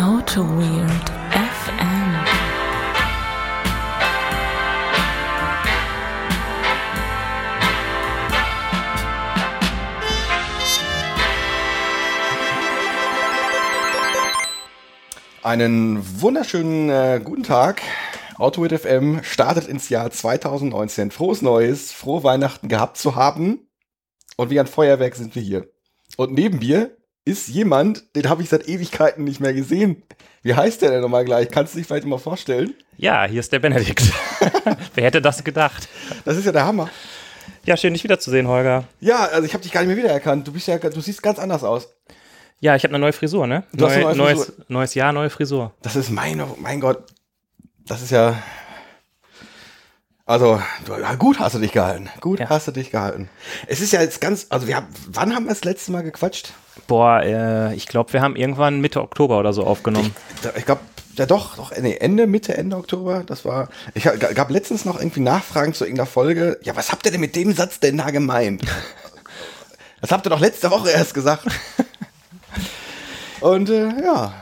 [0.00, 2.24] Auto Weird FM.
[15.42, 17.82] Einen wunderschönen äh, guten Tag.
[18.38, 21.10] AutoWit FM startet ins Jahr 2019.
[21.10, 23.68] Frohes Neues, frohe Weihnachten gehabt zu haben.
[24.38, 25.68] Und wie ein Feuerwerk sind wir hier.
[26.16, 30.02] Und neben mir ist jemand, den habe ich seit Ewigkeiten nicht mehr gesehen.
[30.42, 31.50] Wie heißt der denn nochmal gleich?
[31.50, 32.74] Kannst du dich vielleicht mal vorstellen?
[32.96, 34.02] Ja, hier ist der Benedikt.
[34.94, 35.88] Wer hätte das gedacht?
[36.24, 36.88] Das ist ja der Hammer.
[37.64, 38.84] Ja, schön, dich wiederzusehen, Holger.
[39.00, 40.46] Ja, also ich habe dich gar nicht mehr wiedererkannt.
[40.48, 41.88] Du bist ja, du siehst ganz anders aus.
[42.58, 43.64] Ja, ich habe eine neue Frisur, ne?
[43.72, 44.64] Du hast eine neue neues, Frisur.
[44.68, 45.74] neues Jahr, neue Frisur.
[45.82, 47.04] Das ist meine, mein Gott.
[47.86, 48.42] Das ist ja.
[50.30, 50.62] Also,
[51.18, 52.08] gut hast du dich gehalten.
[52.20, 52.48] Gut Ja.
[52.48, 53.28] hast du dich gehalten.
[53.66, 56.52] Es ist ja jetzt ganz, also wir haben, wann haben wir das letzte Mal gequatscht?
[56.86, 60.14] Boah, äh, ich glaube, wir haben irgendwann Mitte Oktober oder so aufgenommen.
[60.42, 60.82] Da- Ich glaube,
[61.16, 65.18] ja doch, doch, nee, Ende, Mitte, Ende Oktober, das war, ich gab letztens noch irgendwie
[65.18, 66.60] Nachfragen zu irgendeiner Folge.
[66.62, 68.62] Ja, was habt ihr denn mit dem Satz denn da gemeint?
[70.00, 71.44] Das habt ihr doch letzte Woche erst gesagt.
[73.40, 74.32] Und äh, ja,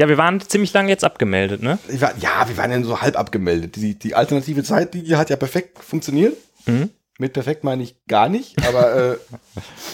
[0.00, 1.78] Ja, wir waren ziemlich lange jetzt abgemeldet, ne?
[2.00, 3.76] war, ja, wir waren ja so halb abgemeldet.
[3.76, 6.38] Die, die alternative Zeit, die hat ja perfekt funktioniert.
[6.64, 6.88] Mhm.
[7.18, 9.18] Mit perfekt meine ich gar nicht, aber äh,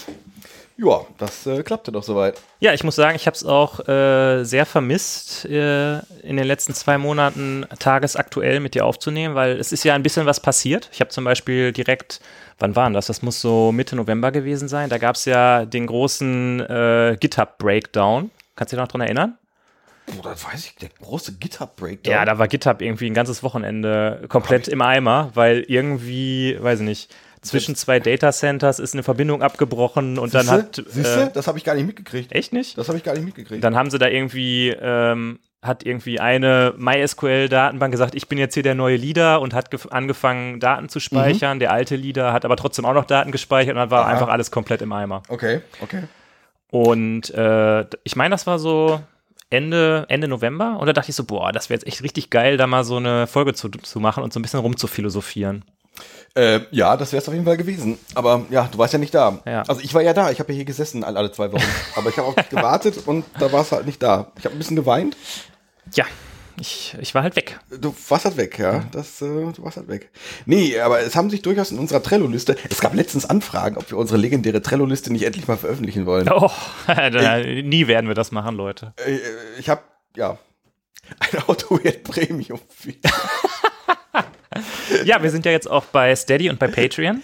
[0.77, 2.39] ja, das äh, klappte doch soweit.
[2.61, 6.73] Ja, ich muss sagen, ich habe es auch äh, sehr vermisst, äh, in den letzten
[6.73, 10.89] zwei Monaten tagesaktuell mit dir aufzunehmen, weil es ist ja ein bisschen was passiert.
[10.93, 12.21] Ich habe zum Beispiel direkt,
[12.59, 13.07] wann war denn das?
[13.07, 14.89] Das muss so Mitte November gewesen sein.
[14.89, 18.31] Da gab es ja den großen äh, GitHub-Breakdown.
[18.55, 19.37] Kannst du dich noch dran erinnern?
[20.09, 22.11] Oh, das weiß ich, der große GitHub-Breakdown.
[22.13, 26.85] Ja, da war GitHub irgendwie ein ganzes Wochenende komplett im Eimer, weil irgendwie, weiß ich
[26.85, 30.81] nicht, zwischen zwei Data Centers ist eine Verbindung abgebrochen und dann hat.
[30.87, 31.23] Siehste?
[31.23, 32.31] Äh, das habe ich gar nicht mitgekriegt.
[32.33, 32.77] echt nicht?
[32.77, 33.63] Das habe ich gar nicht mitgekriegt.
[33.63, 38.63] Dann haben sie da irgendwie, ähm, hat irgendwie eine MySQL-Datenbank gesagt, ich bin jetzt hier
[38.63, 41.59] der neue Leader und hat gef- angefangen, Daten zu speichern.
[41.59, 44.11] Der alte Leader hat aber trotzdem auch noch Daten gespeichert und dann war Aha.
[44.11, 45.23] einfach alles komplett im Eimer.
[45.29, 46.03] okay, okay.
[46.69, 48.99] Und äh, ich meine, das war so
[49.49, 50.77] Ende, Ende November.
[50.79, 52.97] Und da dachte ich so, boah, das wäre jetzt echt richtig geil, da mal so
[52.97, 55.63] eine Folge zu, zu machen und so ein bisschen rumzuphilosophieren.
[56.35, 57.97] Äh, ja, das wäre es auf jeden Fall gewesen.
[58.13, 59.39] Aber ja, du warst ja nicht da.
[59.45, 59.63] Ja.
[59.67, 61.63] Also ich war ja da, ich habe ja hier gesessen alle, alle zwei Wochen.
[61.95, 64.31] Aber ich habe auf dich gewartet und da warst du halt nicht da.
[64.37, 65.17] Ich habe ein bisschen geweint.
[65.95, 66.05] Ja,
[66.59, 67.59] ich, ich war halt weg.
[67.69, 68.83] Du warst halt weg, ja.
[68.91, 70.09] Das, äh, du warst halt weg.
[70.45, 73.97] Nee, aber es haben sich durchaus in unserer Trello-Liste, es gab letztens Anfragen, ob wir
[73.97, 76.27] unsere legendäre Trello-Liste nicht endlich mal veröffentlichen wollen.
[76.29, 76.51] Oh,
[76.87, 78.93] da, nie werden wir das machen, Leute.
[79.05, 79.19] Äh,
[79.59, 79.81] ich habe,
[80.15, 80.37] ja,
[81.19, 82.59] ein Auto wird Premium.
[85.03, 87.21] Ja, wir sind ja jetzt auch bei Steady und bei Patreon.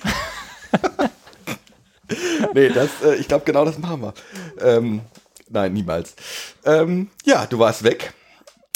[2.54, 4.14] nee, das, äh, ich glaube, genau das machen wir.
[4.62, 5.02] Ähm,
[5.50, 6.16] nein, niemals.
[6.66, 8.14] Ähm, ja, du warst weg.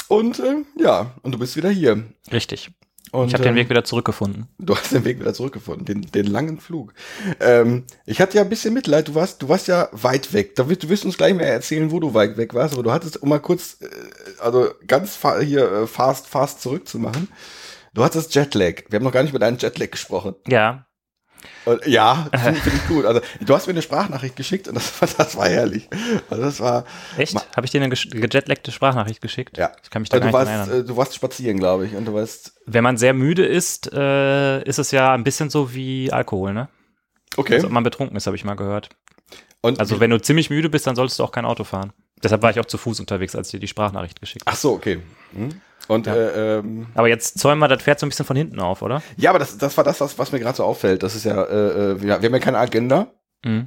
[0.07, 2.03] Und äh, ja, und du bist wieder hier.
[2.31, 2.71] Richtig.
[3.11, 4.47] Und, Ich habe den ähm, Weg wieder zurückgefunden.
[4.59, 6.93] Du hast den Weg wieder zurückgefunden, den, den langen Flug.
[7.39, 10.55] Ähm, ich hatte ja ein bisschen Mitleid, du warst, du warst ja weit weg.
[10.55, 12.91] Da wirst, du wirst uns gleich mehr erzählen, wo du weit weg warst, aber du
[12.91, 13.87] hattest, um mal kurz, äh,
[14.39, 17.29] also ganz hier äh, fast, fast zurückzumachen.
[17.93, 18.83] Du hattest Jetlag.
[18.89, 20.35] Wir haben noch gar nicht über deinen Jetlag gesprochen.
[20.47, 20.86] Ja,
[21.85, 23.05] ja, finde find ich gut.
[23.05, 25.87] Also, du hast mir eine Sprachnachricht geschickt und das, war- das war herrlich.
[26.29, 26.85] Also, das war,
[27.17, 27.35] echt?
[27.55, 29.57] Habe ich dir eine gejetlaggte Sprachnachricht geschickt?
[29.57, 29.71] ja.
[29.83, 30.85] Ich kann mich da Also, gar du nicht warst, erinnern.
[30.85, 34.63] äh, du warst spazieren, glaube ich, und du warst, Wenn man sehr müde ist, äh,
[34.63, 36.69] ist es ja ein bisschen so wie Alkohol, ne?
[37.35, 37.55] okay.
[37.55, 38.89] Als ob man betrunken ist, habe ich mal gehört.
[39.61, 41.91] Und Also wenn du ziemlich müde bist, dann solltest du auch kein Auto fahren.
[42.23, 44.55] Deshalb war ich auch zu Fuß unterwegs, als ich dir die Sprachnachricht geschickt habe.
[44.55, 44.99] ach so, okay.
[45.33, 45.61] Hm.
[45.87, 48.81] Und, äh, ähm, Aber jetzt zäumen wir das Pferd so ein bisschen von hinten auf,
[48.81, 49.01] oder?
[49.15, 51.01] Ja, aber das, das war das, was, was mir gerade so auffällt.
[51.03, 53.07] Das ist ja, äh, äh, wir, wir haben ja keine Agenda,
[53.45, 53.65] Mhm.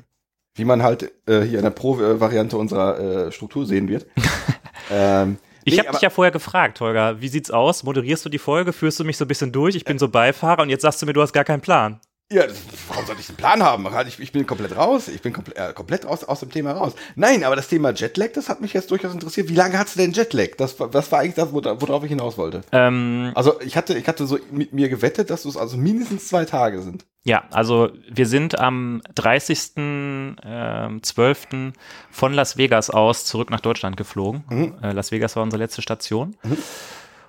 [0.55, 4.07] wie man halt äh, hier in der Pro-Variante unserer äh, Struktur sehen wird.
[4.91, 7.85] ähm, Ich nee, habe dich ja vorher gefragt, Holger, wie sieht's aus?
[7.85, 8.73] Moderierst du die Folge?
[8.73, 9.77] Führst du mich so ein bisschen durch?
[9.77, 12.01] Ich bin so Beifahrer und jetzt sagst du mir, du hast gar keinen Plan.
[12.33, 13.91] Ja, das, warum sollte ich einen Plan haben?
[13.91, 15.09] Halt, Ich, ich bin komplett raus.
[15.09, 16.93] Ich bin komple äh, komplett aus, aus dem Thema raus.
[17.17, 19.49] Nein, aber das Thema Jetlag, das hat mich jetzt durchaus interessiert.
[19.49, 20.51] Wie lange hast du denn Jetlag?
[20.57, 22.61] Das, war- das war eigentlich das, wor- worauf ich hinaus wollte.
[22.71, 26.45] Ähm, Also ich hatte, ich hatte so mit mir gewettet, dass es also mindestens zwei
[26.45, 27.05] Tage sind.
[27.25, 31.73] ja, also wir sind am 30.12.
[32.13, 34.45] von Las Vegas aus zurück nach Deutschland geflogen.
[34.49, 34.75] Mhm.
[34.83, 36.37] Äh, Las Vegas war unsere letzte Station.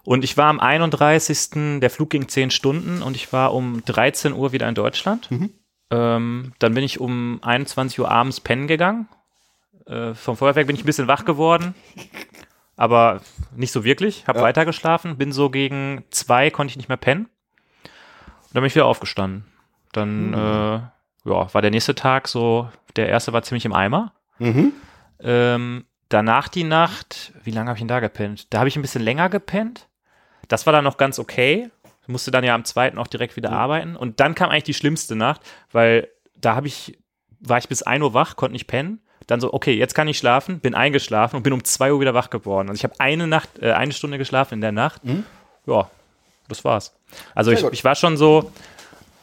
[0.04, 1.80] Und ich war am 31.
[1.80, 5.30] Der Flug ging 10 Stunden und ich war um 13 Uhr wieder in Deutschland.
[5.30, 5.50] Mhm.
[5.92, 9.08] Ähm, dann bin ich um 21 Uhr abends pennen gegangen.
[9.86, 11.76] Äh, vom Feuerwerk bin ich ein bisschen wach geworden.
[12.78, 13.22] Aber
[13.56, 14.26] nicht so wirklich.
[14.28, 14.42] Hab Ja.
[14.42, 15.18] weiter geschlafen.
[15.18, 17.26] Bin so gegen zwei, konnte ich nicht mehr pennen.
[17.84, 19.46] Und dann bin ich wieder aufgestanden.
[19.92, 24.14] Dann äh, ja, war der nächste Tag so, der erste war ziemlich im Eimer.
[24.40, 24.74] Mhm.
[25.20, 28.48] Ähm, danach die Nacht, wie lange habe ich denn da gepennt?
[28.54, 29.88] Da habe ich ein bisschen länger gepennt.
[30.52, 31.70] Das war dann noch ganz okay.
[32.08, 33.96] Musste dann ja am zweiten auch direkt wieder arbeiten.
[33.96, 36.98] Und dann kam eigentlich die schlimmste Nacht, weil da habe ich,
[37.40, 39.00] war ich bis 1 Uhr wach, konnte nicht pennen.
[39.28, 42.14] Dann so, okay, jetzt kann ich schlafen, bin eingeschlafen und bin um 2 Uhr wieder
[42.14, 42.68] wach geworden.
[42.70, 45.02] Also ich habe eine Nacht, äh, eine Stunde geschlafen in der Nacht.
[45.66, 45.90] Ja,
[46.50, 46.94] das war's.
[47.34, 48.52] Also ich, ich war schon so,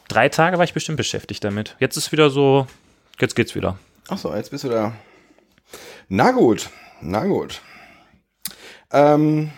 [0.06, 1.76] drei Tage war ich bestimmt beschäftigt damit.
[1.78, 2.66] Jetzt ist wieder so,
[3.20, 3.78] jetzt geht's wieder.
[4.08, 4.94] Ach so, jetzt bist du da.
[6.08, 6.70] Na gut,
[7.02, 7.60] na gut.
[8.90, 9.50] Ähm,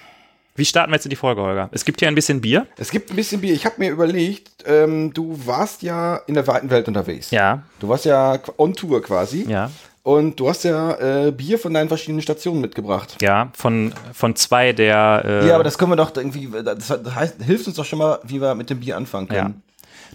[0.61, 1.71] Wie starten wir jetzt in die Folge, Holger?
[1.73, 2.67] Es gibt hier ein bisschen Bier.
[2.77, 3.55] es gibt ein bisschen Bier.
[3.55, 7.31] Ich habe mir überlegt, ähm, du warst ja in der weiten Welt unterwegs.
[7.31, 9.47] Ja, Du warst ja on Tour quasi.
[9.49, 9.71] ja,
[10.03, 13.17] Und du hast ja äh, Bier von deinen verschiedenen Stationen mitgebracht.
[13.23, 13.49] ja.
[13.57, 15.23] Von, von zwei der.
[15.25, 18.19] Äh, Ja, aber das können wir doch irgendwie, das heißt, hilft uns doch schon mal,
[18.25, 19.63] wie wir mit dem Bier anfangen können.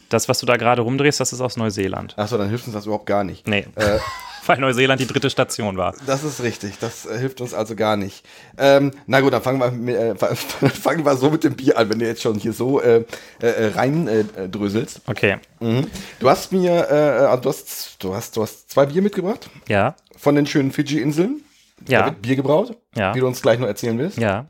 [0.09, 2.13] das, was du da gerade rumdrehst, das ist aus Neuseeland.
[2.19, 3.47] Achso, dann hilft uns das überhaupt gar nicht.
[3.47, 3.97] Nee, Äh,
[4.47, 5.93] weil Neuseeland die dritte Station war.
[6.05, 8.25] Das ist richtig, das äh, hilft uns also gar nicht.
[8.57, 11.77] Ähm, na gut, dann fangen wir, mit, äh, fa- fangen wir so mit dem Bier
[11.77, 13.03] an, wenn du jetzt schon hier so äh,
[13.39, 15.01] äh, rein äh, äh, dröselst.
[15.07, 15.87] Okay, Mhm.
[16.19, 19.95] Du hast mir, äh, äh, du, hast, du, hast, du hast zwei Bier mitgebracht ja,
[20.17, 21.41] von den schönen Fidschi-Inseln.
[21.81, 24.17] Da ja, wird Bier gebraut, ja, wie du uns gleich noch erzählen willst.
[24.17, 24.45] ja.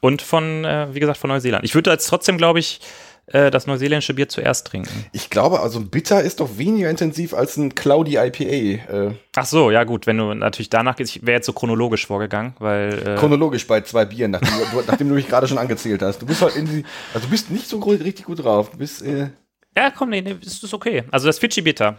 [0.00, 1.64] Und von, äh, wie gesagt, von Neuseeland.
[1.64, 2.80] Ich würde jetzt trotzdem, glaube ich,
[3.26, 5.06] äh, das neuseeländische Bier zuerst trinken.
[5.12, 8.44] Ich glaube, also ein Bitter ist doch weniger intensiv als ein Cloudy IPA.
[8.44, 12.06] Äh, Ach so, ja gut, wenn du natürlich danach gehst, ich wäre jetzt so chronologisch
[12.06, 16.02] vorgegangen, weil äh, chronologisch bei zwei Bieren, nachdem du, nachdem du mich gerade schon angezählt
[16.02, 16.20] hast.
[16.20, 16.84] Du bist halt irgendwie,
[17.14, 18.70] also du bist nicht so richtig gut drauf.
[18.70, 19.28] Du bist, äh,
[19.76, 21.04] Ja, komm, nee, nee, ist okay.
[21.10, 21.98] Also das Fidschi Bitter.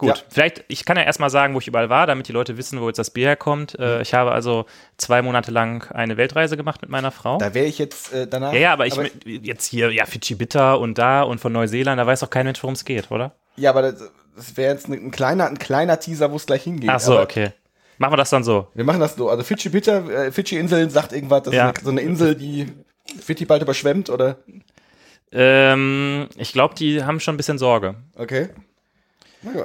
[0.00, 0.14] Gut, Ja.
[0.30, 2.88] vielleicht, ich kann ja erstmal sagen, wo ich überall war, damit die Leute wissen, wo
[2.88, 3.78] jetzt das Bier herkommt.
[3.78, 3.84] Mhm.
[3.84, 4.64] Äh, ich habe also
[4.96, 7.36] zwei Monate lang eine Weltreise gemacht mit meiner Frau.
[7.38, 8.52] da wäre ich jetzt äh, danach.
[8.54, 11.98] ja, ja, aber ich mit- jetzt hier, ja, Fidschi Bitter und da und von Neuseeland,
[12.00, 13.32] da weiß doch kein Mensch, worum es geht, oder?
[13.56, 16.62] Ja, aber das, das wäre jetzt ein, ein kleiner, ein kleiner Teaser, wo es gleich
[16.62, 16.88] hingeht.
[16.90, 17.50] Ach so, aber okay.
[17.98, 18.68] Machen wir das dann so.
[18.72, 19.28] Wir machen das so.
[19.28, 21.68] Also Fidschi Bitter, äh, Fidschi-Inseln sagt irgendwas, das Ja.
[21.68, 22.72] ist eine, so eine Insel, die
[23.26, 24.38] wird die bald überschwemmt, oder?
[25.32, 27.96] Ähm, ich glaube, die haben schon ein bisschen Sorge.
[28.16, 28.48] Okay.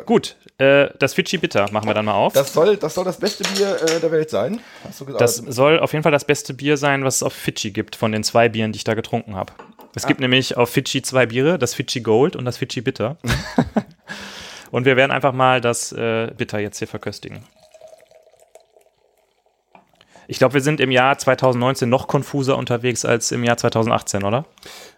[0.05, 0.35] Gut.
[0.57, 2.33] Äh, das Fidschi Bitter machen wir dann mal auf.
[2.33, 4.61] Das soll, das soll das beste Bier äh, der Welt sein.
[4.87, 5.21] Hast du gesagt?
[5.21, 8.11] Das soll auf jeden Fall das beste Bier sein, was es auf Fidschi gibt, von
[8.11, 9.51] den zwei Bieren, die ich da getrunken habe.
[9.95, 13.17] Es gibt nämlich auf Fidschi zwei Biere, das Fidschi Gold und das Fidschi Bitter.
[14.71, 17.43] und wir werden einfach mal das äh, Bitter jetzt hier verköstigen.
[20.27, 24.45] Ich glaube, wir sind im Jahr 2019 noch konfuser unterwegs als im Jahr 2018, oder?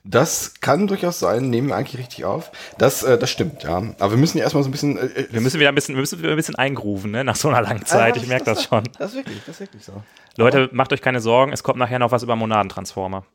[0.10, 2.52] das kann durchaus sein, nehmen wir eigentlich richtig auf.
[2.78, 3.78] Das, äh, das stimmt, ja.
[4.00, 4.98] Aber wir müssen ja erstmal so ein bisschen.
[4.98, 7.24] Äh, Wir müssen wieder ein bisschen, wir müssen wieder ein bisschen eingrooven, ne?
[7.26, 8.16] nach so einer langen Zeit.
[8.16, 8.84] Ah, Ich merke das schon.
[8.98, 10.02] Das ist wirklich, das ist wirklich so.
[10.38, 13.26] Leute, macht euch keine Sorgen, es kommt nachher noch was über Monadentransformer.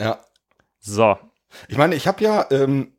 [0.00, 0.18] Ja.
[0.80, 1.18] So,
[1.68, 2.92] Ich meine, ich habe ja ähm,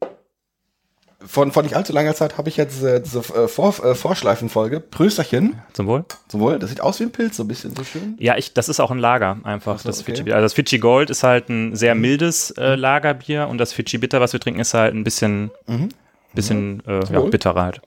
[1.26, 4.80] von, von nicht allzu langer Zeit habe ich jetzt äh, diese äh, Vor, äh, Vorschleifenfolge.
[4.80, 5.60] Prösterchen.
[5.74, 6.06] zum Wohl.
[6.32, 8.16] Sowohl, das sieht aus wie ein Pilz, so ein bisschen so schön.
[8.20, 10.16] Ja, ich, das ist auch ein Lager einfach, so, das okay.
[10.16, 10.32] Fidschi.
[10.32, 14.22] Also das Fidschi Gold ist halt ein sehr mildes äh, Lagerbier und das Fidschi Bitter,
[14.22, 15.90] was wir trinken, ist halt ein bisschen, Mhm.
[16.34, 17.30] bisschen äh, ja, Wohl.
[17.32, 17.82] bitterer halt.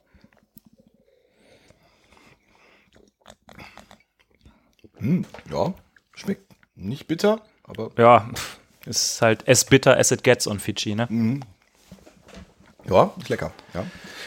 [5.51, 5.73] Ja,
[6.15, 8.29] schmeckt nicht bitter, aber Ja,
[8.85, 11.07] ist halt as bitter as it gets on Fidschi, ne?
[11.09, 11.41] Mhm.
[12.89, 13.53] Ja, ist lecker.
[13.75, 13.85] Ja,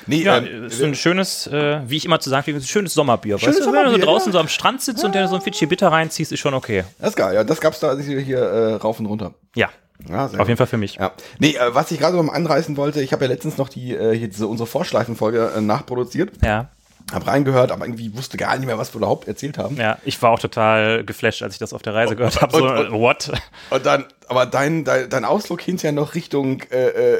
[0.08, 2.94] nee, Ja, ähm, ist ein schönes, äh, wie ich immer zu sagen kriege, ein schönes
[2.94, 3.38] Sommerbier.
[3.40, 4.34] Schönes weißt du, wenn du so Sommerbier, draußen ja.
[4.34, 6.84] so am Strand sitzt und der so ein Fidschi Bitter reinziehst, ist schon okay.
[7.00, 7.34] das ist geil.
[7.36, 9.34] Ja, das gab's da hier, hier äh, rauf und runter.
[9.56, 9.70] Ja,
[10.10, 10.48] Ja, auf gut.
[10.48, 10.96] jeden Fall für mich.
[10.96, 11.12] Ja.
[11.39, 13.96] Nee, äh, was ich gerade noch mal anreißen wollte, ich habe ja letztens noch die
[13.96, 16.70] äh, hier diese, unsere Vorschleifenfolge äh, nachproduziert, Ja,
[17.12, 19.75] habe reingehört, aber irgendwie wusste gar nicht mehr, was wir überhaupt erzählt haben.
[19.77, 22.58] ja, ich war auch total geflasht, als ich das auf der Reise gehört habe.
[22.58, 23.32] So, und- und- what?
[23.70, 27.20] Und dann, aber dein, dein, dein Ausflug hinterher noch Richtung, äh, äh, äh,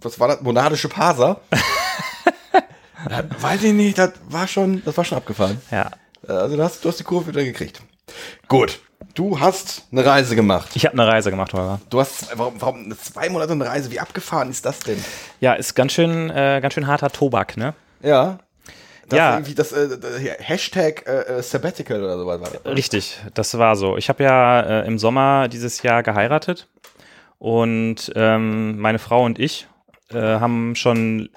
[0.00, 1.40] was war das, monadische Parser?
[3.08, 5.60] das, weiß ich nicht, das war schon, das war schon abgefahren.
[5.70, 5.90] Ja,
[6.26, 7.80] Also du hast, du hast die Kurve wieder gekriegt.
[8.48, 8.80] Gut,
[9.14, 10.70] du hast eine Reise gemacht.
[10.74, 11.80] ich habe eine Reise gemacht, Holger.
[11.90, 13.90] Du hast, warum, warum zwei Monate eine Reise?
[13.90, 15.02] Wie abgefahren ist das denn?
[15.40, 17.74] Ja, ist ganz schön, äh, ganz schön harter Tobak, ne?
[18.02, 18.38] Ja.
[19.08, 19.32] Das Ja.
[19.34, 19.88] Irgendwie das, äh,
[20.38, 22.76] Hashtag äh, äh, Sabbatical oder sowas war das.
[22.76, 23.96] Richtig, das war so.
[23.96, 26.68] Ich habe ja äh, im Sommer dieses Jahr geheiratet
[27.38, 29.66] und ähm, meine Frau und ich
[30.12, 31.28] äh, haben schon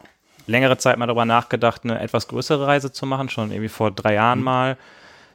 [0.46, 4.16] längere Zeit mal darüber nachgedacht, eine etwas größere Reise zu machen, schon irgendwie vor drei
[4.16, 4.78] Jahren mal.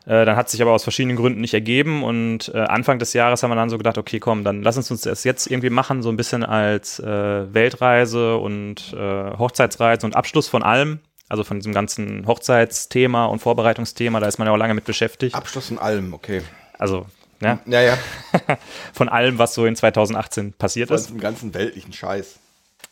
[0.07, 3.43] Äh, dann hat sich aber aus verschiedenen Gründen nicht ergeben und äh, Anfang des Jahres
[3.43, 6.03] haben wir dann so gedacht, okay, komm, dann lass uns uns das jetzt irgendwie machen,
[6.03, 11.01] so ein bisschen als Weltreise und Hochzeitsreise und Abschluss von allem.
[11.29, 15.35] Also von diesem ganzen Hochzeitsthema und Vorbereitungsthema, da ist man ja auch lange mit beschäftigt.
[15.35, 16.41] Abschluss in allem, okay.
[16.79, 17.05] Also,
[17.41, 17.99] ne, Ja, ja.
[18.95, 21.11] von allem, was so in 2018 passiert Von ist.
[21.11, 22.39] dem ganzen weltlichen Scheiß.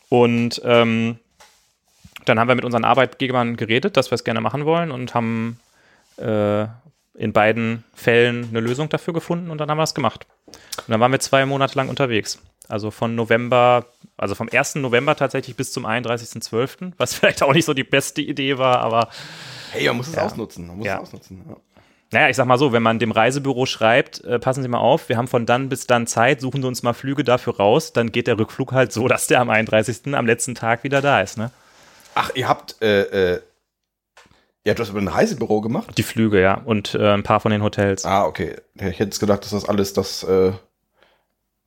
[0.09, 1.19] Und ähm,
[2.25, 5.59] dann haben wir mit unseren Arbeitgebern geredet, dass wir es gerne machen wollen und haben
[6.17, 6.63] äh,
[7.15, 10.27] in beiden Fällen eine Lösung dafür gefunden und dann haben wir es gemacht.
[10.45, 12.39] Und dann waren wir zwei Monate lang unterwegs.
[12.69, 13.85] Also von November,
[14.17, 14.75] also vom 1.
[14.75, 19.09] November tatsächlich bis zum 31.12., was vielleicht auch nicht so die beste Idee war, aber
[19.71, 20.25] Hey, man muss es Ja.
[20.25, 20.67] ausnutzen.
[20.67, 20.95] Man muss Ja.
[20.97, 21.45] es ausnutzen.
[21.49, 21.55] Ja.
[22.11, 25.09] Naja, ich sag mal so, wenn man dem Reisebüro schreibt, äh, passen Sie mal auf,
[25.09, 28.11] wir haben von dann bis dann Zeit, suchen Sie uns mal Flüge dafür raus, dann
[28.11, 30.13] geht der Rückflug halt so, dass der am 31.
[30.15, 31.51] am letzten Tag wieder da ist, ne?
[32.15, 33.41] Ach, ihr habt, äh, äh,
[34.63, 35.97] ihr habt das über ein Reisebüro gemacht?
[35.97, 38.05] Die Flüge, ja, und äh, ein paar von den Hotels.
[38.05, 38.55] Ah, okay.
[38.75, 40.53] Ich hätte jetzt gedacht, dass das alles, das, äh,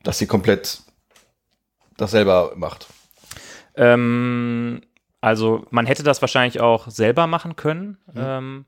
[0.03, 0.81] dass sie komplett
[1.97, 2.87] das selber macht.
[3.77, 4.81] Ähm,
[5.21, 7.99] also man hätte das wahrscheinlich auch selber machen können.
[8.17, 8.65] Ähm,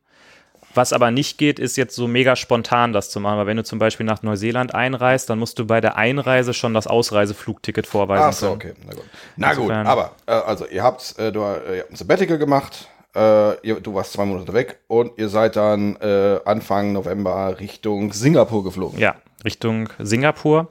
[0.74, 3.38] was aber nicht geht, ist jetzt so mega spontan das zu machen.
[3.38, 6.74] Weil wenn du zum Beispiel nach Neuseeland einreist, dann musst du bei der Einreise schon
[6.74, 8.24] das Ausreiseflugticket vorweisen.
[8.28, 8.72] Ach so, okay.
[8.86, 9.04] Na gut.
[9.36, 12.88] Na gut, aber, äh, also ihr habt, äh, du, äh, ihr habt ein Sabbatical gemacht,
[13.14, 18.12] äh, ihr, du warst zwei Monate weg und ihr seid dann äh, Anfang November Richtung
[18.12, 18.98] Singapur geflogen.
[18.98, 20.68] Ja, Richtung Singapur.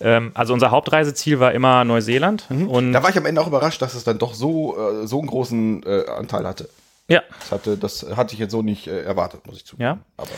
[0.00, 2.46] Ähm, also unser Hauptreiseziel war immer Neuseeland.
[2.50, 2.92] Und Mhm.
[2.92, 5.28] Da war ich am Ende auch überrascht, dass es dann doch so, äh, so einen
[5.28, 5.84] großen
[6.18, 6.68] Anteil hatte.
[7.08, 9.84] Ja, Das hatte, das hatte ich jetzt so nicht äh, erwartet, muss ich zugeben.
[9.84, 9.98] Ja.
[10.16, 10.30] Aber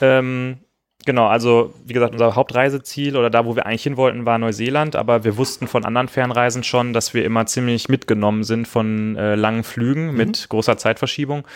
[0.00, 0.58] Ähm,
[1.04, 4.96] genau, also wie gesagt, unser Hauptreiseziel oder da, wo wir eigentlich hin wollten, war Neuseeland,
[4.96, 9.36] aber wir wussten von anderen Fernreisen schon, dass wir immer ziemlich mitgenommen sind von äh,
[9.36, 11.46] langen Flügen mit großer Zeitverschiebung.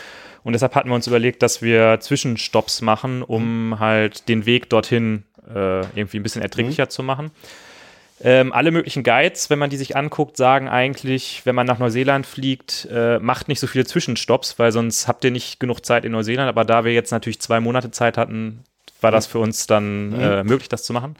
[0.44, 5.24] Und deshalb hatten wir uns überlegt, dass wir Zwischenstopps machen, um halt den Weg dorthin
[5.48, 7.30] äh, irgendwie ein bisschen erträglicher zu machen.
[8.24, 12.24] Ähm, alle möglichen Guides, wenn man die sich anguckt, sagen eigentlich, wenn man nach Neuseeland
[12.24, 16.12] fliegt, äh, macht nicht so viele Zwischenstopps, weil sonst habt ihr nicht genug Zeit in
[16.12, 16.48] Neuseeland.
[16.48, 18.62] Aber da wir jetzt natürlich zwei Monate Zeit hatten,
[19.00, 21.16] war das für uns dann äh, möglich, das zu machen.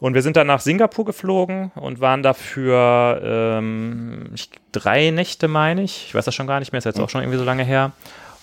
[0.00, 4.30] Und wir sind dann nach Singapur geflogen und waren dafür ähm,
[4.70, 6.06] drei Nächte, meine ich.
[6.08, 7.92] Ich weiß das schon gar nicht mehr, ist jetzt auch schon irgendwie so lange her.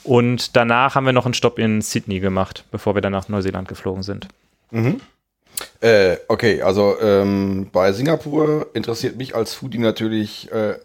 [0.03, 3.67] Und danach haben wir noch einen Stopp in Sydney gemacht, bevor wir dann nach Neuseeland
[3.67, 4.27] geflogen sind.
[5.81, 10.75] Äh, okay, also ähm, bei Singapur interessiert mich als Foodie natürlich äh,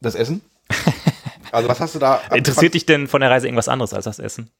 [0.00, 0.42] das Essen.
[1.52, 2.20] Also was hast du da?
[2.32, 4.52] Interessiert dich denn von der Reise irgendwas anderes als das Essen?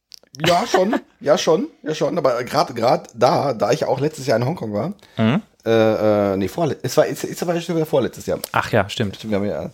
[0.44, 2.18] Ja, schon, ja schon, ja schon.
[2.18, 5.40] Aber gerade gerade da, da ich ja auch letztes Jahr in Hongkong war, Mhm.
[5.64, 8.40] äh, äh, nee, vorletztes, es war, ist, ist aber schon wieder vorletztes Jahr.
[8.50, 9.14] Ach ja, stimmt.
[9.14, 9.70] Stimmt, haben ja,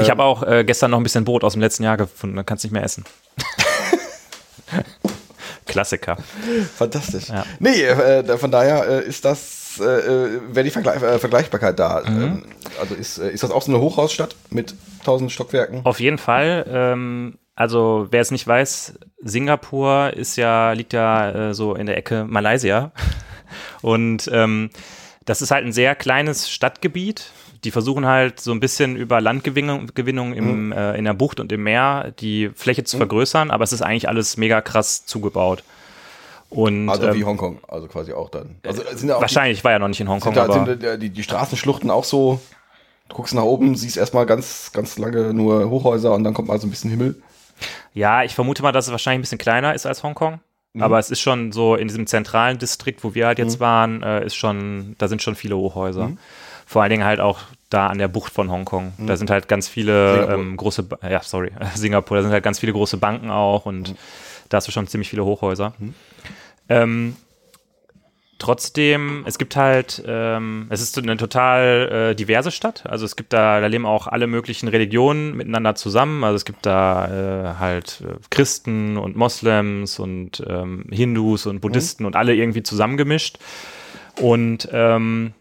[0.00, 2.46] Ich habe auch äh, gestern noch ein bisschen Brot aus dem letzten Jahr gefunden, dann
[2.46, 3.04] kannst du nicht mehr essen.
[5.66, 6.16] Klassiker.
[6.76, 7.28] Fantastisch.
[7.28, 7.44] Ja.
[7.58, 12.02] Nee, äh, von daher äh, ist das, äh, wäre die Vergleich, äh, Vergleichbarkeit da.
[12.06, 12.22] Mhm.
[12.22, 12.42] Ähm,
[12.80, 15.80] also ist, äh, ist das auch so eine Hochhausstadt mit tausend Stockwerken?
[15.84, 16.66] Auf jeden Fall.
[16.68, 21.96] Ähm, also wer es nicht weiß, Singapur ist ja, liegt ja äh, so in der
[21.96, 22.92] Ecke Malaysia.
[23.82, 24.70] Und ähm,
[25.24, 27.30] das ist halt ein sehr kleines Stadtgebiet.
[27.66, 31.50] Die versuchen halt so ein bisschen über Landgewinnung Gewinnung im, äh, in der Bucht und
[31.50, 35.64] im Meer die Fläche zu vergrößern, aber es ist eigentlich alles mega krass zugebaut.
[36.48, 38.54] Und Also wie ähm, Hongkong, also quasi auch dann.
[38.64, 40.44] Also sind ja auch wahrscheinlich, ich war ja noch nicht in die, Hongkong, sind da,
[40.44, 42.40] aber sind da die, die Straßenschluchten auch so,
[43.08, 46.60] du guckst nach oben, siehst erstmal ganz, ganz lange nur Hochhäuser und dann kommt mal
[46.60, 47.20] so ein bisschen Himmel.
[47.94, 50.38] Ja, ich vermute mal, dass es wahrscheinlich ein bisschen kleiner ist als Hongkong.
[50.78, 54.24] Aber es ist schon so in diesem zentralen Distrikt, wo wir halt jetzt waren, äh,
[54.24, 56.10] ist schon, da sind schon viele Hochhäuser.
[56.66, 57.38] Vor allen Dingen halt auch
[57.70, 58.92] da an der Bucht von Hongkong.
[58.98, 62.58] Da sind halt ganz viele ähm, große, Ba- ja, sorry, Singapur, da sind halt ganz
[62.58, 63.94] viele große Banken auch und
[64.48, 65.72] da hast du schon ziemlich viele Hochhäuser.
[66.68, 67.16] Ähm,
[68.38, 72.84] trotzdem, es gibt halt, ähm, es ist eine total äh, diverse Stadt.
[72.86, 76.22] Also es gibt da, da leben auch alle möglichen Religionen miteinander zusammen.
[76.22, 82.04] Also es gibt da äh, halt äh, Christen und Moslems und ähm, Hindus und Buddhisten
[82.04, 83.38] und alle irgendwie zusammengemischt.
[84.20, 85.32] Und ähm,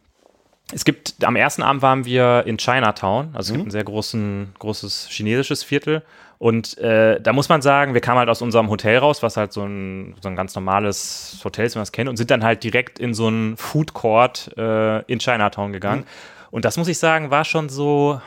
[0.72, 4.54] es gibt, am ersten Abend waren wir in Chinatown, also es gibt ein sehr großen,
[4.58, 6.04] großes chinesisches Viertel.
[6.38, 9.54] Und äh, da muss man sagen, wir kamen halt aus unserem Hotel raus, was halt
[9.54, 12.44] so ein, so ein ganz normales Hotel ist, wie man es kennt, und sind dann
[12.44, 16.06] halt direkt in so einen Food Court äh, in Chinatown gegangen.
[16.52, 18.20] Und das muss ich sagen, war schon so,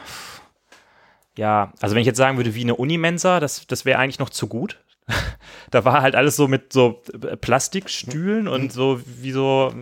[1.37, 4.30] ja, also wenn ich jetzt sagen würde, wie eine Unimensa, das, das wäre eigentlich noch
[4.30, 4.78] zu gut.
[5.70, 9.72] da war halt alles so mit so äh, Plastikstühlen und so wie so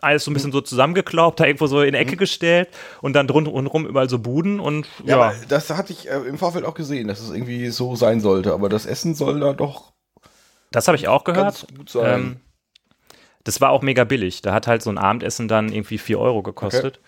[0.00, 2.68] alles so ein bisschen so zusammengeklaubt, da irgendwo so in die Ecke gestellt
[3.02, 5.34] und dann drumherum überall so Buden und Ja, ja.
[5.48, 8.52] das hatte ich äh, im Vorfeld auch gesehen, dass es irgendwie so sein sollte.
[8.52, 9.92] Aber das Essen soll da doch
[10.70, 11.66] Das habe ich auch gehört.
[11.76, 12.20] gut sein.
[12.20, 12.36] Ähm,
[13.44, 14.42] das war auch mega billig.
[14.42, 17.00] Da hat halt so ein Abendessen dann irgendwie 4 Euro gekostet.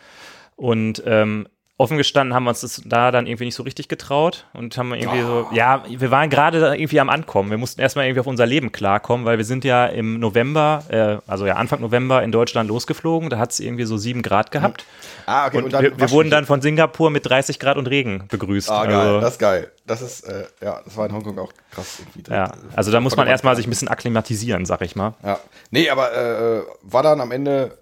[0.56, 1.46] Und ähm,
[1.78, 4.94] offen gestanden haben wir uns das da dann irgendwie nicht so richtig getraut und haben
[4.94, 7.50] irgendwie so, ja, wir waren gerade irgendwie am Ankommen.
[7.50, 11.30] Wir mussten erstmal irgendwie auf unser Leben klarkommen, weil wir sind ja im November, äh,
[11.30, 13.30] also ja Anfang November in Deutschland losgeflogen.
[13.30, 14.84] Da hat es irgendwie so sieben Grad gehabt.
[15.26, 15.56] Ah, okay.
[15.58, 18.70] Und, wir, wir waschen- wurden dann von Singapur mit 30 Grad und Regen begrüßt.
[18.70, 19.72] Ah, geil, also, das ist geil.
[19.84, 22.30] Das ist, äh, ja, das war in Hongkong auch krass irgendwie.
[22.30, 25.14] ja, also da muss man erstmal sich ein bisschen akklimatisieren, sag ich mal.
[25.24, 25.40] Ja.
[25.72, 27.78] Nee, aber äh, war dann am Ende.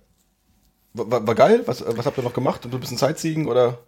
[0.95, 1.63] War, war geil?
[1.67, 2.65] Was, was habt ihr noch gemacht?
[2.65, 3.79] Und ein bisschen Sightseeing oder?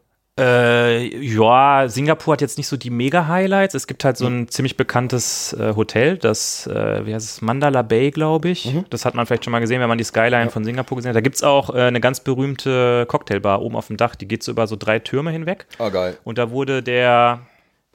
[0.40, 3.75] Äh, ja, Singapur hat jetzt nicht so die Mega-Highlights.
[3.75, 7.82] Es gibt halt so ein ziemlich bekanntes äh, Hotel, das, äh, wie heißt es, Mandala
[7.82, 8.75] Bay, glaube ich.
[8.88, 11.16] Das hat man vielleicht schon mal gesehen, wenn man die Skyline von Singapur gesehen hat.
[11.16, 14.42] Da gibt es auch äh, eine ganz berühmte Cocktailbar oben auf dem Dach, die geht
[14.42, 15.66] so über so drei Türme hinweg.
[15.78, 16.16] Ah, geil.
[16.25, 17.40] Und da wurde der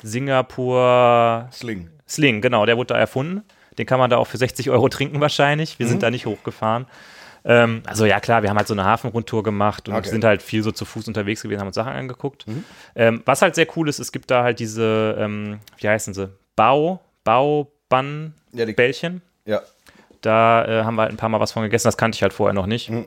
[0.03, 1.89] Singapur Sling.
[2.07, 3.43] Sling, genau, der wurde da erfunden.
[3.77, 5.79] Den kann man da auch für 60 Euro trinken wahrscheinlich.
[5.79, 5.89] Wir Mhm.
[5.91, 6.85] sind da nicht hochgefahren.
[7.49, 10.07] Ähm, also ja klar, wir haben halt so eine Hafenrundtour gemacht und Okay.
[10.07, 10.11] Mhm.
[10.11, 12.45] sind halt viel so zu Fuß unterwegs gewesen, haben uns Sachen angeguckt.
[12.95, 16.29] Ähm, was halt sehr cool ist, es gibt da halt diese, ähm, wie heißen sie?
[16.57, 19.21] Bau, Baubann, Ja, die- Bällchen.
[19.45, 19.61] Ja.
[20.21, 22.33] Da äh, haben wir halt ein paar Mal was von gegessen, das kannte ich halt
[22.33, 22.89] vorher noch nicht.
[22.89, 23.05] Mhm.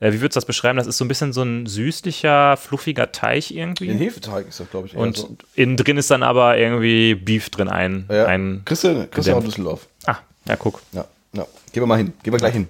[0.00, 0.76] Äh, wie würdest du das beschreiben?
[0.78, 3.88] Das ist so ein bisschen so ein süßlicher, fluffiger Teig irgendwie.
[3.88, 4.96] Den Hefeteig ist das, glaube ich.
[4.96, 5.36] und so.
[5.54, 8.26] innen drin ist dann aber irgendwie Beef drin, ein, ja.
[8.26, 9.42] ein Christian, Christian.
[9.44, 9.86] Düsseldorf.
[10.06, 10.16] Ah,
[10.48, 10.80] ja, guck.
[10.92, 11.46] Ja, ja.
[11.72, 12.12] Gehen wir mal hin.
[12.22, 12.68] Gehen wir gleich hin.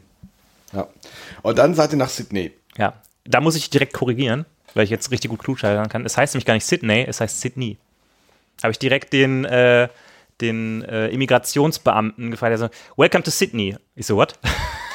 [0.74, 0.88] Ja.
[1.42, 2.52] Und dann seid ihr nach Sydney.
[2.76, 2.94] Ja.
[3.26, 6.04] Da muss ich direkt korrigieren, weil ich jetzt richtig gut klugscheißern kann.
[6.04, 7.78] Es heißt nämlich gar nicht Sydney, es heißt Sydney.
[8.62, 9.88] Habe ich direkt den, äh,
[10.40, 13.76] den äh, Immigrationsbeamten gefragt, der so, Welcome to Sydney.
[13.96, 14.38] Ich so, what?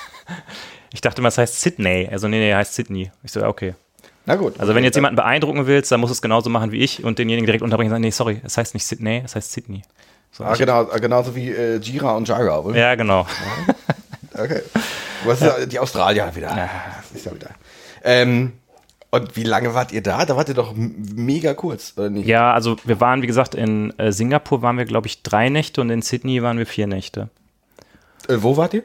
[0.94, 2.08] ich dachte immer, es heißt Sydney.
[2.12, 3.12] Also, nee, nee, heißt Sydney.
[3.24, 3.74] Ich so, ja, okay.
[4.26, 4.60] Na gut.
[4.60, 7.04] Also, wenn jetzt Okay, jemanden beeindrucken willst, dann musst du es genauso machen wie ich
[7.04, 9.82] und denjenigen direkt unterbrechen und sagen, nee, sorry, es heißt nicht Sydney, es heißt Sydney.
[10.32, 12.78] So, Ah, genau, genauso wie äh, Jira und Jaga, wohl?
[12.78, 13.26] Ja, genau.
[14.42, 14.62] Okay.
[15.26, 15.66] Was ja.
[15.66, 16.48] die Australier wieder.
[16.50, 17.50] Das ist ja wieder.
[18.04, 18.54] Ähm,
[19.12, 20.24] und wie lange wart ihr da?
[20.26, 22.28] Da wart ihr doch mega kurz, oder nicht?
[22.28, 25.82] Ja, also wir waren, wie gesagt, in äh, Singapur waren wir, glaube ich, drei Nächte
[25.82, 27.30] und in Sydney waren wir vier Nächte.
[28.28, 28.84] Äh, wo wart ihr?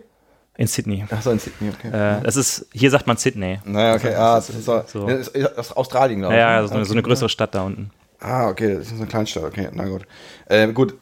[0.56, 1.04] In Sydney.
[1.10, 1.88] Achso, in Sydney, okay.
[1.88, 3.58] Äh, das ist, hier sagt man Sydney.
[3.64, 4.14] naja, okay.
[4.14, 4.82] Ah, das ist, so.
[4.86, 5.08] so.
[5.08, 6.56] Ja, das ist aus Australien, glaube Ja, ich.
[6.56, 6.68] ja, ne?
[6.68, 7.90] so eine, so eine größere Stadt da unten.
[8.20, 10.06] Ah, okay, das ist eine Kleinstadt, okay, na gut.
[10.48, 10.94] Ähm, gut,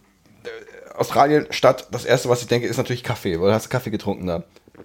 [0.97, 4.27] Australien, Stadt, das erste, was ich denke, ist natürlich Kaffee, weil du hast Kaffee getrunken
[4.27, 4.43] da.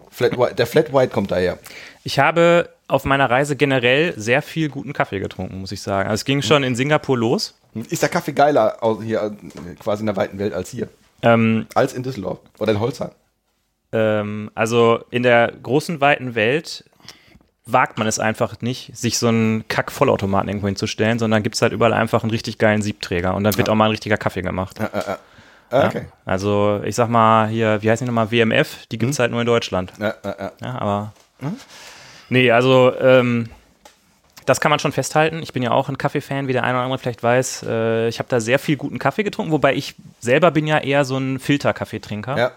[0.09, 1.57] Flat White, der Flat White kommt daher.
[2.03, 6.09] Ich habe auf meiner Reise generell sehr viel guten Kaffee getrunken, muss ich sagen.
[6.09, 7.55] Also es ging schon in Singapur los.
[7.89, 9.35] Ist der Kaffee geiler hier
[9.79, 10.87] quasi in der weiten Welt als hier?
[11.21, 13.09] Ähm, Als in Düsseldorf oder in Holzheim?
[13.91, 16.83] ähm, also in der großen, weiten Welt
[17.65, 21.73] wagt man es einfach nicht, sich so einen Kack-Vollautomaten irgendwo hinzustellen, sondern gibt es halt
[21.73, 24.79] überall einfach einen richtig geilen Siebträger und dann wird auch mal ein richtiger Kaffee gemacht.
[24.79, 25.19] Ah, Ja.
[25.71, 26.05] Okay.
[26.25, 29.41] Also ich sag mal hier, wie heißt die nochmal, WMF, die gibt es halt nur
[29.41, 29.93] in Deutschland.
[29.99, 30.51] Ja, ja, ja.
[30.61, 31.13] Ja, aber.
[32.29, 33.49] Nee, also, ähm,
[34.45, 35.43] das kann man schon festhalten.
[35.43, 37.65] Ich bin ja auch ein Kaffee-Fan, wie der eine oder andere vielleicht weiß.
[37.67, 41.03] Äh, ich habe da sehr viel guten Kaffee getrunken, wobei ich selber bin ja eher
[41.05, 42.37] so ein Filterkaffeetrinker.
[42.37, 42.51] ja.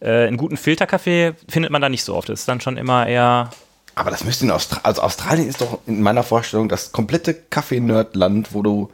[0.00, 2.28] Äh, einen guten Filterkaffee findet man da nicht so oft.
[2.28, 3.50] Das ist dann schon immer eher.
[3.94, 8.52] Aber das müsste in Australien, also Australien ist doch in meiner Vorstellung das komplette Kaffee-Nerd-Land,
[8.52, 8.90] wo du,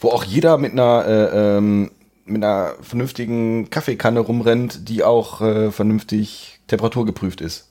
[0.00, 1.90] wo auch jeder mit einer, äh, ähm,
[2.28, 7.68] mit einer vernünftigen Kaffeekanne rumrennt, die auch äh, vernünftig temperaturgeprüft ist.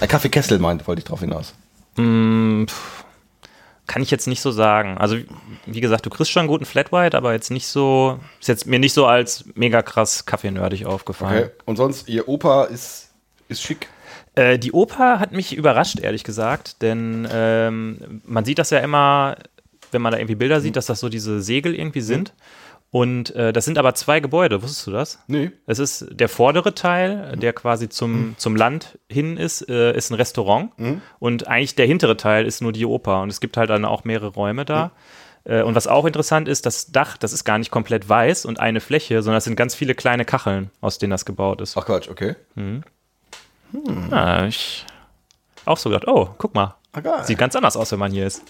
[0.00, 1.54] Ein Kaffeekessel meint, wollte ich drauf hinaus.
[1.96, 3.04] Pff,
[3.90, 4.98] kann ich jetzt nicht so sagen.
[4.98, 5.16] Also,
[5.66, 8.20] wie gesagt, du kriegst schon einen guten Flat White, aber jetzt nicht so.
[8.38, 11.44] Ist jetzt mir nicht so als mega krass kaffeenerdig aufgefallen.
[11.44, 11.52] Okay.
[11.64, 13.10] Und sonst, ihr Opa ist,
[13.48, 13.88] ist schick.
[14.36, 19.36] Äh, die Oper hat mich überrascht, ehrlich gesagt, denn ähm, man sieht das ja immer,
[19.90, 22.32] wenn man da irgendwie Bilder sieht, dass das so diese Segel irgendwie sind.
[22.92, 25.20] Und äh, das sind aber zwei Gebäude, wusstest du das?
[25.28, 25.52] Nee.
[25.66, 30.14] Es ist der vordere Teil, der quasi zum, zum Land hin ist, äh, ist ein
[30.14, 30.72] Restaurant.
[31.20, 33.22] Und eigentlich der hintere Teil ist nur die Oper.
[33.22, 34.90] Und es gibt halt dann auch mehrere Räume da.
[35.44, 38.58] Äh, Und was auch interessant ist, das Dach, das ist gar nicht komplett weiß und
[38.58, 41.76] eine Fläche, sondern es sind ganz viele kleine Kacheln, aus denen das gebaut ist.
[41.76, 42.34] Ach Quatsch, okay.
[44.10, 44.84] Ja, ich
[45.64, 46.74] auch so gedacht, oh, guck mal.
[46.92, 47.22] Ah, geil.
[47.24, 48.42] Sieht ganz anders aus, wenn man hier ist.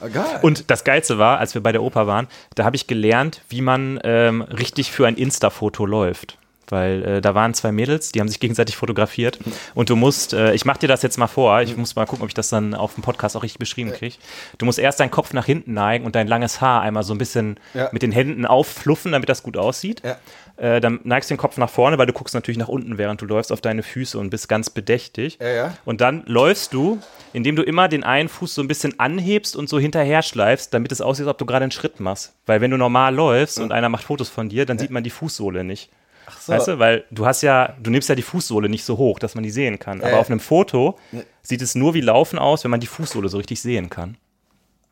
[0.00, 0.40] Ah, geil.
[0.42, 3.60] Und das Geilste war, als wir bei der Oper waren, da habe ich gelernt, wie
[3.62, 6.38] man ähm, richtig für ein Insta-Foto läuft.
[6.68, 9.38] Weil äh, da waren zwei Mädels, die haben sich gegenseitig fotografiert.
[9.74, 12.22] Und du musst, äh, ich mache dir das jetzt mal vor, ich muss mal gucken,
[12.22, 14.16] ob ich das dann auf dem Podcast auch richtig beschrieben kriege.
[14.58, 17.18] Du musst erst deinen Kopf nach hinten neigen und dein langes Haar einmal so ein
[17.18, 17.88] bisschen Ja.
[17.92, 20.02] mit den Händen auffluffen, damit das gut aussieht.
[20.04, 20.16] Ja.
[20.56, 23.20] Äh, dann neigst du den Kopf nach vorne, weil du guckst natürlich nach unten, während
[23.20, 25.38] du läufst, auf deine Füße und bist ganz bedächtig.
[25.40, 25.74] Ja, ja.
[25.84, 27.00] Und dann läufst du,
[27.32, 30.92] indem du immer den einen Fuß so ein bisschen anhebst und so hinterher schleifst, damit
[30.92, 32.32] es aussieht, als ob du gerade einen Schritt machst.
[32.46, 35.10] Weil wenn du normal läufst und einer macht Fotos von dir, dann sieht man die
[35.10, 35.90] Fußsohle nicht.
[36.26, 36.52] Ach so.
[36.52, 39.34] Weißt du, weil du hast ja, du nimmst ja die Fußsohle nicht so hoch, dass
[39.34, 40.00] man die sehen kann.
[40.00, 40.16] Aber Äh.
[40.16, 40.98] auf einem Foto
[41.42, 44.16] sieht es nur wie Laufen aus, wenn man die Fußsohle so richtig sehen kann.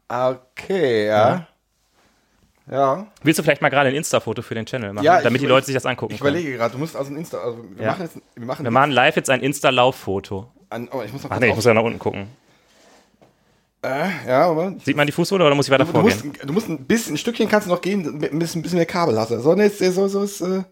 [0.09, 1.47] Okay, ja.
[2.71, 3.07] Ja.
[3.23, 5.47] Willst du vielleicht mal gerade ein Insta-Foto für den Channel machen, Ja, ich- damit die
[5.47, 7.39] Leute sich das angucken Ich überlege gerade, du musst also ein Insta.
[7.39, 7.91] Also wir Ja.
[7.93, 8.19] machen jetzt.
[8.37, 10.47] Wir machen, Wir machen live jetzt ein Insta-Lauffoto.
[10.93, 12.29] Oh, ich muss Ach nee, ich muss ja nach unten gucken.
[13.83, 14.75] äh, ja, aber.
[14.85, 16.47] Sieht man die Fußsohle oder muss ich weiter Du, du, musst, vorgehen?
[16.47, 18.87] du musst ein bisschen, ein Stückchen kannst du noch gehen, ein bisschen, ein bisschen mehr
[18.87, 19.41] Kabel hast du.
[19.41, 20.63] So, ne, so, so, so ist, äh,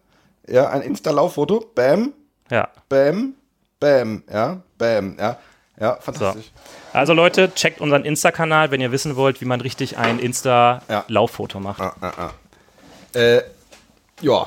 [0.51, 1.71] ja, ein Insta-Lauffoto.
[1.75, 2.13] Bam,
[2.49, 2.67] Ja.
[2.89, 3.33] bam,
[3.79, 5.37] bam, ja, bam, ja.
[5.79, 6.51] Ja, fantastisch.
[6.93, 10.25] Also Leute, checkt unseren Insta-Kanal, wenn ihr wissen wollt, wie man richtig ein Ja.
[10.25, 11.81] Insta-Lauffoto macht.
[11.81, 13.17] Ah, ah, ah.
[13.17, 13.41] Äh,
[14.21, 14.45] ja.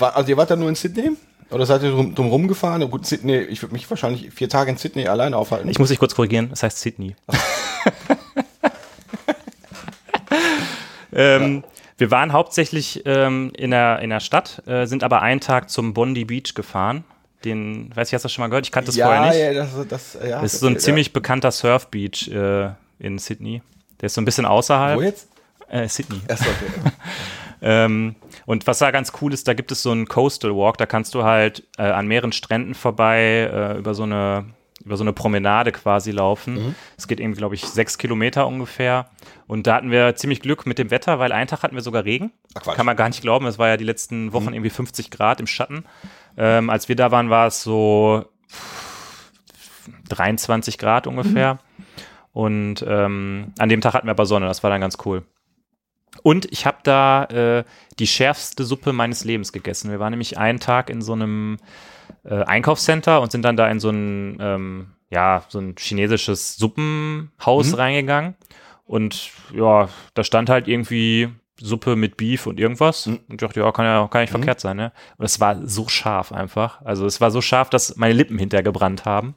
[0.00, 1.12] Also ihr wart dann nur in Sydney?
[1.50, 2.90] Oder seid ihr drum, drum rumgefahren?
[2.90, 5.68] Gut, Sydney, ich würde mich wahrscheinlich vier Tage in Sydney alleine aufhalten.
[5.68, 7.14] Ich muss dich kurz korrigieren, das heißt Sydney.
[11.12, 11.62] ähm,
[11.98, 15.94] Wir waren hauptsächlich ähm, in, der, in der Stadt, äh, sind aber einen Tag zum
[15.94, 17.04] Bondi Beach gefahren.
[17.44, 18.66] Den, weiß ich, hast du das schon mal gehört?
[18.66, 19.38] Ich kannte das ja, vorher nicht.
[19.38, 20.42] ja, das, das, ja.
[20.42, 23.62] Das ist so ein ziemlich bekannter Surf-Beach äh, in Sydney.
[24.00, 24.98] Der ist so ein bisschen außerhalb.
[24.98, 25.28] Wo jetzt?
[25.68, 26.20] Äh, Sydney.
[26.28, 26.92] Achso, okay.
[27.62, 30.86] Ähm, und was da ganz cool ist, da gibt es so einen Coastal Walk, da
[30.86, 34.44] kannst du halt äh, an mehreren Stränden vorbei äh, über so eine
[34.86, 36.76] über so eine Promenade quasi laufen.
[36.96, 39.10] Es geht irgendwie, glaube ich, sechs Kilometer ungefähr.
[39.48, 42.04] Und da hatten wir ziemlich Glück mit dem Wetter, weil einen Tag hatten wir sogar
[42.04, 42.30] Regen.
[42.54, 42.74] Ach.
[42.74, 43.46] Kann man gar nicht glauben.
[43.46, 45.84] Es war ja die letzten Wochen irgendwie 50 Grad im Schatten.
[46.36, 48.26] Ähm, als wir da waren, war es so
[50.08, 51.58] 23 Grad ungefähr.
[52.32, 54.46] Und ähm, an dem Tag hatten wir aber Sonne.
[54.46, 55.24] Das war dann ganz cool.
[56.22, 57.64] Und ich habe da äh,
[57.98, 59.90] die schärfste Suppe meines Lebens gegessen.
[59.90, 61.58] Wir waren nämlich einen Tag in so einem
[62.28, 67.76] äh, Einkaufscenter und sind dann da in so ein, ähm, ja, so ein chinesisches Suppenhaus
[67.76, 68.34] reingegangen.
[68.84, 71.28] Und ja, da stand halt irgendwie
[71.60, 73.06] Suppe mit Beef und irgendwas.
[73.06, 74.92] Und ich dachte, ja, kann ja kann nicht verkehrt sein, ne?
[75.16, 76.82] Und es war so scharf einfach.
[76.82, 79.34] Also es war so scharf, dass meine Lippen hinterher gebrannt haben.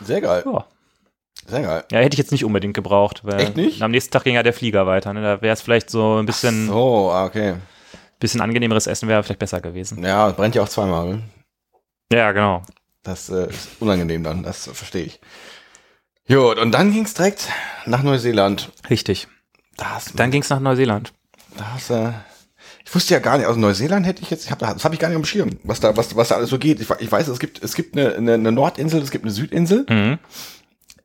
[0.00, 0.42] Sehr geil.
[0.46, 0.66] Ja.
[1.46, 1.84] Sehr geil.
[1.90, 3.20] Ja, hätte ich jetzt nicht unbedingt gebraucht.
[3.24, 3.82] Weil Echt nicht?
[3.82, 5.12] Am nächsten Tag ging ja der Flieger weiter.
[5.12, 5.22] Ne?
[5.22, 7.54] Da wäre es vielleicht so ein bisschen, So, ah, okay.
[8.18, 10.02] bisschen angenehmeres Essen wäre vielleicht besser gewesen.
[10.02, 11.20] Ja, brennt ja auch zweimal.
[12.12, 12.62] Ja, genau.
[13.02, 15.20] Das äh, ist unangenehm dann, das verstehe ich.
[16.26, 17.48] Jo, und dann ging's direkt
[17.84, 18.72] nach Neuseeland.
[18.90, 19.28] Richtig.
[19.76, 21.12] Da hast, Dann ging es nach Neuseeland.
[21.56, 22.12] da hast äh,
[22.84, 25.00] ich wusste ja gar nicht, aus Neuseeland hätte ich jetzt, ich hab, das habe ich
[25.00, 26.80] gar nicht am Schirm, was da, was, was da alles so geht.
[26.80, 29.84] Ich, ich weiß, es gibt, es gibt eine, eine, eine Nordinsel, es gibt eine Südinsel.
[29.88, 30.18] Mhm.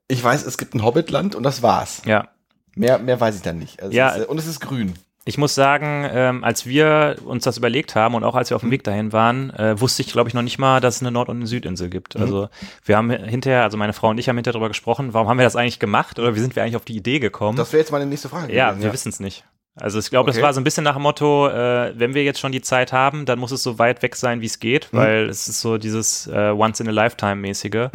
[0.07, 2.01] Ich weiß, es gibt ein Hobbitland und das war's.
[2.05, 2.29] Ja.
[2.75, 3.81] Mehr, mehr weiß ich dann nicht.
[3.81, 4.11] Also Ja.
[4.15, 4.93] es ist, und es ist grün.
[5.23, 8.61] Ich muss sagen, ähm, als wir uns das überlegt haben und auch als wir auf
[8.61, 11.11] dem Weg dahin waren, äh, wusste ich, glaube ich, noch nicht mal, dass es eine
[11.11, 12.15] Nord- und eine Südinsel gibt.
[12.15, 12.49] Also
[12.85, 15.43] wir haben hinterher, also meine Frau und ich haben hinterher darüber gesprochen, warum haben wir
[15.45, 17.55] das eigentlich gemacht oder wie sind wir eigentlich auf die Idee gekommen?
[17.55, 18.51] Das wäre jetzt meine nächste Frage.
[18.51, 19.45] ja, gewesen, wir wissen es nicht.
[19.75, 20.43] Also ich glaube, das Okay.
[20.43, 23.25] war so ein bisschen nach dem Motto, äh, wenn wir jetzt schon die Zeit haben,
[23.25, 26.27] dann muss es so weit weg sein, wie es geht, weil es ist so dieses
[26.27, 27.89] äh, Once-in-a-Lifetime-mäßige,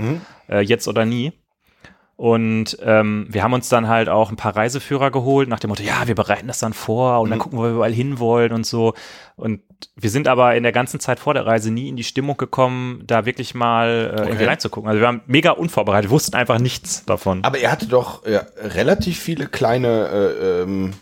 [0.48, 1.32] äh, jetzt oder nie.
[2.18, 5.82] Und ähm, wir haben uns dann halt auch ein paar Reiseführer geholt, nach dem Motto,
[5.82, 8.94] ja, wir bereiten das dann vor und dann gucken, wo wir überall hinwollen und so.
[9.36, 9.60] Und
[9.96, 13.02] wir sind aber in der ganzen Zeit vor der Reise nie in die Stimmung gekommen,
[13.06, 14.88] da wirklich mal äh, irgendwie reinzugucken.
[14.88, 17.44] Also wir waren mega unvorbereitet, wussten einfach nichts davon.
[17.44, 20.94] Aber ihr hattet doch ja, relativ viele kleine, äh, ähm,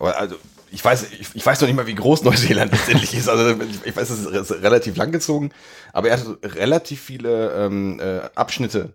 [0.00, 0.34] also
[0.72, 3.28] ich weiß, ich, ich weiß noch nicht mal, wie groß Neuseeland letztendlich ist.
[3.28, 5.52] Also ich, weiß, es ist re- relativ langgezogen,
[5.92, 8.94] aber ihr hattet relativ viele ähm, äh, Abschnitte,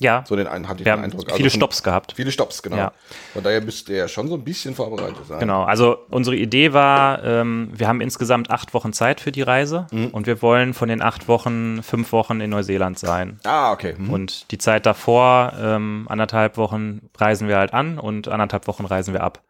[0.00, 1.30] ja, so den einen hatte ich wir den haben Eindruck.
[1.30, 2.14] viele Also Stopps gehabt.
[2.16, 2.76] Viele Stops, genau.
[2.76, 2.92] Ja.
[3.34, 5.38] Von daher müsst ihr ja schon so ein bisschen vorbereitet sein.
[5.38, 9.86] Genau, also unsere Idee war, ähm, wir haben insgesamt acht Wochen Zeit für die Reise
[10.12, 13.38] und wir wollen von den acht Wochen fünf Wochen in Neuseeland sein.
[13.44, 13.94] Ah, okay.
[13.96, 14.10] Mhm.
[14.10, 19.12] Und die Zeit davor, ähm, anderthalb Wochen reisen wir halt an und anderthalb Wochen reisen
[19.14, 19.42] wir ab.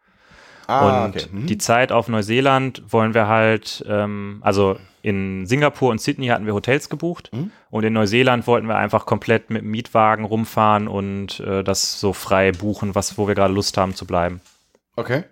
[0.66, 1.26] ah, und okay.
[1.30, 1.46] Mhm.
[1.46, 6.54] die Zeit auf Neuseeland wollen wir halt, ähm, also in Singapur und Sydney hatten wir
[6.54, 7.50] Hotels gebucht Mhm.
[7.70, 12.12] und in Neuseeland wollten wir einfach komplett mit dem Mietwagen rumfahren und äh, das so
[12.12, 14.40] frei buchen, was, wo wir gerade Lust haben zu bleiben.
[14.96, 15.24] Okay.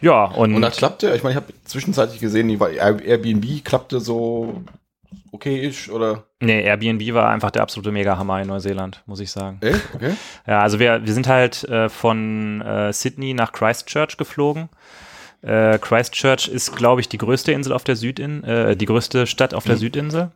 [0.00, 1.14] Ja, und, Und das klappte?
[1.14, 4.62] Ich meine, ich habe zwischenzeitlich gesehen, die Airbnb klappte so
[5.32, 6.24] okayisch oder?
[6.40, 9.58] Nee, Airbnb war einfach der absolute Mega-Hammer in Neuseeland, muss ich sagen.
[9.62, 9.80] Echt?
[9.94, 10.12] Okay.
[10.46, 14.68] Ja, also wir, wir sind halt äh, von äh, Sydney nach Christchurch geflogen.
[15.44, 19.52] Äh, Christchurch ist, glaube ich, die größte Insel auf der Südinsel, äh, die größte Stadt
[19.54, 20.30] auf der Südinsel.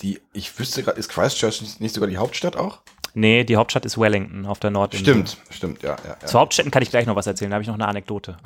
[0.00, 2.78] Die, ich wüsste gerade, ist Christchurch nicht- nicht sogar die Hauptstadt auch?
[3.14, 5.06] Nee, die Hauptstadt ist Wellington auf der Nordinsel.
[5.06, 6.16] Stimmt, stimmt, ja, ja.
[6.20, 6.26] ja.
[6.26, 8.36] Zu Hauptstädten kann ich gleich noch was erzählen, da habe ich noch eine Anekdote.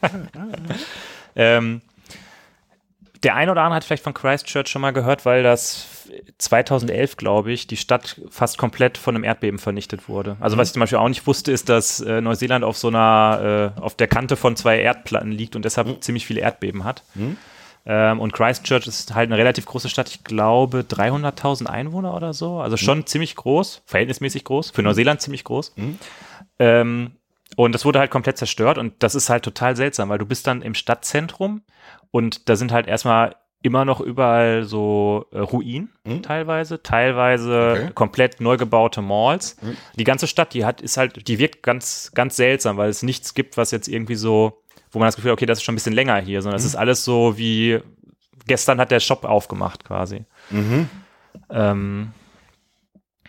[1.36, 1.82] ähm,
[3.22, 5.86] der eine oder andere hat vielleicht von Christchurch schon mal gehört, weil das
[6.38, 10.36] 2011, glaube ich, die Stadt fast komplett von einem Erdbeben vernichtet wurde.
[10.40, 13.74] Also was ich zum Beispiel auch nicht wusste, ist, dass äh, Neuseeland auf so einer,
[13.76, 17.02] äh, auf der Kante von zwei Erdplatten liegt und deshalb ziemlich viele Erdbeben hat.
[17.84, 22.60] Ähm, und Christchurch ist halt eine relativ große Stadt, ich glaube 300.000 Einwohner oder so,
[22.60, 25.74] also schon ziemlich groß, verhältnismäßig groß, für Neuseeland ziemlich groß.
[26.58, 27.12] Ähm,
[27.56, 30.46] und das wurde halt komplett zerstört und das ist halt total seltsam, weil du bist
[30.46, 31.62] dann im Stadtzentrum
[32.10, 36.22] und da sind halt erstmal immer noch überall so äh, Ruinen Hm?
[36.22, 37.90] teilweise, teilweise Okay.
[37.94, 39.56] komplett neu gebaute Malls.
[39.60, 39.76] Hm.
[39.96, 43.34] Die ganze Stadt, die hat, ist halt, die wirkt ganz, ganz seltsam, weil es nichts
[43.34, 45.76] gibt, was jetzt irgendwie so, wo man das Gefühl hat, okay, das ist schon ein
[45.76, 47.80] bisschen länger hier, sondern es ist alles so wie,
[48.46, 50.24] gestern hat der Shop aufgemacht quasi.
[50.50, 50.88] Mhm.
[51.50, 52.10] Ähm,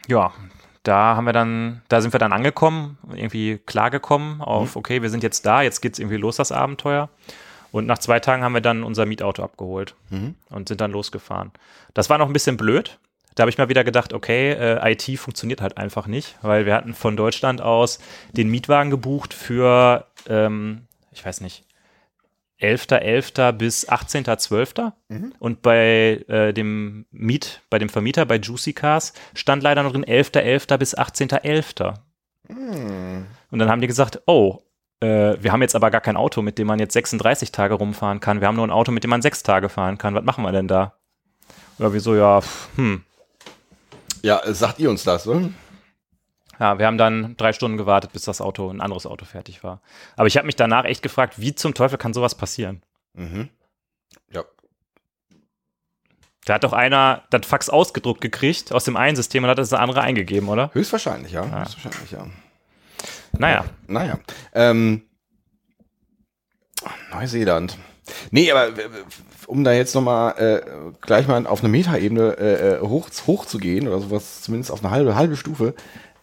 [0.07, 0.31] ja,
[0.81, 5.23] da haben wir dann, da sind wir dann angekommen, irgendwie klargekommen auf, okay, wir sind
[5.23, 7.09] jetzt da, jetzt geht's irgendwie los, das Abenteuer.
[7.73, 10.35] Und nach zwei Tagen haben wir dann unser Mietauto abgeholt Mhm.
[10.49, 11.51] und sind dann losgefahren.
[11.93, 12.99] Das war noch ein bisschen blöd.
[13.35, 16.75] Da habe ich mal wieder gedacht, okay, äh, IT funktioniert halt einfach nicht, weil wir
[16.75, 17.97] hatten von Deutschland aus
[18.31, 21.65] den Mietwagen gebucht für, ähm, ich weiß nicht,
[22.61, 23.51] 11.11.
[23.53, 24.91] bis 18.12.
[25.39, 30.05] Und bei äh, dem Miet, bei dem Vermieter, bei Juicy Cars, stand leider noch drin
[30.05, 30.77] 11.11.
[30.77, 31.95] bis 18.11.
[32.47, 33.25] Hm.
[33.51, 34.59] Und dann haben die gesagt, oh,
[35.03, 38.19] äh, wir haben jetzt aber gar kein Auto, mit dem man jetzt 36 Tage rumfahren
[38.19, 38.39] kann.
[38.39, 40.15] Wir haben nur ein Auto, mit dem man sechs Tage fahren kann.
[40.15, 40.93] Was machen wir denn da?
[41.77, 42.41] Ja, wieso, ja,
[42.75, 43.03] hm.
[44.21, 45.49] Ja, äh, sagt ihr uns das, oder?
[46.59, 49.81] Ja, wir haben dann drei Stunden gewartet, bis das Auto, ein anderes Auto fertig war.
[50.15, 52.81] Aber ich habe mich danach echt gefragt, wie zum Teufel kann sowas passieren?
[53.13, 53.49] Mhm.
[54.31, 54.45] Ja.
[56.45, 59.73] Da hat doch einer das Fax ausgedruckt gekriegt aus dem einen System und hat das
[59.73, 60.69] andere eingegeben, oder?
[60.73, 61.43] Höchstwahrscheinlich, ja.
[61.43, 62.27] Höchstwahrscheinlich, ja.
[63.37, 63.65] Naja.
[63.87, 64.19] Naja.
[64.53, 65.03] Ähm,
[67.11, 67.77] Neuseeland.
[68.31, 68.73] Nee, aber
[69.47, 73.57] um da jetzt nochmal äh, gleich mal auf eine Metaebene äh, äh, hoch, hoch zu
[73.59, 75.73] gehen oder sowas, zumindest auf eine halbe, halbe Stufe,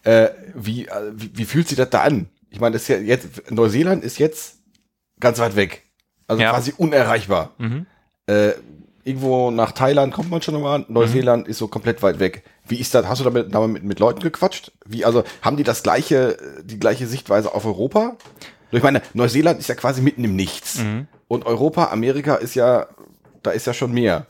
[0.03, 2.29] äh, wie, äh, wie, wie fühlt sich das da an?
[2.49, 4.59] Ich meine, das ist ja jetzt, Neuseeland ist jetzt
[5.19, 5.83] ganz weit weg.
[6.27, 6.51] Also Ja.
[6.51, 7.51] quasi unerreichbar.
[7.57, 7.85] Mhm.
[8.27, 8.51] Äh,
[9.03, 12.43] irgendwo nach Thailand kommt man schon nochmal, Neuseeland ist so komplett weit weg.
[12.67, 13.07] Wie ist das?
[13.07, 14.71] Hast du damit, damit mit, mit Leuten gequatscht?
[14.85, 18.15] Wie, also haben die das gleiche, die gleiche Sichtweise auf Europa?
[18.71, 20.79] Ich meine, Neuseeland ist ja quasi mitten im Nichts.
[20.79, 21.07] Mhm.
[21.27, 22.87] Und Europa, Amerika ist ja,
[23.43, 24.27] da ist ja schon mehr.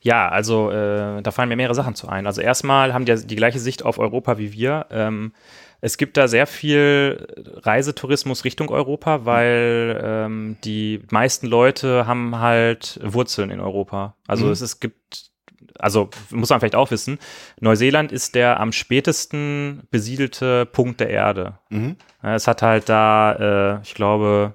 [0.00, 2.26] Ja, also äh, da fallen mir mehrere Sachen zu ein.
[2.26, 4.86] Also erstmal haben die die gleiche Sicht auf Europa wie wir.
[4.90, 5.32] Ähm,
[5.80, 7.26] es gibt da sehr viel
[7.62, 14.14] Reisetourismus Richtung Europa, weil ähm, die meisten Leute haben halt Wurzeln in Europa.
[14.26, 14.52] Also Mhm.
[14.52, 15.30] es, es gibt,
[15.78, 17.18] also muss man vielleicht auch wissen,
[17.60, 21.58] Neuseeland ist der am spätesten besiedelte Punkt der Erde.
[21.70, 21.96] Mhm.
[22.22, 24.54] Es hat halt da, äh, ich glaube,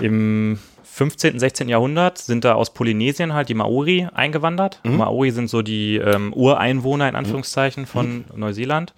[0.00, 1.68] im 15., 16.
[1.68, 4.80] Jahrhundert sind da aus Polynesien halt die Maori eingewandert.
[4.84, 8.92] Maori sind so die ähm, Ureinwohner in Anführungszeichen von Neuseeland.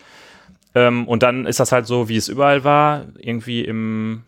[0.74, 3.06] Ähm, und dann ist das halt so, wie es überall war.
[3.18, 4.24] Irgendwie im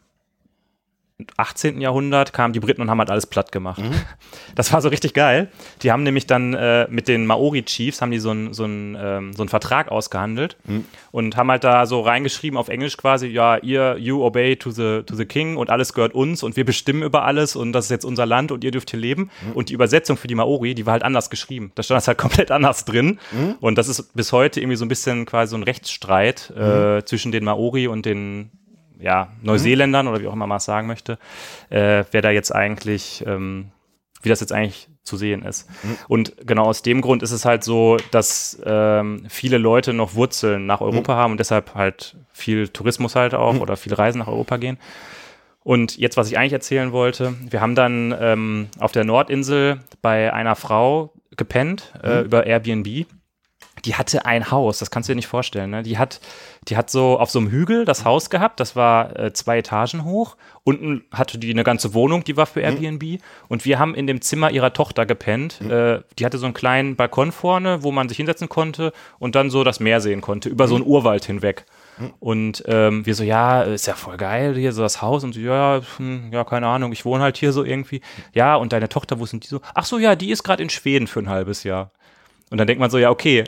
[1.36, 1.80] 18.
[1.80, 3.82] Jahrhundert kamen die Briten und haben halt alles platt gemacht.
[4.56, 5.48] Das war so richtig geil.
[5.82, 9.44] Die haben nämlich dann äh, mit den Maori-Chiefs haben die so einen so ähm, so
[9.48, 10.56] Vertrag ausgehandelt
[11.10, 15.02] und haben halt da so reingeschrieben auf Englisch quasi, ja, ihr, you obey to the,
[15.04, 17.90] to the king und alles gehört uns und wir bestimmen über alles und das ist
[17.90, 19.30] jetzt unser Land und ihr dürft hier leben.
[19.54, 21.72] Und die Übersetzung für die Maori, die war halt anders geschrieben.
[21.74, 23.18] Da stand das halt komplett anders drin.
[23.60, 27.32] Und das ist bis heute irgendwie so ein bisschen quasi so ein Rechtsstreit äh, zwischen
[27.32, 28.50] den Maori und den
[29.04, 31.18] ja, Neuseeländern oder wie auch immer man es sagen möchte,
[31.68, 33.66] äh, wer da jetzt eigentlich, ähm,
[34.22, 35.68] wie das jetzt eigentlich zu sehen ist.
[36.08, 40.64] Und genau aus dem Grund ist es halt so, dass ähm, viele Leute noch Wurzeln
[40.64, 44.56] nach Europa haben und deshalb halt viel Tourismus halt auch oder viel Reisen nach Europa
[44.56, 44.78] gehen.
[45.62, 50.32] Und jetzt, was ich eigentlich erzählen wollte, wir haben dann ähm, auf der Nordinsel bei
[50.32, 53.06] einer Frau gepennt äh, über Airbnb.
[53.84, 55.70] Die hatte ein Haus, das kannst du dir nicht vorstellen.
[55.70, 55.82] Ne?
[55.82, 56.20] Die hat,
[56.68, 60.04] die hat so auf so einem Hügel das Haus gehabt, das war äh, zwei Etagen
[60.04, 60.36] hoch.
[60.62, 63.20] Unten hatte die eine ganze Wohnung, die war für Airbnb.
[63.48, 65.60] Und wir haben in dem Zimmer ihrer Tochter gepennt.
[65.60, 69.50] Äh, die hatte so einen kleinen Balkon vorne, wo man sich hinsetzen konnte und dann
[69.50, 71.66] so das Meer sehen konnte, über so einen Urwald hinweg.
[72.18, 75.22] Und ähm, wir so, ja, ist ja voll geil hier, so das Haus.
[75.24, 78.00] Und so, ja, hm, ja, keine Ahnung, ich wohne halt hier so irgendwie.
[78.32, 79.60] Ja, und deine Tochter, wo sind die so?
[79.74, 81.92] Ach so, ja, die ist gerade in Schweden für ein halbes Jahr.
[82.50, 83.44] Und dann denkt man so, ja, okay,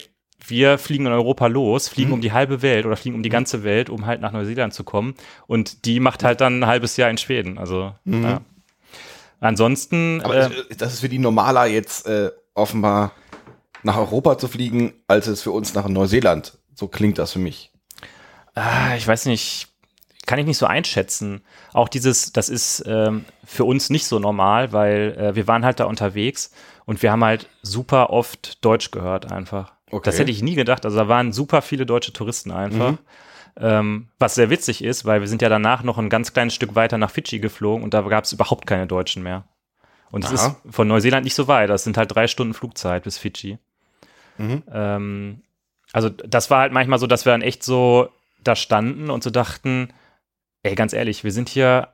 [0.48, 3.64] wir fliegen in Europa los, fliegen um die halbe Welt oder fliegen um die ganze
[3.64, 5.14] Welt, um halt nach Neuseeland zu kommen.
[5.46, 7.58] Und die macht halt dann ein halbes Jahr in Schweden.
[7.58, 8.40] Also, ja.
[9.40, 13.12] Ansonsten, Aber äh, das ist für die normaler jetzt äh, offenbar
[13.82, 16.58] nach Europa zu fliegen, als es für uns nach Neuseeland.
[16.74, 17.72] So klingt das für mich.
[18.54, 19.68] Ah, ich weiß nicht,
[20.26, 21.42] kann ich nicht so einschätzen.
[21.72, 25.80] Auch dieses, das ist ähm, für uns nicht so normal, weil äh, wir waren halt
[25.80, 26.50] da unterwegs
[26.84, 29.75] und wir haben halt super oft Deutsch gehört einfach.
[29.90, 30.04] Okay.
[30.04, 30.84] Das hätte ich nie gedacht.
[30.84, 32.94] Also da waren super viele deutsche Touristen einfach.
[33.58, 36.74] Ähm, was sehr witzig ist, weil wir sind ja danach noch ein ganz kleines Stück
[36.74, 39.44] weiter nach Fidschi geflogen und da gab es überhaupt keine Deutschen mehr.
[40.10, 41.70] Und es ist von Neuseeland nicht so weit.
[41.70, 43.58] Das sind halt drei Stunden Flugzeit bis Fidschi.
[44.38, 44.62] Mhm.
[44.72, 45.42] Ähm,
[45.92, 48.08] also das war halt manchmal so, dass wir dann echt so
[48.42, 49.88] da standen und so dachten,
[50.62, 51.88] ey, ganz ehrlich, wir sind hier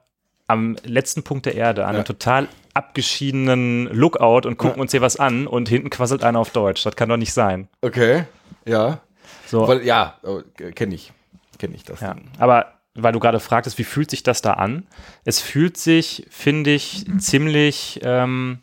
[0.49, 1.99] am letzten Punkt der Erde, an Ja.
[1.99, 4.83] einem total abgeschiedenen Lookout und gucken Ja.
[4.83, 6.83] uns hier was an und hinten quasselt einer auf Deutsch.
[6.85, 7.69] Das kann doch nicht sein.
[7.83, 8.25] Okay.
[8.65, 9.01] Ja.
[9.47, 10.19] So, Weil, ja,
[10.75, 11.13] kenne ich.
[11.59, 12.01] Kenne ich das.
[12.01, 12.17] ja.
[12.39, 14.87] Aber weil du gerade fragtest, wie fühlt sich das da an?
[15.25, 18.61] Es fühlt sich, finde ich, ziemlich, ähm,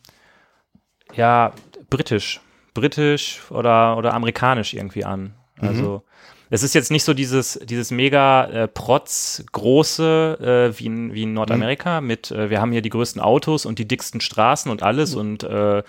[1.16, 1.54] ja,
[1.90, 2.42] britisch.
[2.74, 5.34] Britisch oder, oder amerikanisch irgendwie an.
[5.60, 6.04] Also,
[6.50, 11.24] es ist jetzt nicht so dieses, dieses mega äh, Protz große äh, wie, in, wie
[11.24, 14.84] in Nordamerika mit, äh, wir haben hier die größten Autos und die dicksten Straßen und
[14.84, 15.84] alles und äh,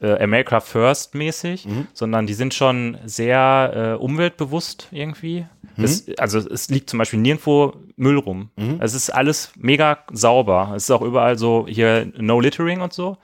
[0.00, 5.46] äh, America First mäßig, sondern die sind schon sehr äh, umweltbewusst irgendwie.
[5.76, 8.50] Es, also es liegt zum Beispiel nirgendwo Müll rum.
[8.80, 10.72] Es ist alles mega sauber.
[10.74, 13.18] Es ist auch überall so hier No Littering und so.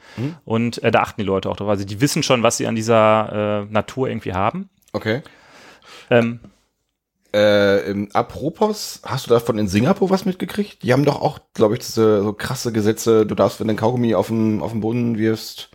[0.45, 1.69] Und äh, da achten die Leute auch drauf.
[1.69, 4.69] Also die wissen schon, was sie an dieser äh, Natur irgendwie haben.
[4.93, 5.23] Okay.
[6.11, 6.41] Ähm,
[7.37, 10.83] Äh, im Apropos, hast du davon in Singapur was mitgekriegt?
[10.83, 13.27] Die haben doch auch, glaube ich, diese so krasse Gesetze.
[13.27, 15.69] Du darfst, wenn du ein Kaugummi auf den, auf den Boden wirfst.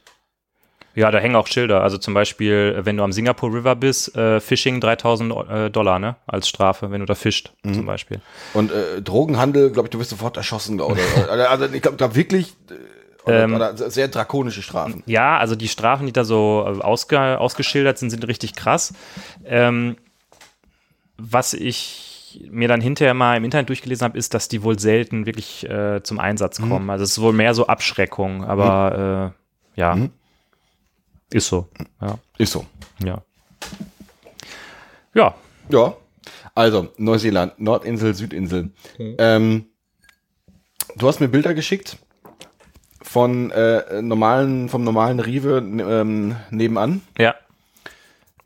[0.96, 1.84] ja, da hängen auch Schilder.
[1.84, 6.16] Also zum Beispiel, wenn du am Singapore River bist, äh, Fishing 3000 äh, Dollar, ne?
[6.26, 8.22] Als Strafe, wenn du da fischt, zum Beispiel.
[8.56, 10.82] Und äh, Drogenhandel, glaube ich, du wirst sofort erschossen.
[10.82, 10.98] Oder,
[11.32, 12.74] oder, also ich glaube glaub wirklich äh,
[13.28, 15.04] oder, Ähm, oder sehr drakonische Strafen.
[15.06, 18.94] Ja, also die Strafen, die da so äh, ausge ausgeschildert sind, sind richtig krass.
[19.46, 19.96] Ähm,
[21.30, 25.26] was ich mir dann hinterher mal im Internet durchgelesen habe, ist, dass die wohl selten
[25.26, 26.90] wirklich äh, zum Einsatz kommen.
[26.90, 29.34] Also es ist wohl mehr so Abschreckung, aber
[29.76, 29.98] äh, ja,
[31.32, 31.70] ist so.
[32.02, 32.66] Ja, Ist so.
[33.04, 33.22] ja.
[35.14, 35.36] Ja,
[35.70, 35.96] Ja.
[36.54, 38.72] Also, Neuseeland, Nordinsel, Südinsel.
[39.00, 39.68] Ähm,
[40.98, 41.98] du hast mir Bilder geschickt
[43.02, 47.02] von äh, normalen, vom normalen Rive ähm, nebenan.
[47.18, 47.36] ja.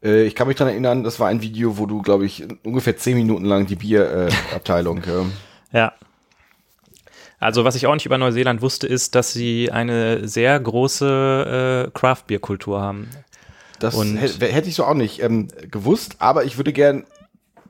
[0.06, 2.96] Äh, ich kann mich daran erinnern, das war ein Video, wo du, glaube ich, ungefähr
[2.96, 5.04] zehn Minuten lang die Bierabteilung.
[5.04, 5.32] Äh, ähm,
[5.72, 5.94] Ja.
[7.38, 11.92] Also was ich auch nicht über Neuseeland wusste, ist, dass sie eine sehr große äh,
[11.92, 13.10] Craft-Bier-Kultur haben.
[13.80, 17.04] das hätte hätte ich so auch nicht ähm, gewusst, aber ich würde gern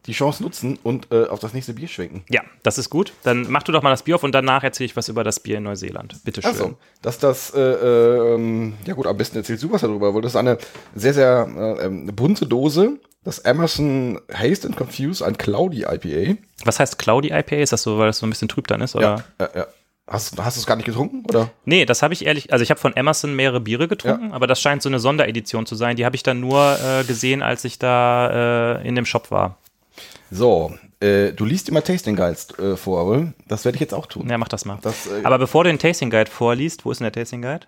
[0.05, 2.23] die Chance nutzen und äh, auf das nächste Bier schwenken.
[2.29, 3.13] Ja, das ist gut.
[3.23, 5.39] Dann mach du doch mal das Bier auf und danach erzähle ich was über das
[5.39, 6.17] Bier in Neuseeland.
[6.23, 6.51] Bitte schön.
[6.51, 10.33] Achso, dass das, äh, äh, ja gut, am besten erzählst du was darüber, weil das
[10.33, 10.57] ist eine
[10.93, 16.37] sehr, sehr äh, ähm, bunte Dose, das Emerson Haste and Confuse, ein Cloudy IPA.
[16.63, 17.55] Was heißt Cloudy IPA?
[17.57, 18.95] Ist das so, weil das so ein bisschen trüb dann ist?
[18.95, 19.25] Oder?
[19.39, 19.67] Ja, ja, ja.
[20.07, 21.49] Hast, hast du es gar nicht getrunken, oder?
[21.65, 24.61] Nee, das habe ich ehrlich, also ich habe von Emerson mehrere Biere getrunken, aber das
[24.61, 25.95] scheint so eine Sonderedition zu sein.
[25.95, 29.57] Die habe ich dann nur äh, gesehen, als ich da äh, in dem Shop war.
[30.31, 33.33] So, äh, du liest immer Tasting Guides äh, vor, oder?
[33.47, 34.27] Das werde ich jetzt auch tun.
[34.29, 34.79] Ja, mach das mal.
[34.81, 37.67] Das, äh, Aber bevor du den Tasting Guide vorliest, wo ist denn der Tasting Guide?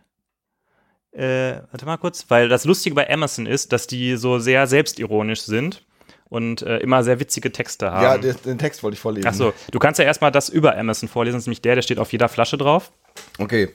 [1.12, 5.42] Äh, warte mal kurz, weil das Lustige bei Emerson ist, dass die so sehr selbstironisch
[5.42, 5.84] sind
[6.30, 8.04] und äh, immer sehr witzige Texte haben.
[8.04, 9.28] ja, den, den Text wollte ich vorlesen.
[9.28, 12.00] Achso, du kannst ja erstmal das über Emerson vorlesen, das ist nämlich der, der steht
[12.00, 12.92] auf jeder Flasche drauf.
[13.40, 13.70] Okay.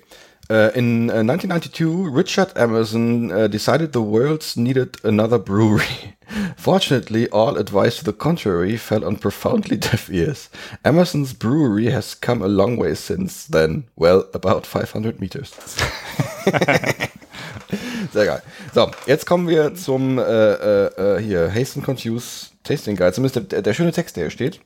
[0.51, 6.15] Uh, in uh, 1992, Richard Emerson uh, decided the world needed another brewery.
[6.57, 10.51] Fortunately, all advice to the contrary fell on profoundly deaf ears.
[10.85, 13.85] Emerson's brewery has come a long way since then.
[13.97, 15.53] Well, about 500 meters.
[18.13, 18.43] Sehr geil.
[18.75, 23.13] So, jetzt kommen wir zum äh, äh, äh, hier Hasten Confuse Tasting Guide.
[23.13, 24.61] Zumindest der, der schöne Text, der hier steht.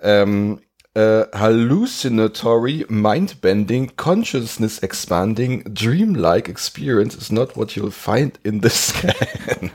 [0.00, 0.60] Ähm,
[0.94, 9.70] äh, hallucinatory, mind-bending, consciousness-expanding, dreamlike experience is not what you'll find in this can.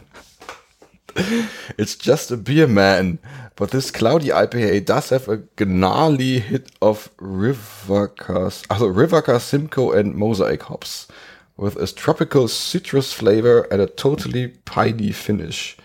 [1.78, 3.20] It's just a beer, man.
[3.56, 10.16] But this cloudy IPA does have a gnarly hit of Rivercas, also Rivercas, Simcoe and
[10.16, 11.08] Mosaic hops,
[11.56, 15.78] with a tropical citrus flavor and a totally piney finish.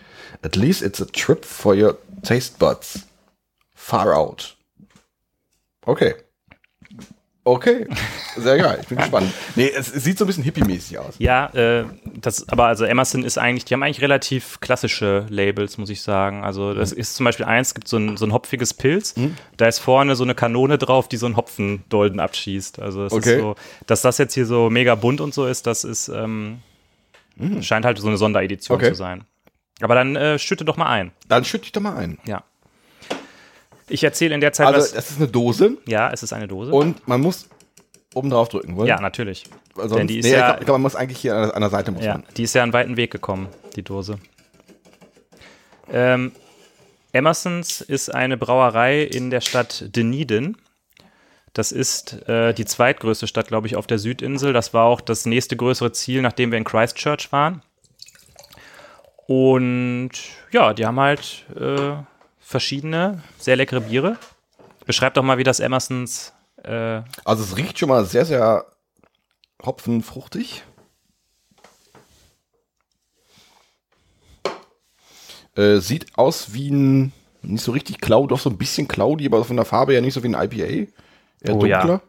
[0.42, 3.04] At least it's a trip for your taste buds.
[3.74, 4.54] Far out.
[5.88, 6.14] Okay.
[7.44, 7.87] Okay.
[8.37, 8.79] Sehr geil.
[8.83, 9.33] Ich bin gespannt.
[9.57, 11.14] Nee, es, es sieht so ein bisschen hippie-mäßig aus.
[11.18, 11.87] Ja, äh,
[12.20, 16.44] das, aber also Emerson ist eigentlich, die haben eigentlich relativ klassische Labels, muss ich sagen.
[16.44, 19.14] Also das ist zum Beispiel eins, gibt so ein, so ein hopfiges Pilz,
[19.57, 22.81] da ist vorne so eine Kanone drauf, die so einen Hopfendolden abschießt.
[22.81, 23.37] Also es Okay.
[23.37, 23.55] ist so,
[23.87, 26.59] dass das jetzt hier so mega bunt und so ist, das ist, ähm,
[27.62, 28.90] scheint halt so eine Sonderedition Okay.
[28.90, 29.24] zu sein.
[29.81, 31.12] Aber dann äh, schütte doch mal ein.
[31.29, 32.18] Dann schütte ich doch mal ein.
[32.27, 32.42] Ja.
[33.88, 34.92] Ich erzähle in der Zeit Also, was.
[34.92, 36.72] das ist eine Dose Ja, es ist eine Dose.
[36.72, 37.48] und man muss
[38.14, 38.88] oben drauf drücken, wollen?
[38.88, 39.44] ja, natürlich.
[39.74, 41.55] Sonst, denn die ist nee, ja- ich glaube, glaub, man muss eigentlich hier an der,
[41.57, 42.24] an der Seite muss Ja, man.
[42.36, 44.18] die ist ja einen weiten Weg gekommen, die Dose.
[45.91, 46.32] Ähm,
[47.12, 50.57] Emersons ist eine Brauerei in der Stadt Dunedin.
[51.55, 54.53] Das ist äh, die zweitgrößte Stadt, glaube ich, auf der Südinsel.
[54.53, 57.62] Das war auch das nächste größere Ziel, nachdem wir in Christchurch waren.
[59.26, 60.11] Und
[60.53, 61.93] ja, die haben halt äh,
[62.49, 64.16] verschiedene, sehr leckere Biere.
[64.86, 66.32] Beschreib doch mal, wie das Emersons.
[66.64, 68.64] Äh, Also es riecht schon mal sehr, sehr
[69.62, 70.62] hopfenfruchtig.
[75.57, 79.44] Äh, sieht aus wie ein, nicht so richtig cloud, doch so ein bisschen cloudy, aber
[79.44, 80.90] von der Farbe her nicht so wie ein IPA.
[81.42, 81.80] Eher Oh ja.
[81.80, 82.01] dunkler.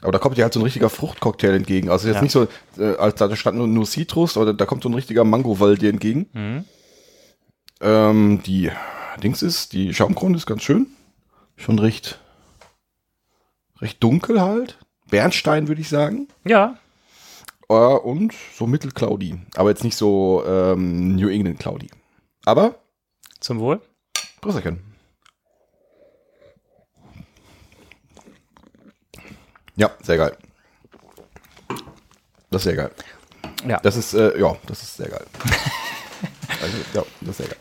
[0.00, 1.90] Aber da kommt ja halt so ein richtiger Fruchtcocktail entgegen.
[1.90, 2.22] Also jetzt Ja.
[2.22, 2.48] nicht so,
[2.78, 5.90] äh, als da stand nur, nur Citrus, aber da kommt so ein richtiger Mango-Wall dir
[5.90, 6.28] entgegen.
[6.32, 6.64] Mhm.
[7.82, 8.70] Ähm, die
[9.18, 10.86] Dings ist, die Schaumkrone ist ganz schön.
[11.56, 12.18] Schon recht,
[13.80, 14.78] recht dunkel halt.
[15.10, 16.28] Bernstein würde ich sagen.
[16.44, 16.78] ja,
[17.68, 19.38] Äh, und so mittelcloudy.
[19.56, 21.90] Aber jetzt nicht so ähm, New England cloudy.
[22.44, 22.76] Aber,
[23.40, 23.80] zum Wohl.
[24.40, 24.80] Grüßerchen.
[29.76, 30.36] Ja, sehr geil.
[32.50, 32.90] Das ist sehr geil.
[33.66, 33.78] Ja.
[33.80, 35.26] Das ist, äh, ja, das ist sehr geil.
[36.62, 37.58] also, ja, das ist sehr geil.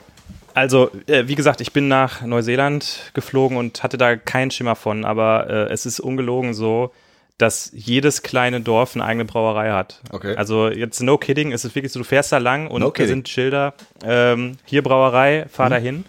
[0.62, 5.05] Also, äh, wie gesagt, ich bin nach Neuseeland geflogen und hatte da keinen Schimmer von,
[5.05, 6.91] aber äh, es ist ungelogen so,
[7.39, 10.01] dass jedes kleine Dorf eine eigene Brauerei hat.
[10.12, 10.36] Okay.
[10.36, 13.07] Also jetzt no kidding, es ist wirklich so, du fährst da lang und No da
[13.07, 13.74] sind Schilder,
[14.05, 16.05] ähm, hier Brauerei, fahr da hin.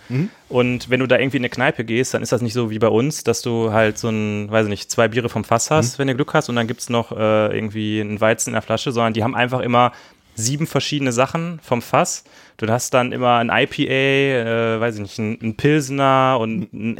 [0.51, 2.79] Und wenn du da irgendwie in eine Kneipe gehst, dann ist das nicht so wie
[2.79, 5.99] bei uns, dass du halt so ein, weiß ich nicht, zwei Biere vom Fass hast,
[5.99, 8.93] wenn du Glück hast und dann gibt's noch äh, irgendwie einen Weizen in der Flasche,
[8.93, 9.93] sondern die haben einfach immer
[10.35, 12.25] sieben verschiedene Sachen vom Fass.
[12.57, 16.97] Du hast dann immer ein IPA, äh, weiß ich nicht, ein, ein Pilsner und ein,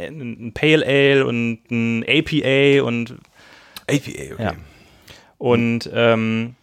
[0.47, 3.11] ein Pale Ale und ein APA und
[3.87, 4.35] APA, okay.
[4.39, 4.53] Ja.
[5.37, 6.55] Und ähm,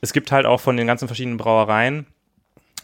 [0.00, 2.06] es gibt halt auch von den ganzen verschiedenen Brauereien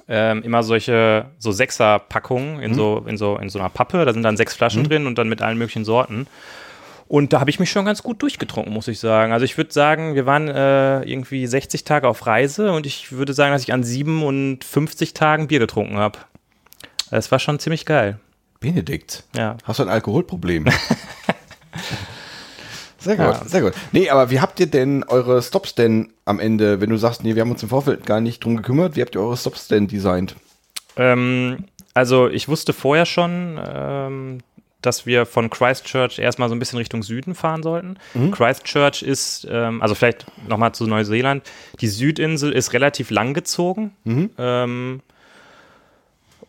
[0.09, 4.05] ähm, immer solche so Sechser-Packungen in, so, in, so, in so einer Pappe.
[4.05, 6.27] Da sind dann sechs Flaschen drin und dann mit allen möglichen Sorten.
[7.11, 9.33] Und da habe ich mich schon ganz gut durchgetrunken, muss ich sagen.
[9.33, 13.33] Also ich würde sagen, wir waren äh, irgendwie 60 Tage auf Reise und ich würde
[13.33, 16.21] sagen, dass ich an 57 Tagen Bier getrunken habe.
[17.11, 18.21] Das war schon ziemlich geil.
[18.61, 19.57] Benedikt, Ja.
[19.65, 20.67] hast du ein Alkoholproblem?
[22.99, 23.45] Sehr gut, Ja.
[23.47, 23.73] sehr gut.
[23.93, 27.35] Nee, aber wie habt ihr denn eure Stops denn am Ende, wenn du sagst, nee,
[27.35, 29.89] wir haben uns im Vorfeld gar nicht drum gekümmert, wie habt ihr eure Stops denn
[29.89, 30.37] designt?
[30.97, 34.39] Ähm, also ich wusste vorher schon, ähm,
[34.83, 37.99] dass wir von Christchurch erstmal so ein bisschen Richtung Süden fahren sollten.
[38.33, 41.43] Christchurch ist, ähm, also vielleicht nochmal zu Neuseeland,
[41.81, 43.93] die Südinsel ist relativ langgezogen.
[44.39, 45.01] Ähm,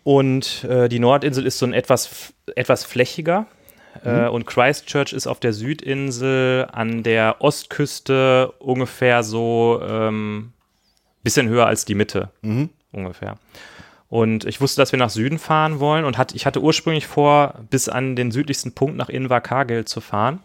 [0.04, 3.46] und äh, die Nordinsel ist so ein etwas, etwas flächiger.
[4.04, 10.54] Äh, und Christchurch ist auf der Südinsel an der Ostküste ungefähr so ähm,
[11.24, 12.30] bisschen höher als die Mitte.
[12.94, 13.38] Ungefähr.
[14.12, 17.53] Und ich wusste, dass wir nach Süden fahren wollen und hat, ich hatte ursprünglich vor,
[17.70, 20.41] bis an den südlichsten Punkt nach Invercargill zu fahren.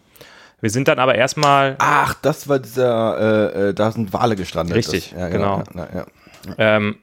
[0.61, 4.73] Wir sind dann aber erstmal Ach, das war dieser, äh, äh, da sind Wale gestrandet.
[4.73, 5.63] Richtig, das, ja, genau.
[5.75, 6.05] Ja, ja,
[6.47, 6.55] ja.
[6.57, 6.95] Ähm,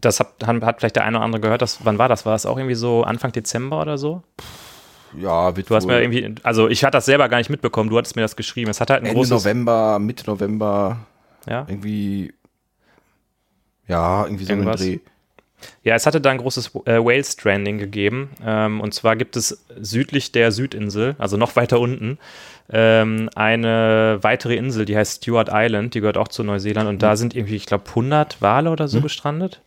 [0.00, 1.60] das hat, hat vielleicht der eine oder andere gehört.
[1.60, 2.24] Das, wann war das?
[2.24, 4.22] War es auch irgendwie so Anfang Dezember oder so?
[5.18, 7.90] ja wird Du hast mir irgendwie, also ich hatte das selber gar nicht mitbekommen.
[7.90, 8.70] Du hattest mir das geschrieben.
[8.70, 10.98] Es hat halt ein Ende großes, November, Mitte November,
[11.48, 12.32] ja, irgendwie,
[13.88, 14.80] ja, irgendwie so Irgendwas.
[14.80, 15.00] ein Dreh.
[15.82, 18.30] Ja, es hatte da ein großes äh, Whale Stranding gegeben.
[18.44, 22.18] Ähm, und zwar gibt es südlich der Südinsel, also noch weiter unten,
[22.72, 25.94] ähm, eine weitere Insel, die heißt Stewart Island.
[25.94, 26.88] Die gehört auch zu Neuseeland.
[26.88, 27.00] Und Mhm.
[27.00, 29.60] da sind irgendwie, ich glaube, 100 Wale oder so gestrandet.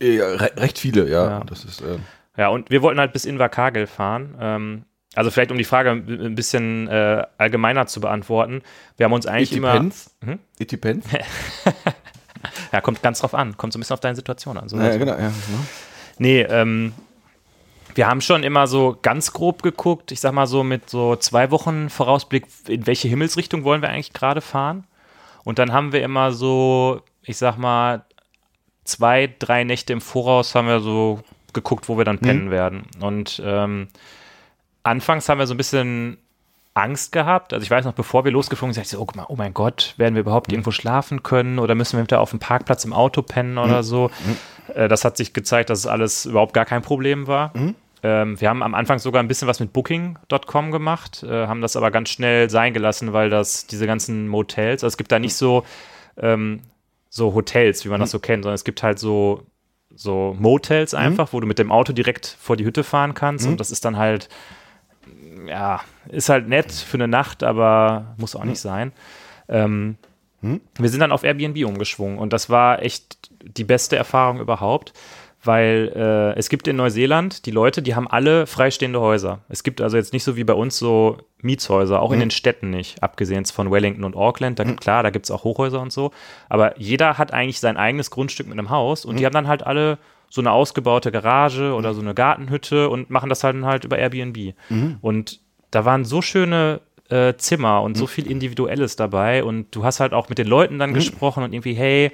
[0.00, 1.28] Äh, re recht viele, ja.
[1.30, 1.44] Ja.
[1.44, 1.98] Das ist, äh,
[2.36, 4.34] Ja, und wir wollten halt bis Invercargill fahren.
[4.40, 4.82] Ähm,
[5.14, 8.62] also vielleicht, um die Frage ein bisschen äh, allgemeiner zu beantworten.
[8.96, 9.72] Wir haben uns eigentlich it immer.
[9.72, 10.14] depends.
[10.20, 10.38] Mhm.
[10.58, 11.08] It depends.
[12.72, 13.56] Ja, kommt ganz drauf an.
[13.56, 14.68] Kommt so ein bisschen auf deine Situation an.
[14.68, 15.32] So ja, genau, ja.
[16.18, 16.92] Nee, ähm,
[17.94, 20.12] wir haben schon immer so ganz grob geguckt.
[20.12, 24.12] Ich sag mal so mit so zwei Wochen Vorausblick, in welche Himmelsrichtung wollen wir eigentlich
[24.12, 24.84] gerade fahren.
[25.44, 28.04] Und dann haben wir immer so, ich sag mal,
[28.84, 31.20] zwei, drei Nächte im Voraus haben wir so
[31.52, 32.84] geguckt, wo wir dann pennen werden.
[33.00, 33.88] Und ähm,
[34.82, 36.18] anfangs haben wir so ein bisschen
[36.78, 37.52] Angst gehabt.
[37.52, 39.94] Also ich weiß noch, bevor wir losgeflogen sind, ich so, oh, mein- oh mein Gott,
[39.96, 43.22] werden wir überhaupt irgendwo schlafen können oder müssen wir wieder auf dem Parkplatz im Auto
[43.22, 44.10] pennen oder so.
[44.74, 47.52] Äh, das hat sich gezeigt, dass es alles überhaupt gar kein Problem war.
[48.02, 51.74] Ähm, wir haben am Anfang sogar ein bisschen was mit Booking.com gemacht, äh, haben das
[51.76, 55.34] aber ganz schnell sein gelassen, weil das diese ganzen Motels, also es gibt da nicht
[55.34, 55.64] so,
[56.16, 56.60] ähm,
[57.10, 59.42] so Hotels, wie man das so kennt, sondern es gibt halt so,
[59.94, 63.58] so Motels einfach, wo du mit dem Auto direkt vor die Hütte fahren kannst und
[63.58, 64.28] das ist dann halt,
[65.46, 68.92] ja, ist halt nett für eine Nacht, aber muss auch nicht sein.
[69.48, 69.96] Ähm,
[70.40, 74.92] Wir sind dann auf Airbnb umgeschwungen und das war echt die beste Erfahrung überhaupt,
[75.42, 79.40] weil äh, es gibt in Neuseeland die Leute, die haben alle freistehende Häuser.
[79.48, 82.70] Es gibt also jetzt nicht so wie bei uns so Mietshäuser, auch in den Städten
[82.70, 84.58] nicht, abgesehen von Wellington und Auckland.
[84.58, 86.10] Da, Klar, da gibt es auch Hochhäuser und so,
[86.48, 89.64] aber jeder hat eigentlich sein eigenes Grundstück mit einem Haus und die haben dann halt
[89.64, 89.98] alle
[90.30, 94.54] so eine ausgebaute Garage oder so eine Gartenhütte und machen das halt, halt über Airbnb.
[95.00, 100.00] Und da waren so schöne äh, Zimmer und so viel Individuelles dabei und du hast
[100.00, 102.12] halt auch mit den Leuten dann gesprochen und irgendwie, hey,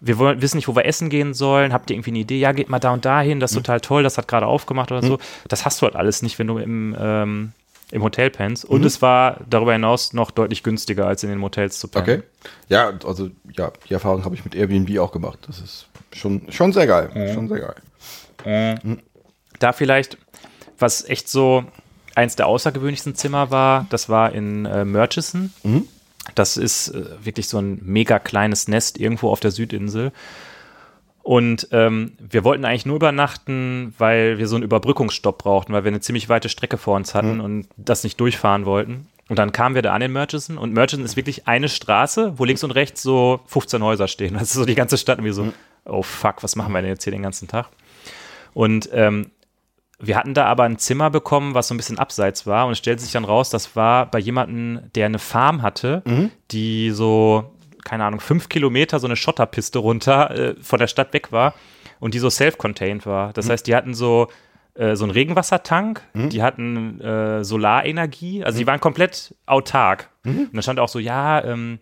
[0.00, 1.72] wir wollen, wissen nicht, wo wir essen gehen sollen.
[1.72, 2.38] Habt ihr irgendwie eine Idee?
[2.40, 5.00] Ja, geht mal da und dahin, das ist total toll, das hat gerade aufgemacht oder
[5.02, 5.18] so.
[5.46, 7.52] Das hast du halt alles nicht, wenn du im, ähm,
[7.92, 8.64] im Hotel pennst.
[8.64, 12.02] Und es war darüber hinaus noch deutlich günstiger, als in den Motels zu pennen.
[12.02, 12.22] Okay.
[12.68, 15.38] Ja, also ja, die Erfahrung habe ich mit Airbnb auch gemacht.
[15.46, 17.10] Das ist schon, schon sehr geil.
[17.34, 17.74] Schon sehr geil.
[19.58, 20.18] Da vielleicht,
[20.78, 21.64] was echt so
[22.14, 25.52] eins der außergewöhnlichsten Zimmer war, das war in äh, Murchison.
[26.34, 30.12] Das ist äh, wirklich so ein mega kleines Nest irgendwo auf der Südinsel.
[31.22, 35.90] Und ähm, wir wollten eigentlich nur übernachten, weil wir so einen Überbrückungsstopp brauchten, weil wir
[35.90, 39.06] eine ziemlich weite Strecke vor uns hatten und das nicht durchfahren wollten.
[39.28, 42.44] Und dann kamen wir da an in Murchison und Murchison ist wirklich eine Straße, wo
[42.44, 44.34] links und rechts so 15 Häuser stehen.
[44.34, 45.52] Das ist so die ganze Stadt und wir so,
[45.84, 47.68] oh fuck, was machen wir denn jetzt hier den ganzen Tag?
[48.54, 49.30] Und ähm,
[49.98, 52.78] wir hatten da aber ein Zimmer bekommen, was so ein bisschen abseits war und es
[52.78, 56.02] stellte sich dann raus, das war bei jemandem, der eine Farm hatte,
[56.50, 57.52] die so,
[57.84, 61.54] keine Ahnung, fünf Kilometer so eine Schotterpiste runter äh, von der Stadt weg war
[62.00, 63.32] und die so self-contained war.
[63.32, 64.26] Das heißt, die hatten so
[64.74, 70.08] äh, so einen Regenwassertank, die hatten äh, Solarenergie, also die waren komplett autark.
[70.24, 71.78] Und da stand auch so, ja, ähm,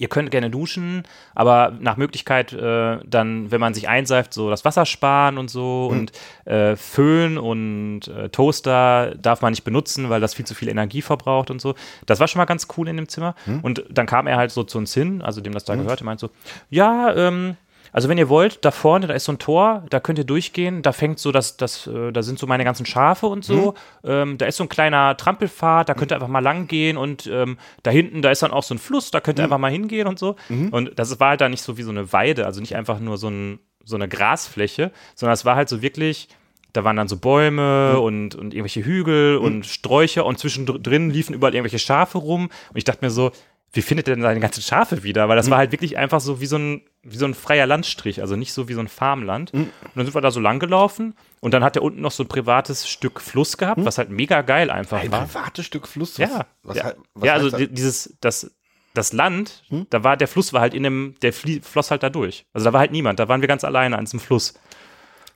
[0.00, 1.02] ihr könnt gerne duschen,
[1.34, 5.88] aber nach Möglichkeit äh, dann, wenn man sich einseift, so das Wasser sparen und so
[5.88, 6.12] und
[6.46, 11.02] äh, Föhn und äh, Toaster darf man nicht benutzen, weil das viel zu viel Energie
[11.02, 11.74] verbraucht und so.
[12.06, 13.34] Das war schon mal ganz cool in dem Zimmer.
[13.62, 16.18] Und dann kam er halt so zu uns hin, also dem das da gehörte, meint
[16.18, 16.30] so,
[16.70, 17.56] ja, ähm,
[17.92, 20.82] also wenn ihr wollt, da vorne, da ist so ein Tor, da könnt ihr durchgehen,
[20.82, 23.74] da fängt so das, das, äh, da sind so meine ganzen Schafe und so.
[24.04, 27.26] Ähm, da ist so ein kleiner Trampelpfad, da könnt ihr einfach mal lang gehen und
[27.26, 29.70] ähm, da hinten, da ist dann auch so ein Fluss, da könnt ihr einfach mal
[29.70, 30.36] hingehen und so.
[30.70, 33.18] Und das war halt da nicht so wie so eine Weide, also nicht einfach nur
[33.18, 36.28] so, ein, so eine Grasfläche, sondern es war halt so wirklich.
[36.72, 41.52] Da waren dann so Bäume und, und irgendwelche Hügel und Sträucher und zwischendrin liefen überall
[41.52, 42.44] irgendwelche Schafe rum.
[42.44, 43.32] Und ich dachte mir so,
[43.72, 45.28] wie findet er denn seine ganzen Schafe wieder?
[45.28, 48.20] Weil das war halt wirklich einfach so wie so ein, wie so ein freier Landstrich,
[48.20, 49.52] also nicht so wie so ein Farmland.
[49.54, 52.24] Und dann sind wir da so lang gelaufen und dann hat er unten noch so
[52.24, 55.22] ein privates Stück Fluss gehabt, was halt mega geil einfach Ein war.
[55.24, 56.18] privates Stück Fluss.
[56.18, 57.58] Ja, Was, ja, was ja also das?
[57.58, 58.50] di- dieses, das,
[58.92, 62.10] das Land, da war, der Fluss war halt in dem, der flie- floss halt da
[62.10, 62.44] durch.
[62.52, 64.54] Also da war halt niemand, da waren wir ganz alleine an diesem Fluss.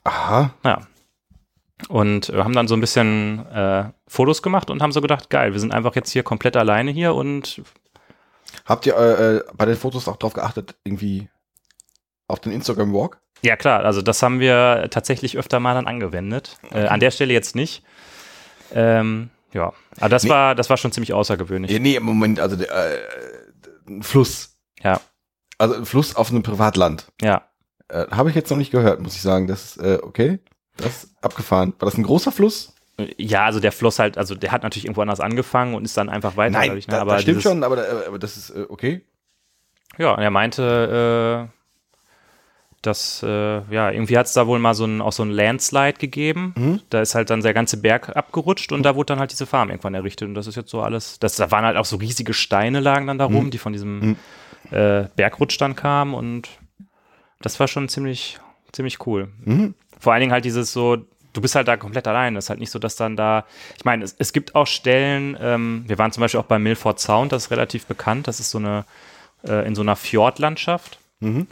[0.03, 0.53] Aha.
[0.63, 0.81] Ja.
[1.89, 5.51] Und äh, haben dann so ein bisschen äh, Fotos gemacht und haben so gedacht, geil,
[5.53, 7.61] wir sind einfach jetzt hier komplett alleine hier und
[8.65, 11.27] Habt ihr äh, äh, bei den Fotos auch drauf geachtet, irgendwie
[12.27, 13.19] auf den Instagram Walk?
[13.41, 16.57] Ja, klar, also das haben wir tatsächlich öfter mal dann angewendet.
[16.71, 17.83] Äh, an der Stelle jetzt nicht.
[18.73, 20.29] Ähm, ja, aber das Nee.
[20.29, 21.71] war, das war schon ziemlich außergewöhnlich.
[21.71, 22.97] Ja, nee, im Moment, also der, äh,
[23.87, 24.57] ein Fluss.
[24.81, 24.99] Ja,
[25.57, 27.07] Also ein Fluss auf einem Privatland.
[27.21, 27.43] ja.
[27.87, 29.45] Äh, Habe ich jetzt noch nicht gehört, muss ich sagen.
[29.45, 30.39] Das ist äh, okay.
[30.77, 31.73] Das ist abgefahren.
[31.77, 32.73] War das ein großer Fluss?
[33.17, 36.09] Ja, also der Floss halt, also der hat natürlich irgendwo anders angefangen und ist dann
[36.09, 36.53] einfach weiter.
[36.57, 36.95] Nein, dadurch, ne?
[36.95, 39.05] da, aber das stimmt dieses- schon, aber, äh, aber das ist äh, okay.
[39.99, 41.49] Ja, und er meinte,
[42.85, 43.27] dass, äh,
[43.73, 46.53] ja, irgendwie hat es da wohl mal so ein, auch so ein Landslide gegeben.
[46.57, 46.81] Mhm.
[46.89, 49.69] Da ist halt dann der ganze Berg abgerutscht und da wurde dann halt diese Farm
[49.69, 50.27] irgendwann errichtet.
[50.27, 53.07] Und das ist jetzt so alles, das, da waren halt auch so riesige Steine lagen
[53.07, 53.35] dann da Mhm.
[53.35, 54.15] rum, die von diesem
[54.71, 56.49] äh, Bergrutsch dann kamen und
[57.41, 58.39] das war schon ziemlich,
[58.71, 59.29] ziemlich cool.
[59.43, 59.75] Mhm.
[59.99, 60.97] Vor allen Dingen halt dieses so,
[61.33, 62.35] du bist halt da komplett allein.
[62.35, 63.45] Es ist halt nicht so, dass dann da,
[63.77, 66.99] ich meine, es, es gibt auch Stellen, ähm, wir waren zum Beispiel auch bei Milford
[66.99, 68.85] Sound, das ist relativ bekannt, das ist so eine,
[69.47, 70.99] äh, in so einer Fjordlandschaft.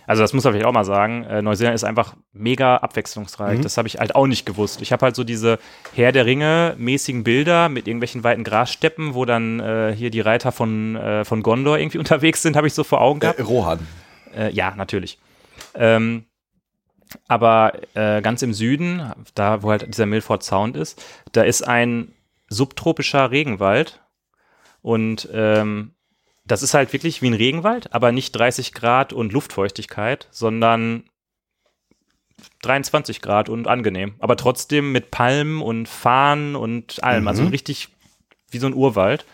[0.05, 3.61] Also das muss man vielleicht auch mal sagen, äh, Neuseeland ist einfach mega abwechslungsreich.
[3.61, 4.82] Das habe ich halt auch nicht gewusst.
[4.82, 5.57] Ich habe halt so diese
[5.95, 10.51] Herr der Ringe mäßigen Bilder mit irgendwelchen weiten Grassteppen, wo dann äh, hier die Reiter
[10.51, 13.39] von, äh, von Gondor irgendwie unterwegs sind, habe ich so vor Augen gehabt.
[13.39, 13.88] Äh, Rohan.
[14.36, 15.18] Äh, ja, natürlich.
[15.76, 16.26] Ähm,
[17.28, 22.14] aber äh, ganz im Süden, da wo halt dieser Milford Sound ist, da ist ein
[22.49, 24.01] subtropischer Regenwald.
[24.82, 25.92] Und ähm,
[26.45, 31.03] das ist halt wirklich wie ein Regenwald, aber nicht 30 Grad und Luftfeuchtigkeit, sondern
[32.63, 34.15] 23 Grad und angenehm.
[34.19, 37.27] Aber trotzdem mit Palmen und Farnen und allem.
[37.27, 37.89] Also richtig
[38.49, 39.25] wie so ein Urwald.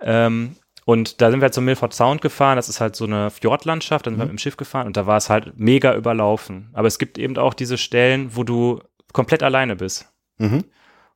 [0.00, 2.56] Ähm, und da sind wir halt zum Milford Sound gefahren.
[2.56, 4.06] Das ist halt so eine Fjordlandschaft.
[4.06, 6.70] Dann sind wir mit dem Schiff gefahren und da war es halt mega überlaufen.
[6.72, 8.80] Aber es gibt eben auch diese Stellen, wo du
[9.12, 10.10] komplett alleine bist.
[10.38, 10.64] Mhm.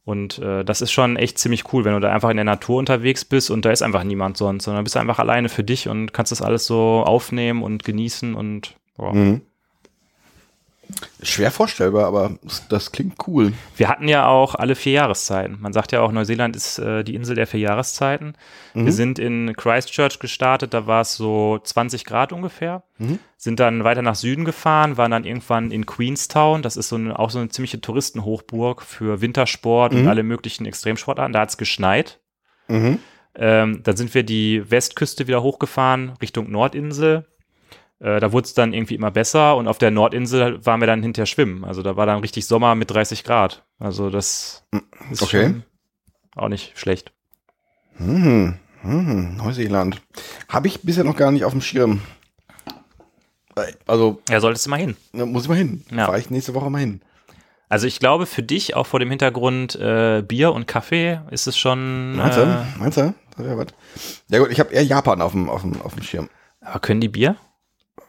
[0.05, 2.79] Und äh, das ist schon echt ziemlich cool, wenn du da einfach in der Natur
[2.79, 6.13] unterwegs bist und da ist einfach niemand sonst, sondern bist einfach alleine für dich und
[6.13, 9.15] kannst das alles so aufnehmen und genießen und boah.
[9.15, 9.43] Mhm.
[11.25, 12.37] Schwer vorstellbar, aber
[12.68, 13.53] das, klingt cool.
[13.77, 15.59] Wir hatten ja auch alle vier Jahreszeiten.
[15.61, 18.35] Man sagt ja auch, Neuseeland ist äh, die Insel der vier Jahreszeiten.
[18.75, 18.85] Mhm.
[18.87, 22.83] Wir sind in Christchurch gestartet, da war es so 20 Grad ungefähr.
[22.99, 23.18] Mhm.
[23.37, 26.62] Sind dann weiter nach Süden gefahren, waren dann irgendwann in Queenstown.
[26.62, 30.09] Das ist so eine, auch so eine ziemliche Touristenhochburg für Wintersport und Mhm.
[30.09, 31.33] alle möglichen Extremsportarten.
[31.33, 32.20] Da hat es geschneit.
[32.68, 32.99] Mhm.
[33.35, 37.27] Ähm, dann sind wir die Westküste wieder hochgefahren, Richtung Nordinsel.
[38.03, 41.03] Äh, da wurde es dann irgendwie immer besser und auf der Nordinsel waren wir dann
[41.03, 41.65] hinterher schwimmen.
[41.65, 43.65] Also da war dann richtig Sommer mit 30 Grad.
[43.79, 44.65] Also das
[45.11, 45.55] ist Okay.
[46.37, 47.13] auch nicht schlecht.
[47.99, 48.59] Mhm.
[48.83, 49.37] Mhm.
[49.37, 50.03] Neuseeland.
[50.49, 52.01] Habe ich bisher noch gar nicht auf dem Schirm.
[53.87, 54.97] Also, Ja, solltest du mal hin.
[55.13, 55.85] da muss ich mal hin.
[55.91, 56.07] Ja.
[56.07, 57.03] Fahre ich nächste Woche mal hin.
[57.69, 61.57] Also ich glaube, für dich, auch vor dem Hintergrund äh, Bier und Kaffee, ist es
[61.57, 62.17] schon.
[62.17, 62.43] Meinst du?
[62.43, 63.15] Äh, Meinst du?
[63.39, 66.29] Ja gut, ich habe eher Japan auf dem, auf dem, auf dem Schirm.
[66.61, 67.37] aber können die Bier?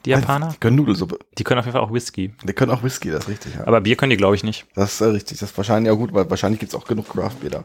[0.05, 0.49] Die Japaner?
[0.53, 1.17] Die können Nudelsuppe.
[1.37, 2.33] Die können auf jeden Fall auch Whisky.
[2.43, 3.55] Die können auch Whisky, das ist richtig.
[3.55, 3.65] Ja.
[3.67, 4.65] Aber Bier können die, glaube ich, nicht.
[4.75, 5.39] Das ist äh, richtig.
[5.39, 7.63] Das ist wahrscheinlich ja gut, weil wahrscheinlich gibt's auch genug Craft Beer da.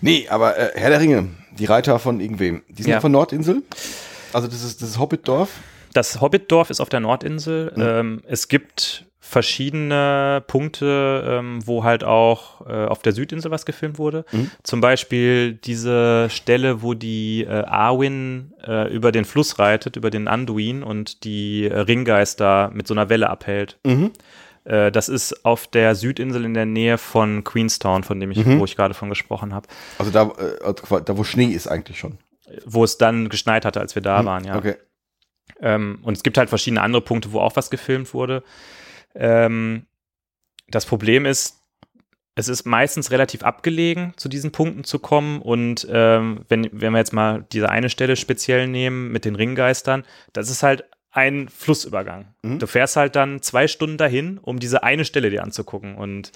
[0.00, 1.28] Nee, aber äh, Herr der Ringe,
[1.58, 2.62] die Reiter von irgendwem.
[2.68, 3.00] Die sind Ja.
[3.00, 3.62] von Nordinsel.
[4.32, 5.50] Also das ist das ist Hobbitdorf.
[5.92, 7.72] Das Hobbitdorf ist auf der Nordinsel.
[7.78, 13.98] Ähm, es gibt verschiedene Punkte, ähm, wo halt auch äh, auf der Südinsel was gefilmt
[13.98, 14.24] wurde.
[14.32, 14.50] Mhm.
[14.62, 20.28] Zum Beispiel diese Stelle, wo die äh, Arwen äh, über den Fluss reitet, über den
[20.28, 23.78] Anduin und die äh, Ringgeister mit so einer Welle abhält.
[23.84, 24.12] Mhm.
[24.64, 28.58] Äh, das ist auf der Südinsel in der Nähe von Queenstown, von dem ich, Mhm.
[28.60, 29.68] wo ich gerade von gesprochen habe,
[29.98, 32.18] Also da, äh, also da wo Schnee ist eigentlich schon.
[32.64, 34.26] wo es dann geschneit hatte, als wir da Mhm.
[34.26, 34.56] waren, ja.
[34.56, 34.74] Okay.
[35.60, 38.42] Ähm, und es gibt halt verschiedene andere Punkte, wo auch was gefilmt wurde.
[39.16, 39.86] Ähm,
[40.68, 41.60] das Problem ist,
[42.34, 45.40] es ist meistens relativ abgelegen, zu diesen Punkten zu kommen.
[45.40, 50.04] Und ähm, wenn, wenn wir jetzt mal diese eine Stelle speziell nehmen mit den Ringgeistern,
[50.34, 52.34] das ist halt ein Flussübergang.
[52.42, 52.58] Mhm.
[52.58, 55.96] Du fährst halt dann zwei Stunden dahin, um diese eine Stelle dir anzugucken.
[55.96, 56.30] Und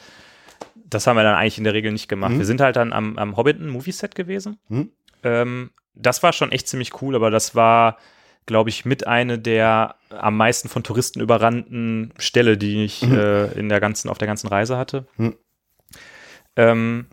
[0.75, 2.33] das haben wir dann eigentlich in der Regel nicht gemacht.
[2.33, 2.39] Mhm.
[2.39, 4.59] Wir sind halt dann am, am Hobbiton-Movieset gewesen.
[4.69, 4.91] Mhm.
[5.23, 7.99] Ähm, das war schon echt ziemlich cool, aber das war,
[8.47, 13.17] glaube ich, mit eine der am meisten von Touristen überrannten Ställe, die ich Mhm.
[13.17, 15.07] äh, in der ganzen, auf der ganzen Reise hatte.
[15.17, 15.37] Mhm.
[16.57, 17.07] Ähm,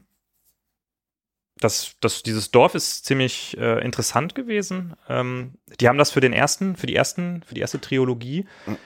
[1.60, 4.94] das, das, dieses Dorf ist ziemlich äh, interessant gewesen.
[5.10, 8.46] Ähm, die haben das für den ersten, für die ersten, für die erste Trilogie.
[8.66, 8.78] Mhm.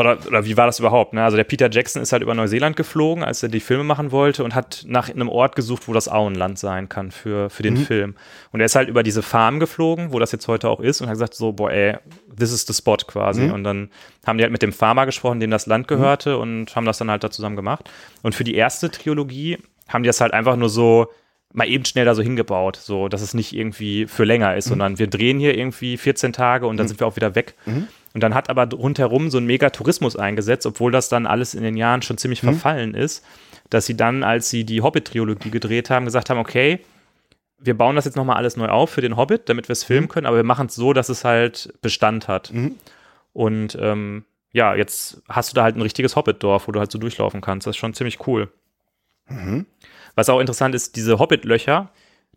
[0.00, 1.12] Oder, oder wie war das überhaupt?
[1.12, 1.22] Ne?
[1.22, 4.42] Also der Peter Jackson ist halt über Neuseeland geflogen, als er die Filme machen wollte
[4.44, 7.84] und hat nach einem Ort gesucht, wo das Auenland sein kann für, für den Mhm.
[7.84, 8.14] Film.
[8.50, 11.08] Und er ist halt über diese Farm geflogen, wo das jetzt heute auch ist, und
[11.08, 11.96] hat gesagt, so, boah, ey,
[12.36, 13.42] this is the spot quasi.
[13.42, 13.52] Mhm.
[13.52, 13.90] Und dann
[14.26, 17.10] haben die halt mit dem Farmer gesprochen, dem das Land gehörte, und haben das dann
[17.10, 17.90] halt da zusammen gemacht.
[18.22, 21.08] Und für die erste Trilogie haben die das halt einfach nur so
[21.52, 24.98] mal eben schnell da so hingebaut, so dass es nicht irgendwie für länger ist, sondern
[25.00, 27.54] wir drehen hier irgendwie 14 Tage und dann sind wir auch wieder weg.
[28.12, 28.16] Mhm.
[28.16, 31.76] Und dann hat aber rundherum so ein Mega-Tourismus eingesetzt, obwohl das dann alles in den
[31.76, 33.24] Jahren schon ziemlich verfallen ist,
[33.70, 36.80] dass sie dann, als sie die Hobbit-Trilogie gedreht haben, gesagt haben, okay,
[37.58, 40.08] wir bauen das jetzt nochmal alles neu auf für den Hobbit, damit wir es filmen
[40.08, 42.52] können, aber wir machen es so, dass es halt Bestand hat.
[42.52, 42.76] Mhm.
[43.32, 46.98] Und ähm, ja, jetzt hast du da halt ein richtiges Hobbit-Dorf, wo du halt so
[46.98, 47.66] durchlaufen kannst.
[47.66, 48.48] Das ist schon ziemlich cool.
[49.28, 49.66] Mhm.
[50.16, 51.90] Was auch interessant ist, diese Hobbit-Löcher,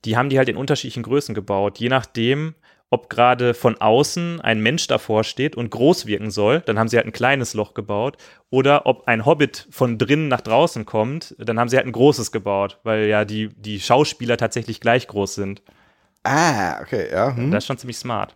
[0.06, 1.80] die haben die halt in unterschiedlichen Größen gebaut.
[1.80, 2.54] Je nachdem,
[2.90, 6.98] ob gerade von außen ein Mensch davor steht und groß wirken soll, dann haben sie
[6.98, 8.18] halt ein kleines Loch gebaut.
[8.52, 12.32] Oder ob ein Hobbit von drinnen nach draußen kommt, dann haben sie halt ein großes
[12.32, 15.64] gebaut, weil ja die, die Schauspieler tatsächlich gleich groß sind.
[16.24, 17.36] Ah, okay, ja.
[17.36, 17.52] Hm.
[17.52, 18.36] Das ist schon ziemlich smart.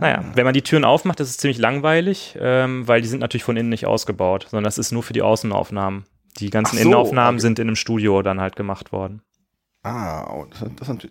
[0.00, 3.44] Naja, wenn man die Türen aufmacht, ist es ziemlich langweilig, ähm, weil die sind natürlich
[3.44, 6.04] von innen nicht ausgebaut, sondern das ist nur für die Außenaufnahmen.
[6.38, 7.42] Die ganzen so, Innenaufnahmen okay.
[7.42, 9.22] sind in einem Studio dann halt gemacht worden.
[9.82, 10.58] Ah, oh, das,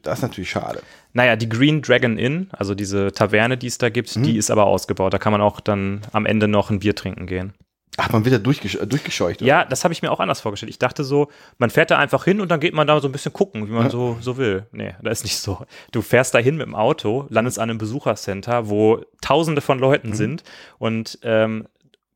[0.03, 0.81] das, ist natürlich, schade.
[1.13, 4.23] Naja, die Green Dragon Inn, also diese Taverne, die es da gibt, Mhm.
[4.23, 5.13] die ist aber ausgebaut.
[5.13, 7.53] Da kann man auch dann am Ende noch ein Bier trinken gehen.
[7.99, 9.41] Ach, man wird da durchgesch äh, durchgescheucht.
[9.41, 9.47] oder?
[9.47, 10.69] Ja, das habe ich mir auch anders vorgestellt.
[10.69, 13.11] Ich dachte so, man fährt da einfach hin und dann geht man da so ein
[13.11, 13.89] bisschen gucken, wie man Ja.
[13.89, 14.67] so, so will.
[14.71, 15.65] Nee, das ist nicht so.
[15.91, 20.09] Du fährst da hin mit dem Auto, landest an einem Besuchercenter, wo tausende von Leuten
[20.09, 20.13] Mhm.
[20.15, 20.43] sind
[20.77, 21.67] und ähm,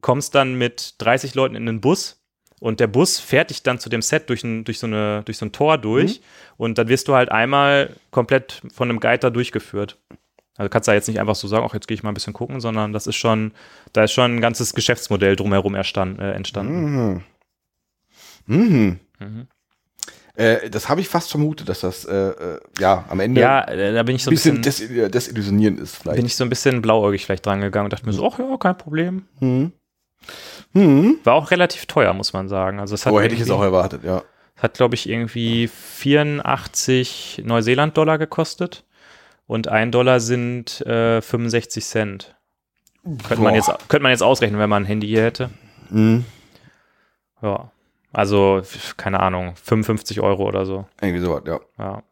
[0.02, 2.21] kommst dann mit 30 Leuten in den Bus
[2.62, 5.38] und der Bus fährt dich dann zu dem Set durch ein, durch so, eine, durch
[5.38, 6.24] so ein Tor durch Mhm.
[6.58, 9.98] und dann wirst du halt einmal komplett von einem Guide da durchgeführt.
[10.58, 12.34] Also kannst da jetzt nicht einfach so sagen, ach, jetzt gehe ich mal ein bisschen
[12.34, 13.52] gucken, sondern das ist schon,
[13.94, 17.24] da ist schon ein ganzes Geschäftsmodell drumherum erstand, äh, entstanden.
[18.46, 18.58] Mhm.
[18.58, 19.00] Mhm.
[19.20, 19.48] Mhm.
[20.36, 23.94] Äh, das habe ich fast vermutet, dass das äh, äh, ja am Ende Ja, äh,
[23.94, 26.18] da bin ich so ein ein bisschen, bisschen, des, desillusionierend ist vielleicht.
[26.18, 28.58] bin ich so ein bisschen blauäugig vielleicht dran gegangen und dachte mir so, ach ja,
[28.58, 29.26] kein Problem.
[29.40, 29.72] hm.
[30.74, 31.18] Hm.
[31.24, 32.80] War auch relativ teuer, muss man sagen.
[32.80, 34.24] Also es hat Oh, hätte ich es auch erwartet, ja.
[34.58, 38.86] Hat, glaube ich, irgendwie 84 Neuseeland-Dollar gekostet.
[39.48, 42.36] Und ein Dollar sind äh, 65 Cent.
[43.28, 45.50] Könnte man, jetzt, könnte man jetzt ausrechnen, wenn man ein Handy hier hätte.
[45.90, 46.26] Mhm.
[47.42, 47.72] Ja.
[48.14, 48.62] Also,
[48.98, 50.86] keine Ahnung, 55 Euro oder so.
[51.02, 51.60] Irgendwie sowas, ja.
[51.80, 52.04] Ja.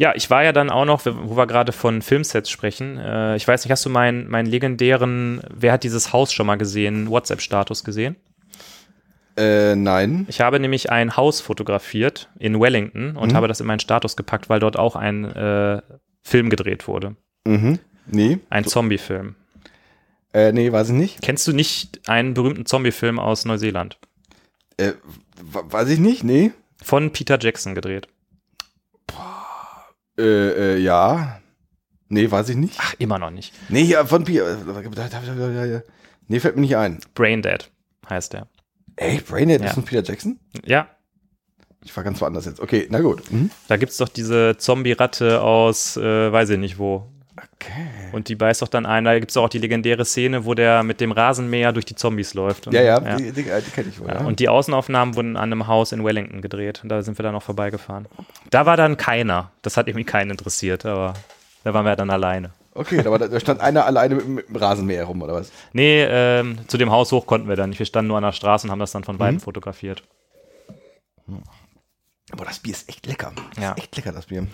[0.00, 2.96] Ja, ich war ja dann auch noch, wo wir gerade von Filmsets sprechen.
[2.96, 6.56] Äh, ich weiß nicht, hast du meinen meinen legendären, wer hat dieses Haus schon mal
[6.56, 8.16] gesehen, WhatsApp-Status gesehen?
[9.36, 10.24] Äh, nein.
[10.30, 13.36] Ich habe nämlich ein Haus fotografiert in Wellington und Mhm.
[13.36, 15.82] habe das in meinen Status gepackt, weil dort auch ein äh,
[16.22, 17.16] Film gedreht wurde.
[17.46, 17.78] Mhm.
[18.06, 18.38] Nee.
[18.48, 19.34] Ein Zombie-Film.
[20.32, 21.20] Äh, nee, weiß ich nicht.
[21.20, 23.98] Kennst du nicht einen berühmten Zombie-Film aus Neuseeland?
[24.78, 24.92] Äh,
[25.42, 26.52] weiß ich nicht, nee.
[26.82, 28.08] Von Peter Jackson gedreht.
[30.18, 30.22] Äh,
[30.74, 31.40] äh, ja.
[32.08, 32.76] Nee, weiß ich nicht.
[32.78, 33.54] Ach, immer noch nicht.
[33.68, 34.40] Nee, ja, von Pi.
[36.28, 36.98] Nee, fällt mir nicht ein.
[37.14, 37.70] Braindead
[38.08, 38.48] heißt er.
[38.96, 39.68] Ey, Braindead Ja.
[39.68, 40.38] ist von Peter Jackson?
[40.64, 40.88] Ja,
[41.82, 42.60] Ich war ganz woanders jetzt.
[42.60, 43.30] Okay, na gut.
[43.32, 43.50] Mhm.
[43.68, 47.10] da gibt es doch diese Zombie-Ratte aus, äh, weiß ich nicht wo.
[47.54, 47.99] Okay.
[48.12, 49.04] Und die beißt doch dann ein.
[49.04, 52.34] Da gibt es auch die legendäre Szene, wo der mit dem Rasenmäher durch die Zombies
[52.34, 52.66] läuft.
[52.66, 53.16] Und, Ja, ja, ja.
[53.16, 54.08] die, die, die kenne ich wohl.
[54.08, 56.80] Ja, und die Außenaufnahmen wurden an einem Haus in Wellington gedreht.
[56.82, 58.06] Und da sind wir dann noch vorbeigefahren.
[58.50, 59.50] Da war dann keiner.
[59.62, 61.14] Das hat irgendwie keinen interessiert, aber
[61.64, 62.50] da waren wir dann alleine.
[62.72, 65.50] Okay, aber da, stand einer alleine mit, dem Rasenmäher rum, oder was?
[65.72, 67.80] Nee, ähm, zu dem Haus hoch konnten wir dann nicht.
[67.80, 69.20] Wir standen nur an der Straße und haben das dann von Mhm.
[69.20, 70.02] weitem fotografiert.
[72.32, 73.32] Aber das Bier ist echt lecker.
[73.54, 73.72] Das Ja.
[73.72, 74.46] ist echt lecker, das Bier.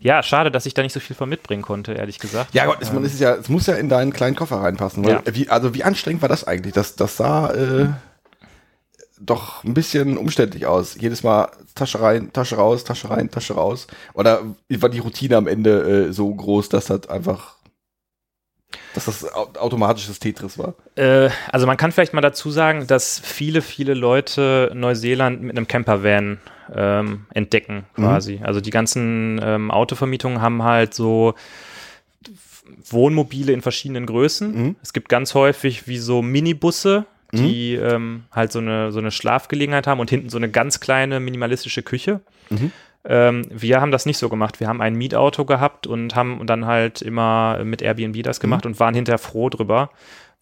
[0.00, 2.54] Ja, schade, dass ich da nicht so viel von mitbringen konnte, ehrlich gesagt.
[2.54, 5.04] Ja Gott, es, es, ist ja, es muss ja in deinen kleinen Koffer reinpassen.
[5.04, 5.22] Ja.
[5.26, 6.74] wie, also wie anstrengend war das eigentlich?
[6.74, 7.88] Das, das sah äh,
[9.20, 10.96] doch ein bisschen umständlich aus.
[11.00, 13.86] Jedes Mal Tasche rein, Tasche raus, Tasche rein, Tasche raus.
[14.12, 17.56] Oder war die Routine am Ende äh, so groß, dass das einfach,
[18.94, 20.74] dass das au automatisches Tetris war?
[20.96, 25.68] Äh, also man kann vielleicht mal dazu sagen, dass viele, viele Leute Neuseeland mit einem
[25.68, 26.38] Campervan
[26.74, 28.40] ähm, entdecken quasi.
[28.42, 31.34] Also die ganzen ähm, Autovermietungen haben halt so
[32.86, 34.54] Wohnmobile in verschiedenen Größen.
[34.54, 34.76] Mhm.
[34.82, 39.86] Es gibt ganz häufig wie so Minibusse, die ähm, halt so eine, so eine Schlafgelegenheit
[39.86, 42.20] haben und hinten so eine ganz kleine minimalistische Küche.
[42.50, 42.70] Mhm.
[43.04, 44.60] Ähm, wir haben das nicht so gemacht.
[44.60, 48.80] Wir haben ein Mietauto gehabt und haben dann halt immer mit Airbnb das gemacht und
[48.80, 49.90] waren hinterher froh drüber,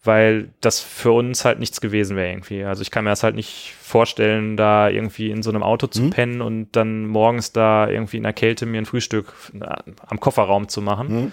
[0.03, 2.63] weil das für uns halt nichts gewesen wäre irgendwie.
[2.63, 6.09] Also ich kann mir das halt nicht vorstellen, da irgendwie in so einem Auto zu
[6.09, 10.67] pennen und dann morgens da irgendwie in der Kälte mir ein Frühstück äh, am Kofferraum
[10.67, 11.07] zu machen.
[11.07, 11.31] Mhm.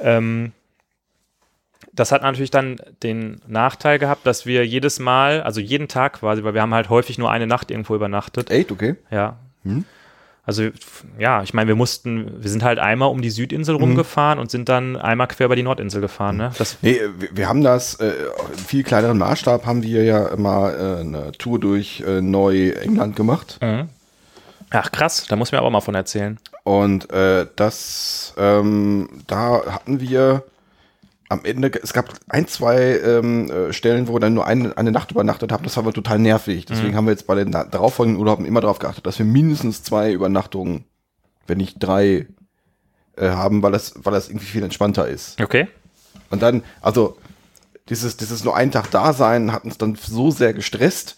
[0.00, 0.52] Ähm,
[1.92, 6.42] das hat natürlich dann den Nachteil gehabt, dass wir jedes Mal, also jeden Tag quasi,
[6.42, 8.50] weil wir haben halt häufig nur eine Nacht irgendwo übernachtet.
[8.50, 8.96] Echt, okay.
[9.12, 9.38] Ja.
[9.62, 9.84] Mhm.
[10.46, 10.68] Also,
[11.18, 14.68] ja, ich meine, wir mussten, wir sind halt einmal um die Südinsel rumgefahren und sind
[14.68, 16.52] dann einmal quer über die Nordinsel gefahren, ne?
[16.58, 17.00] Das, Nee,
[17.32, 18.12] wir, haben das, äh,
[18.52, 23.58] in viel kleineren Maßstab haben wir ja immer äh, eine Tour durch äh, Neu-England gemacht.
[24.70, 26.38] ach krass, da muss mir aber mal von erzählen.
[26.62, 30.44] Und äh, das, ähm, da hatten wir
[31.28, 34.92] am Ende, es gab ein, zwei ähm, äh, Stellen, wo wir dann nur eine, eine
[34.92, 35.64] Nacht übernachtet haben.
[35.64, 36.66] Das war aber total nervig.
[36.66, 40.12] Deswegen haben wir jetzt bei den darauffolgenden Urlauben immer darauf geachtet, dass wir mindestens zwei
[40.12, 40.84] Übernachtungen,
[41.46, 42.26] wenn nicht drei,
[43.16, 45.40] äh, haben, weil das, weil das irgendwie viel entspannter ist.
[45.40, 45.68] Okay.
[46.30, 47.16] Und dann, also
[47.88, 51.16] dieses, dieses nur einen Tag da sein hat uns dann so sehr gestresst,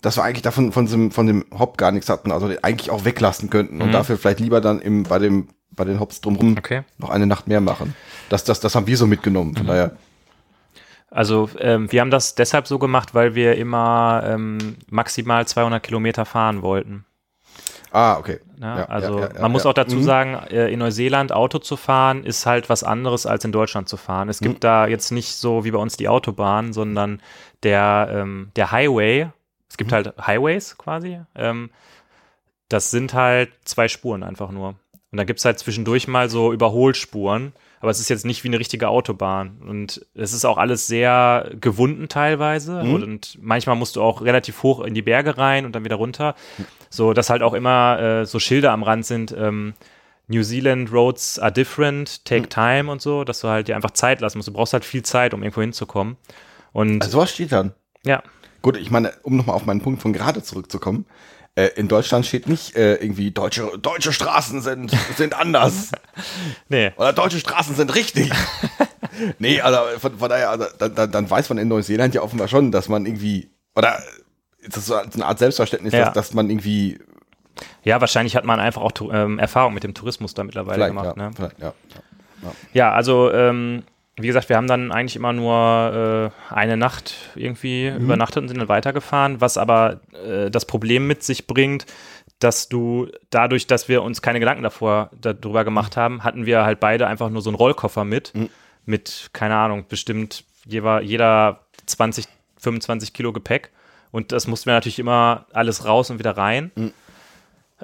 [0.00, 3.04] dass wir eigentlich davon von dem, von dem Hop gar nichts hatten, also eigentlich auch
[3.04, 5.48] weglassen könnten und dafür vielleicht lieber dann im, bei dem,
[5.78, 6.82] bei den Hops drumherum Okay.
[6.98, 7.94] noch eine Nacht mehr machen.
[8.28, 9.56] Das, das, das haben wir so mitgenommen.
[9.56, 9.92] Von daher,
[11.10, 16.26] Also, ähm, wir haben das deshalb so gemacht, weil wir immer ähm, maximal 200 Kilometer
[16.26, 17.06] fahren wollten.
[17.90, 18.40] ah, okay.
[18.58, 18.66] Ne?
[18.66, 19.70] Ja, also, ja, ja, man muss ja.
[19.70, 20.02] auch dazu Mhm.
[20.02, 23.96] sagen, äh, in Neuseeland Auto zu fahren ist halt was anderes als in Deutschland zu
[23.96, 24.28] fahren.
[24.28, 24.60] Es gibt Mhm.
[24.60, 27.22] da jetzt nicht so wie bei uns die Autobahn, sondern
[27.62, 29.28] der, ähm, der Highway.
[29.70, 29.78] Es Mhm.
[29.78, 31.20] gibt halt Highways quasi.
[31.34, 31.70] Ähm,
[32.68, 34.74] das sind halt zwei Spuren einfach nur.
[35.10, 38.48] Und da gibt es halt zwischendurch mal so Überholspuren, aber es ist jetzt nicht wie
[38.48, 39.58] eine richtige Autobahn.
[39.66, 42.82] Und es ist auch alles sehr gewunden teilweise.
[42.84, 42.94] Mhm.
[42.94, 46.34] Und manchmal musst du auch relativ hoch in die Berge rein und dann wieder runter.
[46.90, 49.74] So, dass halt auch immer äh, so Schilder am Rand sind, ähm,
[50.26, 52.48] New Zealand Roads are different, take Mhm.
[52.50, 54.48] time und so, dass du halt dir einfach Zeit lassen musst.
[54.48, 56.16] Du brauchst halt viel Zeit, um irgendwo hinzukommen.
[56.72, 57.72] Und Also was steht dann?
[58.04, 58.22] ja,
[58.60, 61.06] Gut, ich meine, um nochmal auf meinen Punkt von gerade zurückzukommen.
[61.58, 65.90] Äh, in Deutschland steht nicht äh, irgendwie deutsche, deutsche Straßen sind, sind anders.
[66.68, 66.92] nee.
[66.96, 68.30] Oder deutsche Straßen sind richtig.
[69.40, 72.70] nee, also von, von daher, also, dann, dann, weiß man in Neuseeland ja offenbar schon,
[72.70, 74.00] dass man irgendwie, oder
[74.58, 76.04] ist das so eine Art Selbstverständnis, Ja.
[76.04, 77.00] dass, dass man irgendwie
[77.82, 81.16] Ja, wahrscheinlich hat man einfach auch ähm, Erfahrung mit dem Tourismus da mittlerweile vielleicht, gemacht.
[81.16, 81.30] ja, Ne?
[81.34, 81.72] vielleicht, ja.
[82.72, 83.82] Ja, also ähm,
[84.20, 88.04] wie gesagt, wir haben dann eigentlich immer nur äh, eine Nacht irgendwie Mhm.
[88.04, 91.86] übernachtet und sind dann weitergefahren, was aber äh, das Problem mit sich bringt,
[92.40, 96.78] dass du dadurch, dass wir uns keine Gedanken davor darüber gemacht haben, hatten wir halt
[96.80, 98.48] beide einfach nur so einen Rollkoffer mit, Mhm.
[98.86, 102.26] mit, keine Ahnung, bestimmt jeder, jeder 20
[102.60, 103.70] 25 Kilo Gepäck.
[104.10, 106.70] Und das mussten wir natürlich immer alles raus und wieder rein.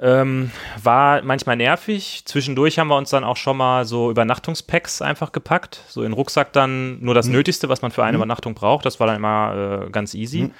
[0.01, 0.51] Ähm,
[0.83, 2.23] war manchmal nervig.
[2.25, 5.81] Zwischendurch haben wir uns dann auch schon mal so Übernachtungspacks einfach gepackt.
[5.87, 8.85] So in den Rucksack dann nur das Nötigste, was man für eine Übernachtung braucht.
[8.85, 10.51] Das war dann immer äh, ganz easy.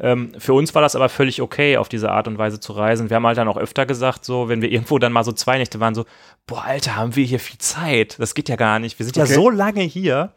[0.00, 3.10] Ähm, für uns war das aber völlig okay, auf diese Art und Weise zu reisen.
[3.10, 5.58] Wir haben halt dann auch öfter gesagt, so, wenn wir irgendwo dann mal so zwei
[5.58, 6.04] Nächte waren, so,
[6.46, 8.16] boah, Alter, haben wir hier viel Zeit.
[8.18, 8.98] Das geht ja gar nicht.
[8.98, 9.34] Wir sind ja Okay.
[9.34, 10.32] so lange hier.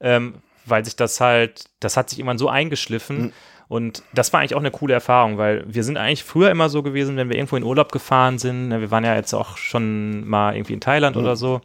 [0.00, 3.32] Ähm, weil sich das halt, das hat sich irgendwann so eingeschliffen.
[3.68, 6.82] Und das war eigentlich auch eine coole Erfahrung, weil wir sind eigentlich früher immer so
[6.82, 10.26] gewesen, wenn wir irgendwo in Urlaub gefahren sind, ne, wir waren ja jetzt auch schon
[10.26, 11.60] mal irgendwie in Thailand oder so,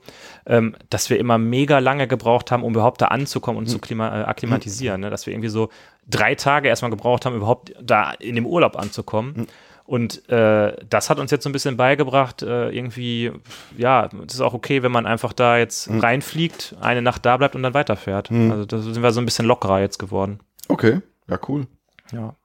[0.46, 4.08] ähm, dass wir immer mega lange gebraucht haben, um überhaupt da anzukommen und zu klima
[4.08, 5.00] äh, akklimatisieren.
[5.00, 5.10] Ne?
[5.10, 5.70] Dass wir irgendwie so
[6.06, 9.48] drei Tage erstmal gebraucht haben, überhaupt da in dem Urlaub anzukommen.
[9.86, 13.32] Und äh, das hat uns jetzt so ein bisschen beigebracht, äh, irgendwie,
[13.78, 17.56] ja, es ist auch okay, wenn man einfach da jetzt reinfliegt, eine Nacht da bleibt
[17.56, 18.32] und dann weiterfährt.
[18.32, 20.40] Also da sind wir so ein bisschen lockerer jetzt geworden.
[20.70, 21.68] Okay, ja, cool.
[22.14, 22.36] Ja.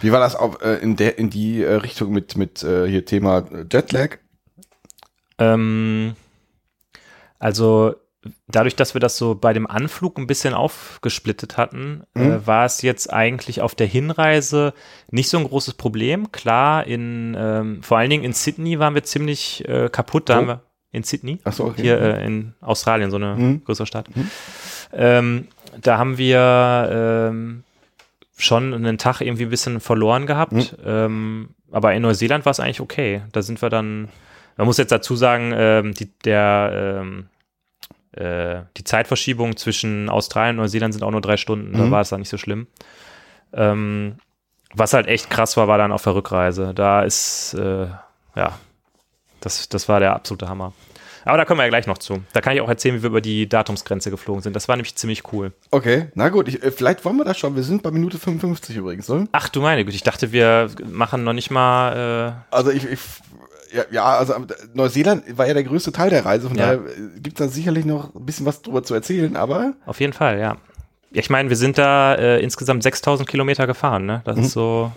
[0.00, 3.04] Wie war das auch äh, in, der, in die äh, Richtung mit, mit äh, hier
[3.04, 4.16] Thema Jetlag?
[5.38, 6.14] Ähm,
[7.38, 7.94] also
[8.48, 12.82] dadurch, dass wir das so bei dem Anflug ein bisschen aufgesplittet hatten, äh, war es
[12.82, 14.74] jetzt eigentlich auf der Hinreise
[15.10, 16.30] nicht so ein großes Problem.
[16.32, 20.28] Klar, in ähm, vor allen Dingen in Sydney waren wir ziemlich äh, kaputt.
[20.28, 20.38] Da Wo?
[20.40, 20.62] haben wir
[20.92, 21.82] in Sydney, Ach so, okay.
[21.82, 23.64] hier äh, in Australien, so eine Mhm.
[23.64, 24.06] größere Stadt.
[24.92, 25.46] Ähm,
[25.80, 27.62] da haben wir ähm,
[28.40, 30.52] schon einen Tag irgendwie ein bisschen verloren gehabt.
[30.52, 30.66] Mhm.
[30.84, 33.22] Ähm, aber in Neuseeland war es eigentlich okay.
[33.32, 34.08] Da sind wir dann,
[34.56, 37.28] man muss jetzt dazu sagen, ähm, die, der, ähm,
[38.12, 41.72] äh, die Zeitverschiebung zwischen Australien und Neuseeland sind auch nur drei Stunden.
[41.76, 41.90] Da Mhm.
[41.90, 42.66] war es dann nicht so schlimm.
[43.52, 44.16] Ähm,
[44.74, 46.72] was halt echt krass war, war dann auf der Rückreise.
[46.74, 47.86] Da ist, äh,
[48.36, 48.58] ja,
[49.40, 50.72] das, das war der absolute Hammer.
[51.24, 52.22] Aber da kommen wir ja gleich noch zu.
[52.32, 54.54] Da kann ich auch erzählen, wie wir über die Datumsgrenze geflogen sind.
[54.56, 55.52] Das war nämlich ziemlich cool.
[55.70, 57.56] Okay, na gut, ich, äh, vielleicht wollen wir das schon.
[57.56, 59.28] Wir sind bei Minute 55 übrigens, ne?
[59.32, 62.42] Ach du meine Güte, ich dachte, wir machen noch nicht mal.
[62.50, 62.98] Also ich, ich
[63.72, 64.38] ja, ja, also äh,
[64.74, 66.74] Neuseeland war ja der größte Teil der Reise, von Ja.
[66.74, 66.80] daher
[67.20, 70.12] gibt es da sicherlich noch ein bisschen was drüber zu erzählen, aber Äh, auf jeden
[70.12, 70.56] Fall, ja.
[71.12, 74.22] Ja, Ich meine, wir sind da äh, insgesamt 6000 Kilometer gefahren, ne?
[74.24, 74.90] Das ist so.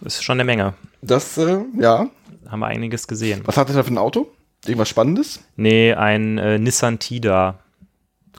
[0.00, 0.74] Ist schon eine Menge.
[1.02, 2.08] das, äh, ja.
[2.48, 3.42] Haben wir einiges gesehen.
[3.44, 4.30] Was hat das da für ein Auto?
[4.66, 5.44] Irgendwas Spannendes?
[5.56, 7.58] Nee, ein äh, Nissan Tida.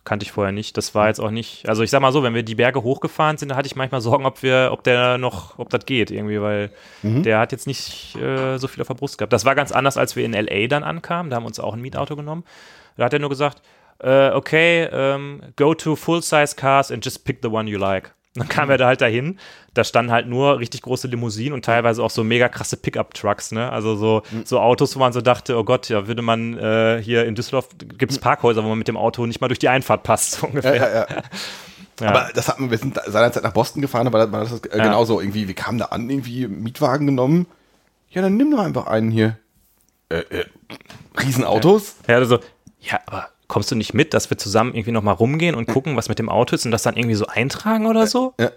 [0.05, 0.75] Kannte ich vorher nicht.
[0.77, 1.67] Das war jetzt auch nicht.
[1.69, 4.01] Also ich sag mal so, wenn wir die Berge hochgefahren sind, da hatte ich manchmal
[4.01, 6.71] Sorgen, ob wir, ob der noch, ob das geht irgendwie, weil
[7.03, 9.33] der hat jetzt nicht äh, so viel auf der Brust gehabt.
[9.33, 11.29] Das war ganz anders, als wir in LA dann ankamen.
[11.29, 12.43] Da haben wir uns auch ein Mietauto genommen.
[12.97, 13.61] Da hat er nur gesagt,
[13.99, 18.13] äh, okay, ähm, go to full-size cars and just pick the one you like.
[18.39, 19.37] Dann kamen wir da halt dahin.
[19.75, 23.71] Da standen halt nur richtig große Limousinen und teilweise auch so mega krasse Pickup-Trucks, ne?
[23.71, 27.25] Also so, so Autos, wo man so dachte, oh Gott, ja, würde man äh, hier
[27.25, 30.01] in Düsseldorf gibt es Parkhäuser, wo man mit dem Auto nicht mal durch die Einfahrt
[30.03, 30.75] passt, so Ja, ungefähr.
[30.75, 31.07] ja, ja.
[32.01, 32.07] Ja.
[32.07, 34.77] Aber das hatten wir, wir sind seinerzeit nach Boston gefahren, aber da war das äh,
[34.77, 34.85] Ja.
[34.85, 35.47] genauso irgendwie.
[35.49, 37.45] Wir kamen da an, irgendwie Mietwagen genommen.
[38.09, 39.37] Ja, dann nimm doch einfach einen hier.
[40.07, 40.45] Äh, äh,
[41.21, 41.95] Riesenautos?
[42.07, 42.39] Ja, also,
[42.79, 46.07] ja, aber kommst du nicht mit, dass wir zusammen irgendwie nochmal rumgehen und gucken, was
[46.07, 48.33] mit dem Auto ist und das dann irgendwie so eintragen oder so?
[48.39, 48.51] Ja.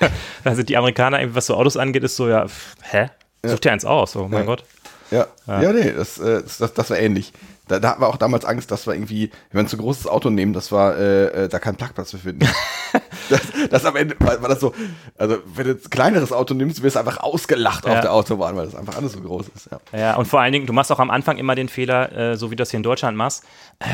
[0.44, 2.46] da sind die Amerikaner, irgendwie, was so Autos angeht, ist so, ja,
[2.82, 3.10] hä?
[3.44, 4.46] Such dir eins aus, oh mein.
[4.46, 4.64] Gott.
[5.10, 5.72] Ja, ja.
[5.72, 7.32] nee, das, äh, das, das, das war ähnlich.
[7.68, 10.06] Da, da hatten wir auch damals Angst, dass wir irgendwie, wenn wir ein zu großes
[10.06, 12.46] Auto nehmen, dass wir äh, äh, da keinen Parkplatz für finden.
[13.28, 13.40] das,
[13.70, 14.72] das am Ende war, war das so,
[15.18, 17.94] also wenn du ein kleineres Auto nimmst, wirst du einfach ausgelacht Ja.
[17.94, 19.68] auf der Autobahn, weil das einfach alles so groß ist.
[19.92, 19.98] Ja.
[19.98, 22.50] Ja, und vor allen Dingen, du machst auch am Anfang immer den Fehler, äh, so
[22.50, 23.42] wie du das hier in Deutschland machst.
[23.80, 23.86] Äh,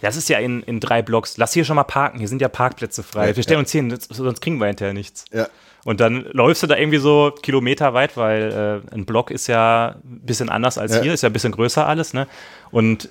[0.00, 1.36] das ist ja in, in drei Blocks.
[1.36, 3.28] Lass hier schon mal parken, hier sind ja Parkplätze frei.
[3.30, 5.24] Ja, wir stellen uns hin, sonst kriegen wir hinterher nichts.
[5.32, 5.48] Ja.
[5.84, 9.94] Und dann läufst du da irgendwie so Kilometer weit, weil äh, ein Block ist ja
[10.04, 11.02] ein bisschen anders als Ja.
[11.02, 12.26] hier, ist ja ein bisschen größer alles, ne?
[12.70, 13.08] Und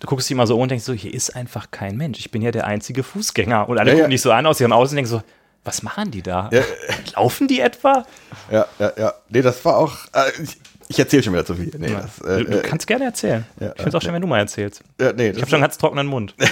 [0.00, 2.18] du guckst dich mal so um und denkst so, hier ist einfach kein Mensch.
[2.20, 3.68] Ich bin ja der einzige Fußgänger.
[3.68, 4.14] Und alle Ja, gucken ja.
[4.14, 5.22] dich so an aus ihrem Außen und denken so,
[5.64, 6.48] was machen die da?
[6.52, 6.62] Ja.
[7.16, 8.04] Laufen die etwa?
[8.50, 9.14] Ja, ja, ja.
[9.28, 9.96] Nee, das war auch.
[10.12, 10.56] Äh, ich
[10.88, 11.72] ich erzähle schon wieder zu viel.
[11.78, 13.44] Nee, das, äh, du, du äh, kannst gerne erzählen.
[13.58, 14.82] ich finde es auch schön, wenn du mal erzählst.
[15.00, 16.34] nee, Ich habe schon einen ganz trockenen Mund.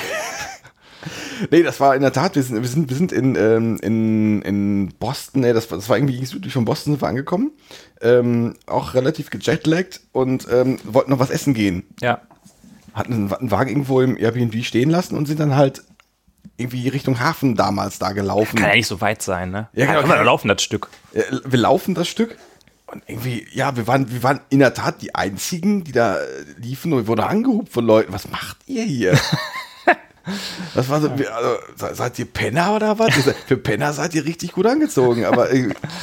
[1.50, 4.42] nee, das war in der Tat, wir sind, wir sind, wir sind in, ähm, in,
[4.42, 7.52] in Boston, nee, das, war- das war irgendwie südlich von Boston sind wir angekommen.
[8.00, 11.84] Ähm, auch relativ gejetlaggt und ähm, wollten noch was essen gehen.
[12.00, 12.20] Ja.
[12.94, 15.82] Hatten einen, einen Wagen irgendwo im Airbnb stehen lassen und sind dann halt
[16.56, 18.56] irgendwie Richtung Hafen damals da gelaufen.
[18.58, 19.68] Kann ja nicht so weit sein, ne?
[19.72, 20.00] Ja, genau.
[20.00, 20.88] Kann man laufen, das Stück.
[21.12, 22.36] Wir laufen das Stück
[22.86, 26.18] und irgendwie, ja, wir waren, wir waren in der Tat die einzigen, die da
[26.58, 28.12] liefen und wir wurden angehupt von Leuten.
[28.12, 29.18] Was macht ihr hier?
[30.74, 33.12] Das war so, wir, also, se- seid ihr Penner oder was?
[33.46, 35.48] Für Penner seid ihr richtig gut angezogen, aber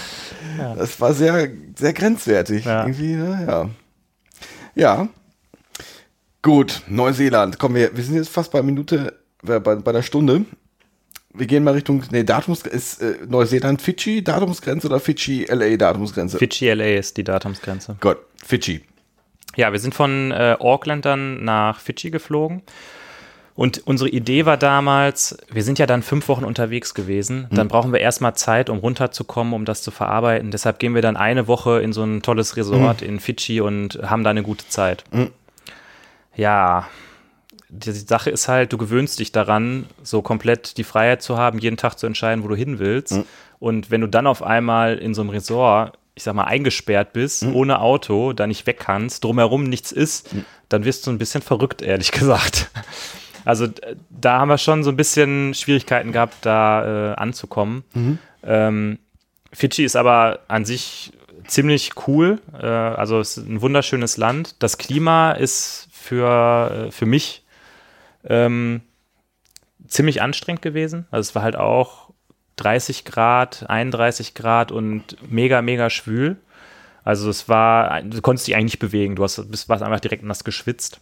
[0.77, 2.65] das war sehr, sehr grenzwertig.
[2.65, 2.81] Ja.
[2.85, 3.45] Irgendwie, ne?
[3.47, 3.69] ja.
[4.75, 5.07] Ja.
[6.41, 7.59] Gut, Neuseeland.
[7.59, 9.13] Komm, wir, wir sind jetzt fast bei Minute,
[9.47, 10.45] äh, bei, bei der Stunde.
[11.33, 16.37] wir gehen mal Richtung, nee, Datums, ist äh, Neuseeland Fidschi Datumsgrenze oder Fidschi LA Datumsgrenze?
[16.39, 17.95] Fidschi LA ist die Datumsgrenze.
[17.99, 18.81] Gott, Fidschi.
[19.55, 22.63] Ja, wir sind von äh, Auckland dann nach Fidschi geflogen.
[23.53, 27.91] Und unsere Idee war damals, wir sind ja dann fünf Wochen unterwegs gewesen, dann brauchen
[27.91, 30.51] wir erstmal Zeit, um runterzukommen, um das zu verarbeiten.
[30.51, 34.23] Deshalb gehen wir dann eine Woche in so ein tolles Resort in Fidschi und haben
[34.23, 35.03] da eine gute Zeit.
[36.35, 36.87] Ja,
[37.69, 41.77] die Sache ist halt, du gewöhnst dich daran, so komplett die Freiheit zu haben, jeden
[41.77, 43.13] Tag zu entscheiden, wo du hin willst.
[43.59, 47.43] Und wenn du dann auf einmal in so einem Resort, ich sag mal, eingesperrt bist,
[47.53, 50.29] ohne Auto, da nicht weg kannst, drumherum nichts ist,
[50.67, 52.69] dann wirst du ein bisschen verrückt, ehrlich gesagt.
[53.45, 53.67] Also
[54.09, 57.83] da haben wir schon so ein bisschen Schwierigkeiten gehabt, da äh, anzukommen.
[58.43, 58.99] Ähm,
[59.53, 61.13] Fidschi ist aber an sich
[61.47, 62.39] ziemlich cool.
[62.59, 64.55] Äh, also es ist ein wunderschönes Land.
[64.59, 67.45] Das Klima ist für, äh, für mich
[68.25, 68.81] ähm,
[69.87, 71.07] ziemlich anstrengend gewesen.
[71.11, 72.11] Also es war halt auch
[72.57, 76.37] 30 Grad, 31 Grad und mega, mega schwül.
[77.03, 79.15] Also es war, du konntest dich eigentlich nicht bewegen.
[79.15, 81.01] Du hast, bist, warst einfach direkt nass geschwitzt.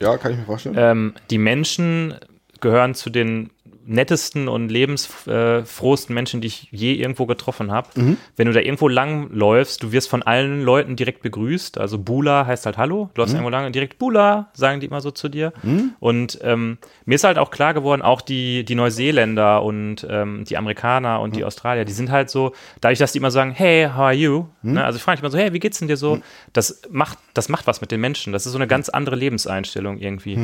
[0.00, 0.76] Ja, kann ich mir vorstellen.
[0.78, 2.14] Ähm, die Menschen
[2.60, 3.50] gehören zu den
[3.88, 7.88] nettesten und lebensfrohsten Menschen, die ich je irgendwo getroffen habe.
[8.36, 11.78] Wenn du da irgendwo lang läufst, du wirst von allen Leuten direkt begrüßt.
[11.78, 13.08] Also Bula heißt halt Hallo.
[13.14, 15.52] Du läufst irgendwo lang und direkt Bula, sagen die immer so zu dir.
[16.00, 16.76] Und ähm,
[17.06, 21.34] mir ist halt auch klar geworden, auch die, die Neuseeländer und ähm, die Amerikaner und
[21.34, 24.46] die Australier, die sind halt so, dadurch, dass die immer sagen, hey, how are you?
[24.62, 24.84] Ne?
[24.84, 26.16] Also ich frage mich immer so, hey, wie geht's denn dir so?
[26.52, 28.34] Das macht, das macht was mit den Menschen.
[28.34, 30.36] Das ist so eine ganz andere Lebenseinstellung irgendwie.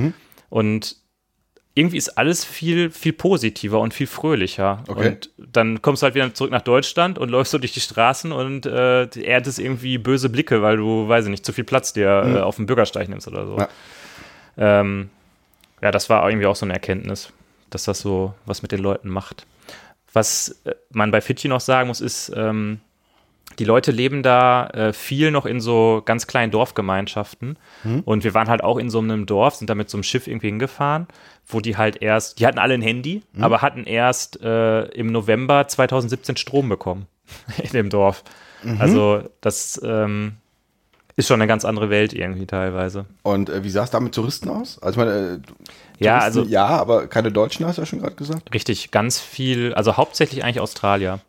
[0.49, 0.97] Und
[1.75, 4.85] irgendwie ist alles viel, viel positiver und viel fröhlicher.
[4.87, 5.09] Okay.
[5.09, 8.31] Und dann kommst du halt wieder zurück nach Deutschland und läufst so durch die Straßen
[8.31, 12.09] und äh, erntest irgendwie böse Blicke, weil du, weiß ich nicht, zu viel Platz dir
[12.09, 13.59] äh, auf dem Bürgersteig nimmst oder so.
[13.59, 13.69] Ja.
[14.57, 15.11] Ähm,
[15.83, 17.33] ja, das war irgendwie auch so eine Erkenntnis,
[17.71, 19.45] dass das so was mit den Leuten macht.
[20.13, 22.81] Was äh, man bei Fidschi noch sagen muss, ist, ähm,
[23.59, 27.57] die Leute leben da äh, viel noch in so ganz kleinen Dorfgemeinschaften.
[28.05, 30.27] Und wir waren halt auch in so einem Dorf, sind da mit so einem Schiff
[30.27, 31.07] irgendwie hingefahren,
[31.47, 35.69] wo die halt erst, die hatten alle ein Handy, aber hatten erst äh, im November
[35.69, 37.07] 2017 Strom bekommen
[37.63, 38.25] in dem Dorf.
[38.79, 40.37] Also das ähm,
[41.17, 43.05] ist schon eine ganz andere Welt irgendwie teilweise.
[43.23, 44.79] Und äh, wie sah es da mit Touristen aus?
[44.83, 45.39] Also, ich meine, äh,
[46.05, 48.53] Ja, Touristen, also ja, aber keine Deutschen, hast du ja schon gerade gesagt.
[48.53, 51.21] richtig, ganz viel, also hauptsächlich eigentlich Australier.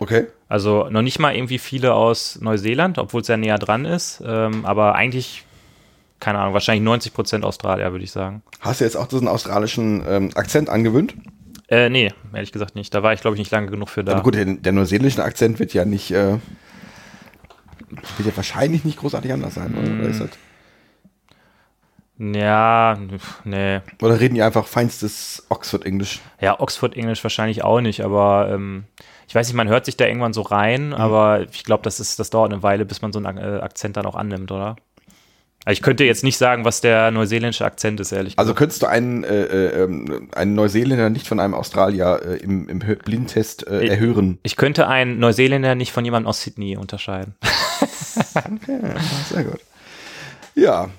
[0.00, 0.26] Okay.
[0.48, 4.64] Also noch nicht mal irgendwie viele aus Neuseeland, obwohl es ja näher dran ist, ähm,
[4.64, 5.44] aber eigentlich,
[6.20, 8.42] keine Ahnung, wahrscheinlich 90 Prozent Australier, würde ich sagen.
[8.60, 11.14] Hast du jetzt auch diesen australischen ähm, Akzent angewöhnt?
[11.68, 12.94] Äh, nee, ehrlich gesagt nicht.
[12.94, 14.12] Da war ich, glaube ich, nicht lange genug für da.
[14.12, 16.38] Aber gut, der, der neuseelische Akzent wird ja nicht, äh,
[18.16, 19.88] wird ja wahrscheinlich nicht großartig anders sein, oder?
[19.88, 20.00] Mm.
[20.00, 20.30] Oder, ist das,
[22.18, 22.98] Ja,
[23.44, 23.80] nee.
[24.02, 26.20] oder reden die einfach feinstes Oxford-Englisch?
[26.40, 28.84] Ja, Oxford-Englisch wahrscheinlich auch nicht, aber ähm,
[29.30, 30.46] ich weiß nicht, man hört sich da irgendwann so Mhm.
[30.48, 33.60] rein, aber ich glaube, das ist, das dauert eine Weile, bis man so einen äh,
[33.60, 34.74] Akzent dann auch annimmt, oder?
[35.64, 38.86] Also ich könnte jetzt nicht sagen, was der neuseeländische Akzent ist, ehrlich Also könntest du
[38.86, 43.84] einen, äh, äh, ähm, einen Neuseeländer nicht von einem Australier äh, im, im Blindtest äh,
[43.84, 44.38] Ich- erhören?
[44.42, 47.34] Ich könnte einen Neuseeländer nicht von jemandem aus Sydney unterscheiden.
[48.34, 48.80] Okay,
[49.28, 49.60] sehr gut.
[50.56, 50.90] Ja.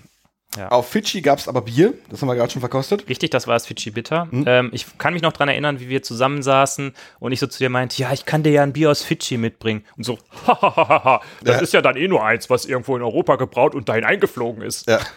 [0.58, 0.68] Ja.
[0.68, 3.08] Auf Fidschi gab es aber Bier, das haben wir gerade schon verkostet.
[3.08, 4.28] Richtig, das war das Fidschi Bitter.
[4.32, 4.44] Mhm.
[4.48, 7.70] Ähm, ich kann mich noch dran erinnern, wie wir zusammensaßen und ich so zu dir
[7.70, 9.86] meinte, ja, ich kann dir ja ein Bier aus Fidschi mitbringen.
[9.96, 11.62] Und so, hahaha, das Ja.
[11.62, 14.88] ist ja dann eh nur eins, was irgendwo in Europa gebraut und dahin eingeflogen ist.
[14.88, 15.00] Ja.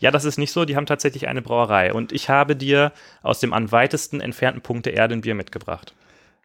[0.00, 1.92] Ja, das ist nicht so, die haben tatsächlich eine Brauerei.
[1.92, 2.90] Und ich habe dir
[3.22, 5.94] aus dem am weitesten entfernten Punkt der Erde ein Bier mitgebracht.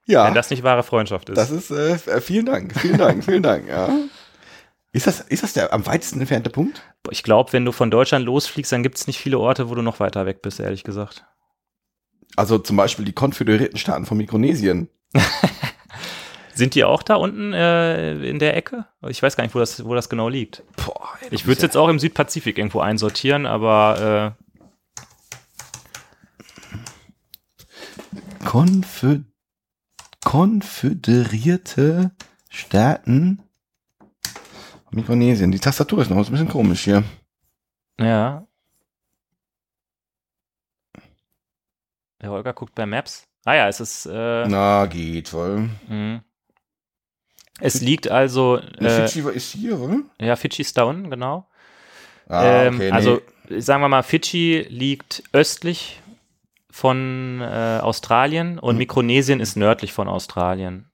[0.05, 1.37] Ja, Wenn das nicht wahre Freundschaft ist.
[1.37, 3.89] das ist, äh, vielen Dank, vielen Dank, vielen Dank, ja.
[4.93, 6.81] Ist das, ist das der am weitesten entfernte Punkt?
[7.11, 9.81] ich glaube, wenn du von Deutschland losfliegst, dann gibt es nicht viele Orte, wo du
[9.81, 11.25] noch weiter weg bist, ehrlich gesagt.
[12.35, 14.89] Also zum Beispiel die konföderierten Staaten von Mikronesien.
[16.53, 18.85] Sind die auch da unten äh, in der Ecke?
[19.07, 20.63] Ich weiß gar nicht, wo das, wo das genau liegt.
[20.75, 24.35] Boah, ey, Ich würde es jetzt auch im Südpazifik irgendwo einsortieren, aber
[28.43, 29.19] Konfö
[30.23, 32.11] konföderierte
[32.49, 33.46] Staaten
[34.91, 35.51] Mikronesien.
[35.51, 37.03] Die Tastatur ist noch ein bisschen komisch hier.
[37.99, 38.43] ja.
[42.21, 43.27] Der Holger guckt bei Maps.
[43.45, 44.05] Ah ja, es ist.
[44.07, 45.69] Äh, Na, geht wohl.
[45.87, 46.21] mh.
[47.59, 48.57] es liegt also.
[48.57, 49.99] Äh, Fidschi ist hier, oder?
[50.19, 51.47] ja, Fidschi ist da unten, genau.
[52.27, 52.91] Ah, ähm, okay, nee.
[52.91, 53.21] Also
[53.59, 56.01] sagen wir mal, Fidschi liegt östlich
[56.71, 58.79] von äh, Australien und Mhm.
[58.79, 60.89] Mikronesien ist nördlich von Australien.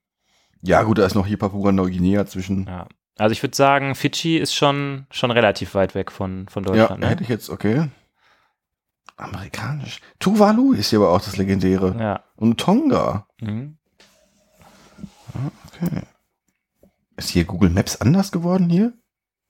[0.62, 2.66] Ja, gut, da ist noch hier Papua-Neuguinea zwischen.
[2.68, 2.88] Ja.
[3.18, 7.02] Also ich würde sagen, Fidschi ist schon, schon relativ weit weg von, von Ja, Deutschland.
[7.02, 7.10] ne?
[7.10, 7.90] hätte ich jetzt, okay.
[9.18, 10.00] Amerikanisch.
[10.20, 11.96] Tuvalu ist hier aber auch das legendäre.
[12.00, 12.24] Ja.
[12.36, 13.28] Und Tonga.
[13.40, 13.78] Mhm.
[15.68, 16.02] Okay.
[17.16, 18.94] Ist hier Google Maps anders geworden hier?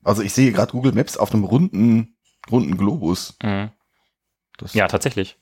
[0.04, 2.18] Also ich sehe gerade Google Maps auf einem runden,
[2.52, 3.38] runden Globus.
[3.42, 3.72] Mhm.
[4.74, 5.38] Ja, tatsächlich.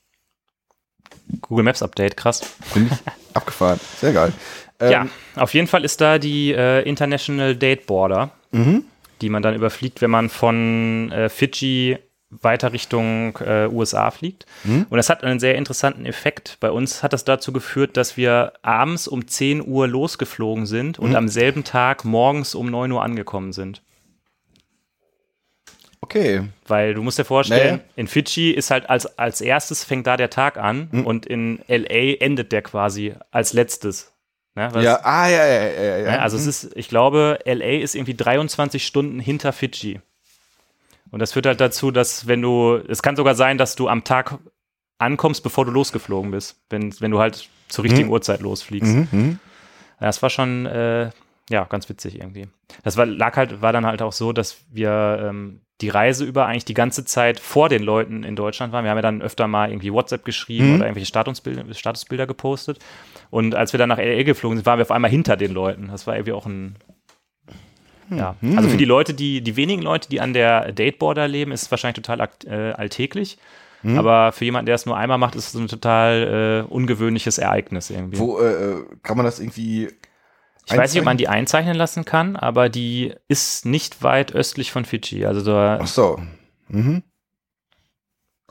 [1.42, 2.42] Google Maps Update, krass.
[3.34, 3.80] abgefahren.
[4.00, 4.34] Sehr geil.
[4.82, 8.84] Ähm, ja, auf jeden Fall ist da die äh, International Date Border, Mhm.
[9.22, 11.98] die man dann überfliegt, wenn man von äh, Fidschi
[12.30, 14.46] weiter Richtung äh, USA fliegt.
[14.64, 14.86] Mhm.
[14.90, 16.58] Und das hat einen sehr interessanten Effekt.
[16.62, 21.10] Bei uns hat das dazu geführt, dass wir abends um 10 Uhr losgeflogen sind und
[21.10, 21.16] Mhm.
[21.18, 23.82] am selben Tag morgens um 9 Uhr angekommen sind.
[26.04, 26.44] Okay.
[26.68, 27.84] Weil du musst dir vorstellen, Naja.
[27.96, 31.06] in Fidschi ist halt als, als erstes fängt da der Tag an Mhm.
[31.06, 34.11] und in LA endet der quasi als letztes.
[34.56, 34.70] Ne?
[34.82, 36.12] Ja, ah, ja, ja, ja, ja.
[36.12, 36.22] Ne?
[36.22, 40.02] Also es ist, ich glaube, LA ist irgendwie 23 Stunden hinter Fidschi.
[41.10, 44.04] Und das führt halt dazu, dass wenn du, es kann sogar sein, dass du am
[44.04, 44.38] Tag
[44.98, 48.14] ankommst, bevor du losgeflogen bist, wenn, wenn du halt zur richtigen Mhm.
[48.14, 48.92] Uhrzeit losfliegst.
[48.94, 49.40] Mhm, mhm.
[50.00, 51.10] Das war schon, äh,
[51.50, 52.48] ja, ganz witzig irgendwie.
[52.84, 56.46] Das war, lag halt, war dann halt auch so, dass wir ähm, die Reise über
[56.46, 58.84] eigentlich die ganze Zeit vor den Leuten in Deutschland waren.
[58.84, 60.76] Wir haben ja dann öfter mal irgendwie WhatsApp geschrieben Mhm.
[60.76, 62.80] oder irgendwelche Statusbilder, Statusbilder gepostet.
[63.30, 65.88] Und als wir dann nach LA geflogen sind, waren wir auf einmal hinter den Leuten.
[65.92, 66.76] Das war irgendwie auch ein,
[68.10, 68.36] ja.
[68.42, 68.58] Mhm.
[68.58, 71.72] Also für die Leute, die, die wenigen Leute, die an der Dateborder leben, ist es
[71.72, 73.38] wahrscheinlich total äh, alltäglich.
[73.84, 73.98] Mhm.
[73.98, 77.90] Aber für jemanden, der es nur einmal macht, ist es ein total äh, ungewöhnliches Ereignis
[77.90, 78.20] irgendwie.
[78.20, 79.90] Wo äh, kann man das irgendwie.
[80.66, 84.72] Ich weiß nicht, ob man die einzeichnen lassen kann, aber die ist nicht weit östlich
[84.72, 85.26] von Fidschi.
[85.26, 86.22] Also da, Ach so.
[86.68, 87.04] Mhm.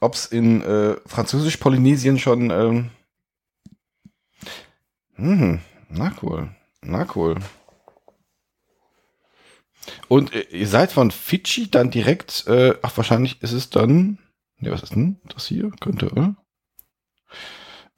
[0.01, 2.51] Ob es in äh, Französisch-Polynesien schon.
[2.51, 2.91] Ähm,
[5.17, 5.61] mhm.
[5.89, 6.49] Na cool.
[6.83, 7.37] Na cool.
[10.09, 12.47] Und äh, ihr seid von Fidschi dann direkt.
[12.47, 14.19] Äh, ach, wahrscheinlich ist es dann.
[14.59, 15.71] Ne, was ist denn das hier?
[15.81, 16.37] Könnte, oder?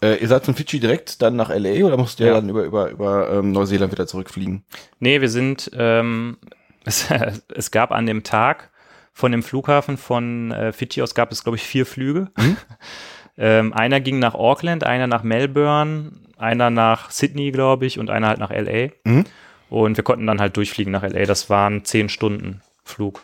[0.02, 2.34] Äh, ihr seid von Fidschi direkt dann nach LA oder musst ihr Ja.
[2.34, 4.64] dann über, über, über ähm, Neuseeland wieder zurückfliegen?
[4.98, 6.38] nee, wir sind, ähm,
[6.84, 7.08] es,
[7.54, 8.70] es gab an dem Tag
[9.12, 12.30] von dem Flughafen von äh, Fidschi aus gab es, glaube ich, vier Flüge.
[12.38, 12.56] Mhm.
[13.36, 18.28] ähm, einer ging nach Auckland, einer nach Melbourne, einer nach Sydney, glaube ich, und einer
[18.28, 18.88] halt nach LA.
[19.04, 19.24] Mhm.
[19.70, 21.24] Und wir konnten dann halt durchfliegen nach LA.
[21.26, 23.22] Das waren zehn Stunden Flug.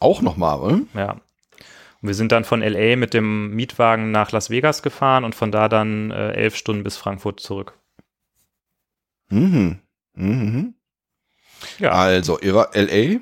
[0.00, 0.80] Auch nochmal, oder?
[0.94, 1.16] Ja.
[2.06, 5.68] Wir sind dann von LA mit dem Mietwagen nach Las Vegas gefahren und von da
[5.68, 7.74] dann äh, elf Stunden bis Frankfurt zurück.
[9.30, 9.78] Mhm.
[10.14, 10.74] Mhm.
[11.78, 11.92] Ja.
[11.92, 13.20] Also, ihr war LA.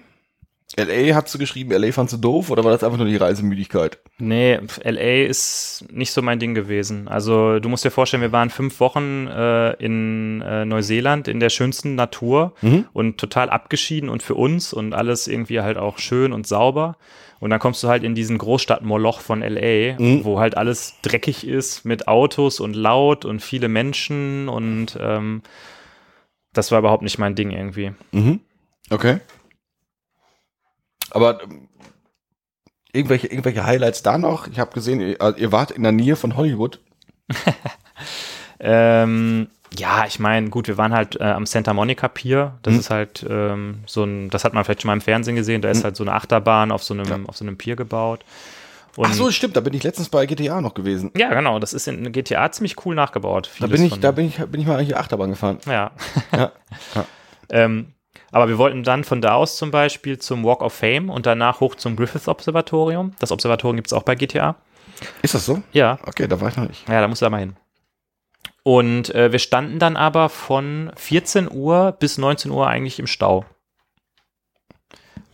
[0.74, 3.99] LA hast du geschrieben, LA fandst du doof oder war das einfach nur die Reisemüdigkeit?
[4.18, 7.09] Nee, LA ist nicht so mein Ding gewesen.
[7.09, 11.51] Also du musst dir vorstellen, wir waren fünf Wochen äh, in äh, Neuseeland in der
[11.51, 12.87] schönsten Natur Mhm.
[12.95, 16.97] und total abgeschieden und für uns und alles irgendwie halt auch schön und sauber.
[17.43, 20.24] Und dann kommst du halt in diesen Großstadtmoloch von LA, Mhm.
[20.24, 25.43] wo halt alles dreckig ist mit Autos und laut und viele Menschen und ähm,
[26.53, 27.95] das war überhaupt nicht mein Ding irgendwie.
[28.12, 28.38] Mhm.
[28.90, 29.18] Okay.
[31.11, 31.68] Aber ähm,
[32.93, 34.47] irgendwelche, irgendwelche Highlights da noch?
[34.47, 36.80] Ich habe gesehen, ihr, also ihr wart in der Nähe von Hollywood.
[38.64, 39.49] Ähm,
[39.79, 42.55] ja, ich meine, gut, wir waren halt äh, am Santa Monica Pier.
[42.62, 42.81] Das Mhm.
[42.81, 45.62] ist halt ähm, so ein, das hat man vielleicht schon mal im Fernsehen gesehen.
[45.62, 45.85] Da ist Mhm.
[45.85, 47.18] halt so eine Achterbahn auf so einem, Ja.
[47.27, 48.25] auf so einem Pier gebaut.
[48.97, 51.11] Und Ach so, stimmt, da bin ich letztens bei GTA noch gewesen.
[51.16, 53.49] ja, genau, das ist in GTA ziemlich cool nachgebaut.
[53.59, 55.59] Da bin ich, da bin ich, bin ich mal hier Achterbahn gefahren.
[55.66, 55.93] Ja.
[56.33, 56.53] Ja.
[56.95, 57.05] Ja.
[57.51, 57.95] ähm,
[58.31, 61.61] aber wir wollten dann von da aus zum Beispiel zum Walk of Fame und danach
[61.61, 63.12] hoch zum Griffith Observatorium.
[63.18, 64.57] Das Observatorium gibt es auch bei GTA.
[65.23, 65.62] Ist das so?
[65.73, 66.87] Ja, Okay, da war ich noch nicht.
[66.89, 67.57] Ja, da musst du da mal hin.
[68.65, 73.45] Und äh, wir standen dann aber von 14 Uhr bis 19 Uhr eigentlich im Stau.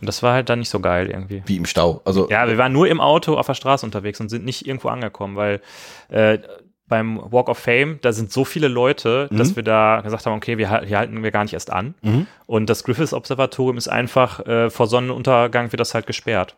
[0.01, 1.43] Und das war halt dann nicht so geil irgendwie.
[1.45, 2.01] Wie im Stau.
[2.05, 4.87] Also, Ja, wir waren nur im Auto auf der Straße unterwegs und sind nicht irgendwo
[4.87, 5.61] angekommen, weil
[6.07, 6.39] äh,
[6.87, 9.37] beim Walk of Fame, da sind so viele Leute, Mhm.
[9.37, 11.95] dass wir da gesagt haben, okay, wir, hier halten wir gar nicht erst an.
[12.01, 12.25] Mhm.
[12.47, 16.55] Und das Griffiths Observatorium ist einfach, äh, vor Sonnenuntergang wird das halt gesperrt.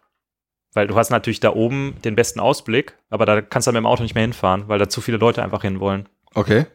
[0.73, 3.89] Weil du hast natürlich da oben den besten Ausblick, aber da kannst du dann mit
[3.89, 6.07] dem Auto nicht mehr hinfahren, weil da zu viele Leute einfach hin wollen.
[6.35, 6.65] Okay.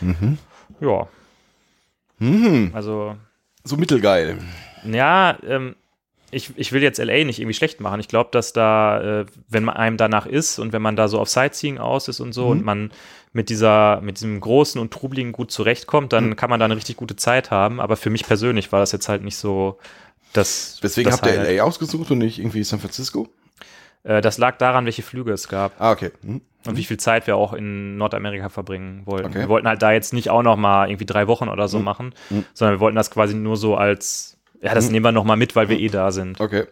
[0.00, 0.38] Mhm.
[0.80, 1.08] Ja,
[2.18, 2.70] Mhm.
[2.74, 3.16] also,
[3.64, 4.38] So mittelgeil.
[4.84, 5.74] ja, ähm,
[6.32, 7.98] ich, ich will jetzt LA nicht irgendwie schlecht machen.
[7.98, 11.18] Ich glaube, dass da, äh, wenn man einem danach ist und wenn man da so
[11.18, 12.50] auf Sightseeing aus ist und so Mhm.
[12.50, 12.90] und man
[13.32, 16.36] mit dieser, mit diesem großen und trubeligen gut zurechtkommt, dann Mhm.
[16.36, 17.80] kann man da eine richtig gute Zeit haben.
[17.80, 19.78] Aber für mich persönlich war das jetzt halt nicht so
[20.32, 20.78] das.
[20.82, 21.42] Deswegen das habt ihr.
[21.42, 23.28] LA ausgesucht und nicht irgendwie San Francisco?
[24.02, 26.10] Äh, das lag daran, welche Flüge es gab Ah, okay.
[26.22, 26.40] Mhm.
[26.66, 29.26] und wie viel Zeit wir auch in Nordamerika verbringen wollten.
[29.28, 29.40] Okay.
[29.40, 31.84] Wir wollten halt da jetzt nicht auch noch mal irgendwie drei Wochen oder so Mhm.
[31.84, 32.44] machen, Mhm.
[32.54, 34.92] sondern wir wollten das quasi nur so als, ja, das Mhm.
[34.92, 36.40] nehmen wir noch mal mit, weil wir eh da sind.
[36.40, 36.64] Okay.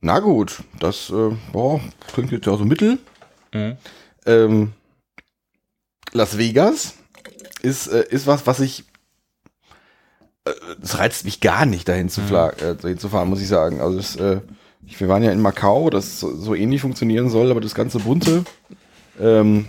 [0.00, 1.80] Na gut, das äh, boah,
[2.12, 2.98] klingt jetzt ja so mittel.
[3.52, 3.76] Mhm.
[4.26, 4.72] Ähm,
[6.12, 6.94] Las Vegas
[7.62, 8.84] ist, äh, ist was, was ich.
[10.44, 10.52] Äh,
[10.82, 13.80] es reizt mich gar nicht, dahin zu, fla- äh, dahin zu fahren, muss ich sagen.
[13.80, 14.40] Also, es, äh,
[14.96, 18.44] wir waren ja in Macau, das so, ähnlich funktionieren soll, aber das ganze Bunte,
[19.20, 19.68] ähm,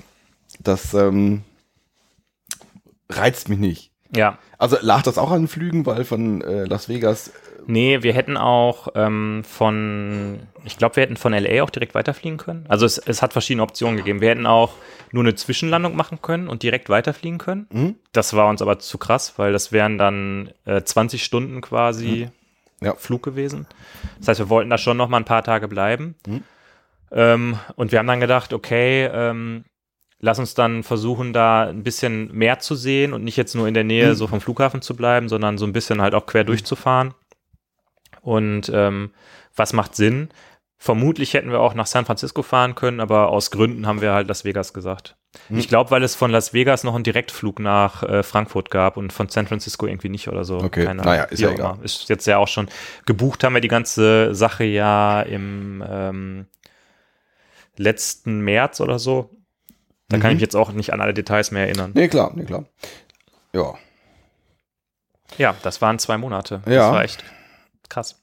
[0.60, 1.42] das ähm,
[3.10, 3.92] reizt mich nicht.
[4.16, 4.38] Ja.
[4.58, 7.32] Also lag das auch an Flügen, weil von äh, Las Vegas.
[7.68, 12.38] Nee, wir hätten auch ähm, von, ich glaube, wir hätten von LA auch direkt weiterfliegen
[12.38, 12.66] können.
[12.68, 14.22] Also es, es hat verschiedene Optionen gegeben.
[14.22, 14.74] Wir hätten auch
[15.12, 17.68] nur eine Zwischenlandung machen können und direkt weiterfliegen können.
[17.72, 17.96] Mhm.
[18.12, 22.30] Das war uns aber zu krass, weil das wären dann äh, 20 Stunden quasi
[22.82, 22.96] Ja.
[22.96, 23.68] Flug gewesen.
[24.20, 26.16] Das heißt, wir wollten da schon noch mal ein paar Tage bleiben.
[26.28, 26.44] Mhm.
[27.12, 29.66] Ähm, und wir haben dann gedacht, okay, ähm,
[30.20, 33.74] lass uns dann versuchen, da ein bisschen mehr zu sehen und nicht jetzt nur in
[33.74, 34.16] der Nähe Mhm.
[34.16, 37.14] so vom Flughafen zu bleiben, sondern so ein bisschen halt auch quer durchzufahren.
[38.22, 39.12] Und ähm,
[39.56, 40.30] was macht Sinn?
[40.78, 44.28] Vermutlich hätten wir auch nach San Francisco fahren können, aber aus Gründen haben wir halt
[44.28, 45.18] Las Vegas gesagt.
[45.48, 45.58] Hm.
[45.60, 49.14] Ich glaube, weil es von Las Vegas noch einen Direktflug nach äh, Frankfurt gab und
[49.14, 50.58] von San Francisco irgendwie nicht oder so.
[50.58, 51.74] Okay, Keine naja, ist ja auch egal.
[51.76, 51.84] immer.
[51.86, 52.68] Ist jetzt ja auch schon
[53.06, 56.48] gebucht haben wir die ganze Sache ja im ähm,
[57.78, 59.30] letzten März oder so.
[60.08, 60.32] Da kann Mhm.
[60.32, 61.92] ich mich jetzt auch nicht an alle Details mehr erinnern.
[61.94, 62.66] Nee, klar, nee, klar.
[63.54, 63.76] Ja.
[65.38, 66.62] Ja, das waren zwei Monate.
[66.66, 66.72] Ja.
[66.88, 67.24] Das war echt
[67.88, 68.20] krass.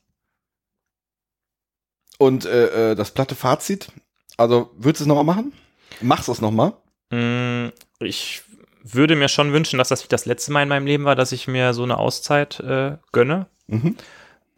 [2.18, 3.92] Und äh, äh, das platte Fazit,
[4.36, 5.52] also würdest du es nochmal machen?
[6.00, 6.72] Machst du es nochmal?
[7.10, 7.68] Mm,
[8.00, 8.42] Ich
[8.82, 11.48] würde mir schon wünschen, dass das das letzte Mal in meinem Leben war, dass ich
[11.48, 13.46] mir so eine Auszeit äh, gönne.
[13.66, 13.96] Mhm.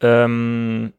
[0.01, 0.93] Ähm,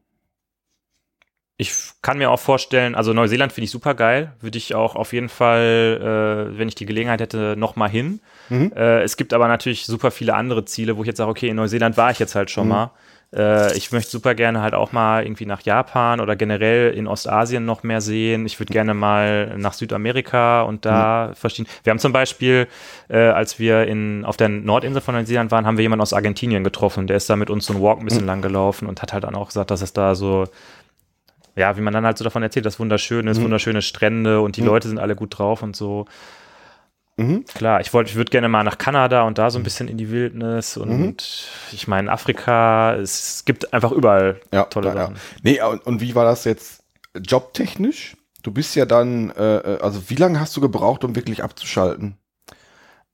[1.57, 5.13] ich kann mir auch vorstellen, also Neuseeland finde ich super geil, würde ich auch auf
[5.13, 8.19] jeden Fall, äh, wenn ich die Gelegenheit hätte, noch mal hin.
[8.49, 8.73] Mhm.
[8.75, 11.55] Äh, es gibt aber natürlich super viele andere Ziele, wo ich jetzt sage, okay, in
[11.57, 12.69] Neuseeland war ich jetzt halt schon Mhm.
[12.69, 12.91] mal.
[13.33, 17.63] Äh, ich möchte super gerne halt auch mal irgendwie nach Japan oder generell in Ostasien
[17.65, 18.45] noch mehr sehen.
[18.45, 21.35] Ich würde gerne mal nach Südamerika und da Mhm.
[21.35, 21.69] verschieden.
[21.83, 22.67] Wir haben zum Beispiel,
[23.09, 26.63] äh, als wir in, auf der Nordinsel von Neuseeland waren, haben wir jemanden aus Argentinien
[26.63, 27.07] getroffen.
[27.07, 28.05] Der ist da mit uns so einen Walk ein Mhm.
[28.05, 30.45] bisschen lang gelaufen und hat halt dann auch gesagt, dass es da so
[31.55, 33.43] ja, wie man dann halt so davon erzählt, das wunderschön ist, Mhm.
[33.43, 34.67] wunderschöne Strände und die Mhm.
[34.67, 36.05] Leute sind alle gut drauf und so.
[37.21, 37.45] Mhm.
[37.45, 39.97] Klar, ich wollte, ich würde gerne mal nach Kanada und da so ein bisschen in
[39.97, 41.15] die Wildnis und Mhm.
[41.71, 45.01] ich meine Afrika, es gibt einfach überall Ja, tolle ja, ja.
[45.01, 45.15] Sachen.
[45.43, 46.83] Nee, und, und wie war das jetzt
[47.15, 48.15] jobtechnisch?
[48.43, 52.17] Du bist ja dann, äh, äh, also wie lange hast du gebraucht, um wirklich abzuschalten?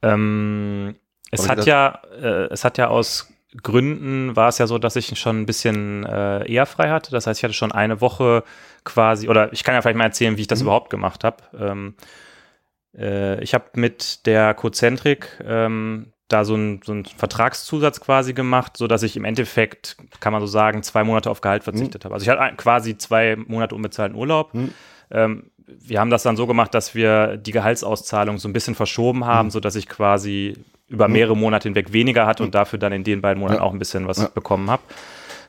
[0.02, 0.96] Ähm,
[1.32, 3.28] es hat ja, äh, es hat ja aus
[3.64, 7.12] Gründen war es ja so, dass ich schon ein bisschen äh, eher frei hatte.
[7.12, 8.44] Das heißt, ich hatte schon eine Woche
[8.84, 10.66] quasi, oder ich kann ja vielleicht mal erzählen, wie ich das Mhm.
[10.66, 11.38] überhaupt gemacht habe.
[11.58, 11.96] Ähm,
[12.96, 18.88] äh, ich habe mit der Cozentrik ähm, da so einen so Vertragszusatz quasi gemacht, so
[18.88, 22.14] dass ich im Endeffekt, kann man so sagen, zwei Monate auf Gehalt verzichtet habe.
[22.14, 24.54] Also ich hatte quasi zwei Monate unbezahlten Urlaub.
[24.54, 24.74] Mhm.
[25.10, 29.26] Ähm, wir haben das dann so gemacht, dass wir die Gehaltsauszahlung so ein bisschen verschoben
[29.26, 29.52] haben, Mhm.
[29.52, 30.56] so dass ich quasi
[30.90, 33.66] über mehrere Monate hinweg weniger hatte und dafür dann in den beiden Monaten Ja.
[33.66, 34.28] auch ein bisschen was Ja.
[34.28, 34.82] bekommen habe.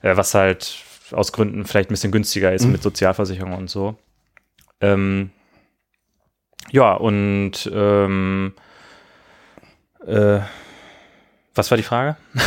[0.03, 0.77] Äh, was halt
[1.13, 2.73] aus Gründen vielleicht ein bisschen günstiger ist Mhm.
[2.73, 3.97] mit Sozialversicherung und so.
[4.81, 5.31] Ähm,
[6.71, 8.55] ja, und ähm,
[10.07, 10.41] äh,
[11.55, 12.17] was war die Frage?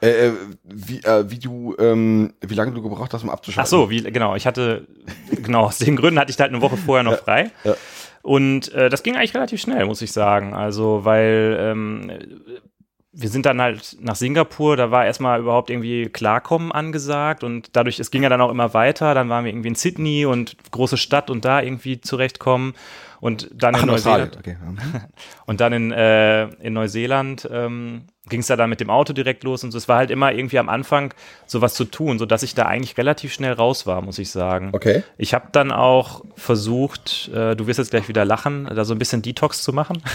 [0.00, 0.32] Äh, äh,
[0.62, 3.68] wie, äh, wie du, ähm, wie lange du gebraucht hast, um Ach abzuschalten?
[3.68, 4.36] so, wie, genau.
[4.36, 4.86] Ich hatte,
[5.42, 7.50] genau, aus den Gründen hatte ich da halt eine Woche vorher noch frei.
[7.64, 7.74] ja.
[8.22, 10.54] Und äh, das ging eigentlich relativ schnell, muss ich sagen.
[10.54, 12.12] Also, weil ähm,
[13.12, 17.98] wir sind dann halt nach Singapur, da war erstmal überhaupt irgendwie Klarkommen angesagt und dadurch,
[17.98, 19.14] es ging ja dann auch immer weiter.
[19.14, 22.74] Dann waren wir irgendwie in Sydney und große Stadt und da irgendwie zurechtkommen.
[23.20, 23.88] Und dann Ach, in.
[23.88, 24.36] Neuseeland.
[24.36, 24.56] Okay.
[25.46, 29.44] Und dann in, äh, in Neuseeland ähm, ging es da dann mit dem Auto direkt
[29.44, 29.78] los und so.
[29.78, 31.14] Es war halt immer irgendwie am Anfang
[31.46, 34.70] sowas zu tun, sodass ich da eigentlich relativ schnell raus war, muss ich sagen.
[34.72, 35.02] Okay.
[35.16, 38.98] Ich habe dann auch versucht, äh, du wirst jetzt gleich wieder lachen, da so ein
[38.98, 40.02] bisschen Detox zu machen.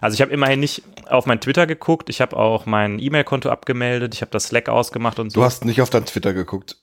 [0.00, 4.14] Also ich habe immerhin nicht auf mein Twitter geguckt, ich habe auch mein E-Mail-Konto abgemeldet,
[4.16, 5.38] ich habe das Slack ausgemacht und so.
[5.38, 6.78] Du hast nicht auf dein Twitter geguckt.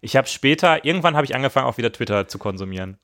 [0.00, 2.98] ich habe später, irgendwann habe ich angefangen, auch wieder Twitter zu konsumieren.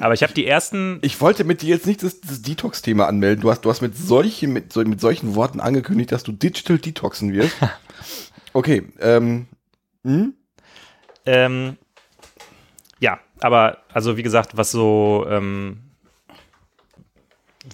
[0.00, 3.42] Aber ich habe die ersten, Ich wollte mit dir jetzt nicht das, das Detox-Thema anmelden.
[3.42, 6.78] Du hast, du hast mit, solchen, mit, so, mit solchen Worten angekündigt, dass du digital
[6.78, 7.56] detoxen wirst.
[8.54, 9.46] Okay, ähm,
[10.04, 10.32] hm?
[11.26, 11.76] Ähm,
[12.98, 15.80] ja, aber also wie gesagt, was so, ähm,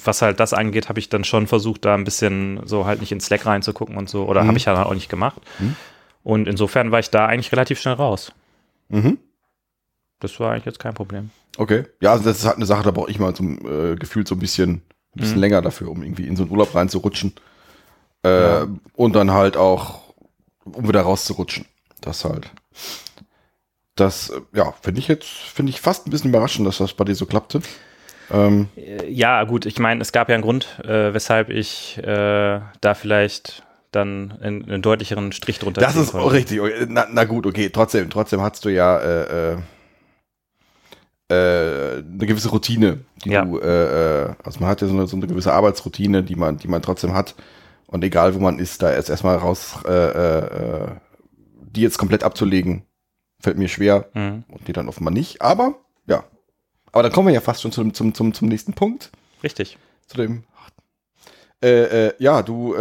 [0.05, 3.13] was halt das angeht, habe ich dann schon versucht, da ein bisschen so halt nicht
[3.13, 4.49] in Slack reinzugucken und so, oder Mhm.
[4.49, 5.41] habe ich halt auch nicht gemacht.
[5.61, 5.77] Mhm.
[6.25, 8.33] Und insofern war ich da eigentlich relativ schnell raus.
[8.89, 9.19] Mhm.
[10.21, 11.31] Das war eigentlich jetzt kein Problem.
[11.56, 11.85] Okay.
[12.01, 14.35] Ja, also das ist halt eine Sache, da brauche ich mal zum äh, Gefühl so
[14.35, 14.82] ein bisschen, ein
[15.14, 15.40] bisschen Mhm.
[15.40, 17.35] länger dafür, um irgendwie in so einen Urlaub reinzurutschen.
[18.24, 18.66] Äh, Ja.
[18.94, 20.14] Und dann halt auch,
[20.64, 21.66] um wieder rauszurutschen.
[22.01, 22.51] Das halt.
[23.97, 27.05] das, äh, ja, finde ich jetzt, finde ich fast ein bisschen überraschend, dass das bei
[27.05, 27.60] dir so klappte.
[28.32, 32.60] Ähm, Äh, Ja, gut, ich meine, es gab ja einen Grund, äh, weshalb ich äh,
[32.81, 33.62] da vielleicht
[33.93, 36.32] dann einen, einen deutlicheren Strich drunter das ist konnte.
[36.32, 36.60] richtig.
[36.89, 39.55] Na, na gut, okay, trotzdem, trotzdem hast du ja
[41.29, 41.35] äh,
[41.99, 43.45] eine gewisse Routine, die Ja.
[43.45, 46.59] du, äh, äh, also man hat ja so eine, so eine gewisse Arbeitsroutine, die man,
[46.59, 47.35] die man trotzdem hat.
[47.87, 50.89] Und egal wo man ist, da ist erstmal raus, äh, äh,
[51.61, 52.85] die jetzt komplett abzulegen,
[53.41, 54.09] fällt mir schwer.
[54.15, 54.45] Mhm.
[54.49, 55.41] Und die dann offenbar nicht.
[55.43, 55.77] Aber,
[56.07, 56.25] ja.
[56.93, 59.11] Aber dann kommen wir ja fast schon zum, zum, zum, zum nächsten Punkt.
[59.43, 59.79] Richtig.
[60.07, 60.45] Zu dem.
[61.63, 62.77] Äh, ja, du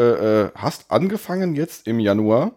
[0.56, 2.52] hast angefangen jetzt im Januar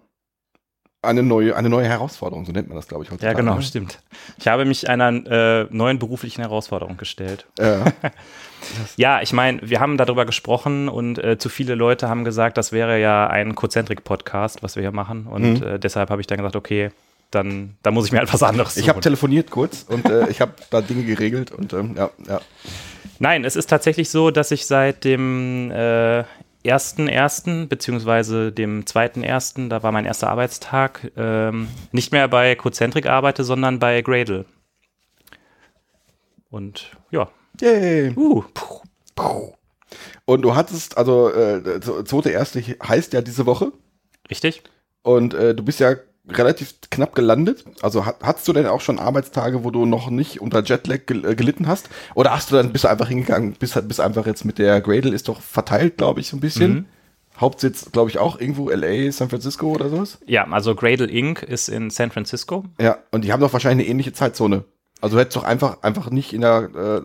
[1.02, 3.36] eine neue, eine neue Herausforderung, so nennt man das, glaube ich, Ja, heutzutage.
[3.36, 3.62] genau, ne?
[3.62, 4.00] stimmt.
[4.38, 7.46] Ich habe mich einer äh, neuen beruflichen Herausforderung gestellt.
[7.58, 7.78] Äh,
[8.96, 12.72] Ja, ich meine, wir haben darüber gesprochen und äh, zu viele Leute haben gesagt, das
[12.72, 15.26] wäre ja ein Cozentrik-Podcast, was wir hier machen.
[15.26, 15.66] Und Mhm.
[15.66, 16.90] äh, deshalb habe ich dann gesagt, okay,
[17.30, 18.82] dann, dann muss ich mir halt was anderes suchen.
[18.82, 22.40] ich habe telefoniert kurz und äh, ich habe da Dinge geregelt und ähm, ja, ja.
[23.20, 26.24] Nein, es ist tatsächlich so, dass ich seit dem äh,
[26.72, 27.66] 1.1.
[27.68, 33.78] beziehungsweise dem 2.1., da war mein erster Arbeitstag, ähm, nicht mehr bei Cozentrik arbeite, sondern
[33.78, 34.44] bei Gradle.
[36.50, 37.28] Und ja,
[37.60, 38.12] Yay.
[38.16, 38.44] uh,
[39.14, 39.52] puh,
[40.24, 43.72] Und du hattest, also äh, zweite erste heißt ja diese Woche
[44.30, 44.62] richtig?
[45.02, 45.94] und äh, du bist ja
[46.28, 47.64] relativ knapp gelandet.
[47.82, 51.24] Also hat, hattest du denn auch schon Arbeitstage, wo du noch nicht unter Jetlag gel
[51.24, 51.88] äh, gelitten hast?
[52.14, 55.14] Oder hast du dann bist du einfach hingegangen, bist, bist einfach jetzt mit der Gradle
[55.14, 56.72] ist doch verteilt, glaube ich, so ein bisschen.
[56.72, 56.84] Mhm.
[57.38, 60.18] Hauptsitz, glaube ich, auch irgendwo LA, San Francisco oder sowas.
[60.26, 61.42] Ja, also Gradle Inc.
[61.42, 62.64] ist in San Francisco.
[62.80, 64.64] Ja, und die haben doch wahrscheinlich eine ähnliche Zeitzone.
[65.02, 67.02] Also du hättest doch einfach, einfach nicht in der, äh,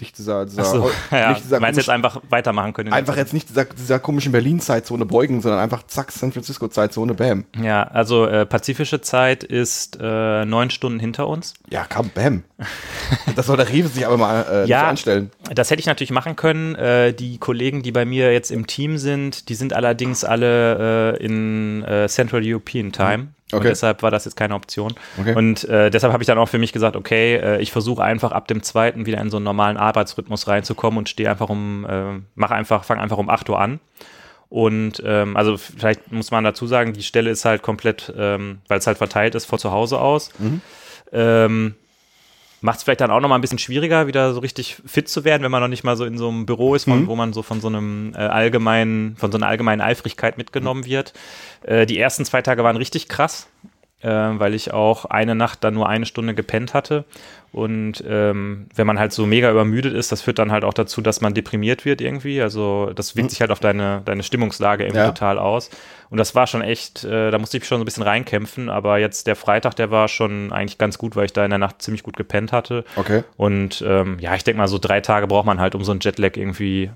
[0.00, 2.92] nicht dieser, dieser, ja, nicht dieser meinst jetzt einfach weitermachen können?
[2.92, 7.44] einfach jetzt nicht dieser, dieser komischen Berlin-Zeitzone beugen, sondern einfach zack, San Francisco-Zeitzone, bam.
[7.62, 11.54] Ja, also äh, pazifische Zeit ist äh, neun Stunden hinter uns.
[11.68, 12.44] Ja, komm, bam.
[13.36, 14.80] das soll der Rewe sich aber mal äh, Ja.
[14.80, 15.30] so anstellen.
[15.54, 16.74] Das hätte ich natürlich machen können.
[16.74, 21.24] Äh, die Kollegen, die bei mir jetzt im Team sind, die sind allerdings alle äh,
[21.24, 23.14] in äh, Central European Time.
[23.14, 23.68] Und Okay.
[23.68, 24.94] deshalb war das jetzt keine Option.
[25.18, 25.34] Okay.
[25.34, 28.32] Und äh, deshalb habe ich dann auch für mich gesagt, okay, äh, ich versuche einfach
[28.32, 32.20] ab dem zweiten wieder in so einen normalen Arbeitsrhythmus reinzukommen und stehe einfach um, äh,
[32.34, 33.80] mach einfach, fang einfach um 8 Uhr an.
[34.48, 38.78] Und ähm, also vielleicht muss man dazu sagen, die Stelle ist halt komplett, ähm, weil
[38.78, 40.32] es halt verteilt ist, von zu Hause aus.
[41.12, 41.76] Ähm,
[42.62, 45.24] Macht es vielleicht dann auch noch mal ein bisschen schwieriger, wieder so richtig fit zu
[45.24, 47.32] werden, wenn man noch nicht mal so in so einem Büro ist, von, wo man
[47.32, 51.14] so von so einem äh, allgemeinen, von so einer allgemeinen Eifrigkeit mitgenommen wird.
[51.62, 53.48] Äh, die ersten zwei Tage waren richtig krass,
[54.08, 57.04] weil ich auch eine Nacht dann nur eine Stunde gepennt hatte.
[57.52, 61.00] Und ähm, wenn man halt so mega übermüdet ist, das führt dann halt auch dazu,
[61.00, 62.40] dass man deprimiert wird irgendwie.
[62.40, 65.08] Also das wirkt sich halt auf deine, deine Stimmungslage irgendwie Ja.
[65.08, 65.68] total aus.
[66.10, 68.68] Und das war schon echt, äh, da musste ich schon so ein bisschen reinkämpfen.
[68.68, 71.58] Aber jetzt der Freitag, der war schon eigentlich ganz gut, weil ich da in der
[71.58, 72.84] Nacht ziemlich gut gepennt hatte.
[72.94, 73.24] Okay.
[73.36, 76.00] Und ähm, ja, ich denke mal, so drei Tage braucht man halt, um so einen
[76.00, 76.90] Jetlag irgendwie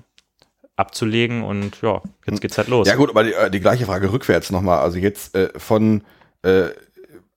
[0.77, 1.43] abzulegen.
[1.43, 2.87] Und ja, jetzt geht's halt los.
[2.87, 4.79] Ja gut, aber die, äh, die gleiche Frage rückwärts nochmal.
[4.79, 6.01] Also jetzt äh, von
[6.43, 6.67] äh,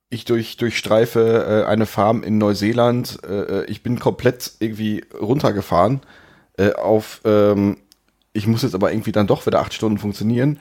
[0.09, 6.01] ich durch, durchstreife äh, eine Farm in Neuseeland, äh, ich bin komplett irgendwie runtergefahren
[6.57, 7.77] äh, auf ähm,
[8.33, 10.59] ich muss jetzt aber irgendwie dann doch wieder acht Stunden funktionieren.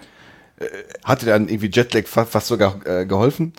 [0.59, 0.67] Äh,
[1.05, 3.53] hatte dann irgendwie Jetlag fast, sogar äh, geholfen?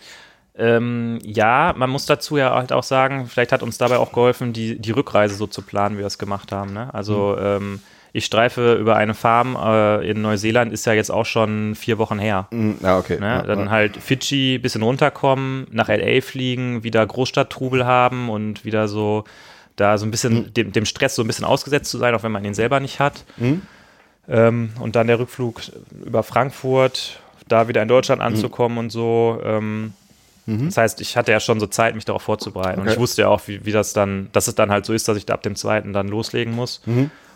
[0.56, 4.52] Ähm, ja, man muss dazu ja halt auch sagen, vielleicht hat uns dabei auch geholfen,
[4.52, 6.74] die, die Rückreise so zu planen, wie wir es gemacht haben.
[6.74, 6.94] Ne?
[6.94, 7.80] Also ähm,
[8.14, 12.18] ich streife über eine Farm äh, in Neuseeland, ist ja jetzt auch schon vier Wochen
[12.20, 12.48] her.
[12.82, 13.20] Ja, okay.
[13.20, 13.44] Ne?
[13.46, 13.70] Dann ja.
[13.70, 19.26] halt Fidschi, bisschen runterkommen, nach LA fliegen, wieder Großstadttrubel haben und wieder so
[19.76, 20.54] da so ein bisschen Mhm.
[20.54, 23.00] dem, dem Stress so ein bisschen ausgesetzt zu sein, auch wenn man ihn selber nicht
[23.00, 23.24] hat.
[23.38, 23.62] Mhm.
[24.28, 25.62] Ähm, und dann der Rückflug
[26.06, 27.90] über Frankfurt, da wieder in Mhm.
[27.90, 29.40] Deutschland anzukommen und so.
[29.44, 29.94] Ähm,
[30.48, 32.80] Das heißt, ich hatte ja schon so Zeit, mich darauf vorzubereiten.
[32.82, 32.96] Und Okay.
[32.96, 35.16] ich wusste ja auch, wie, wie das dann, dass es dann halt so ist, dass
[35.16, 36.82] ich da ab dem zweiten dann loslegen muss.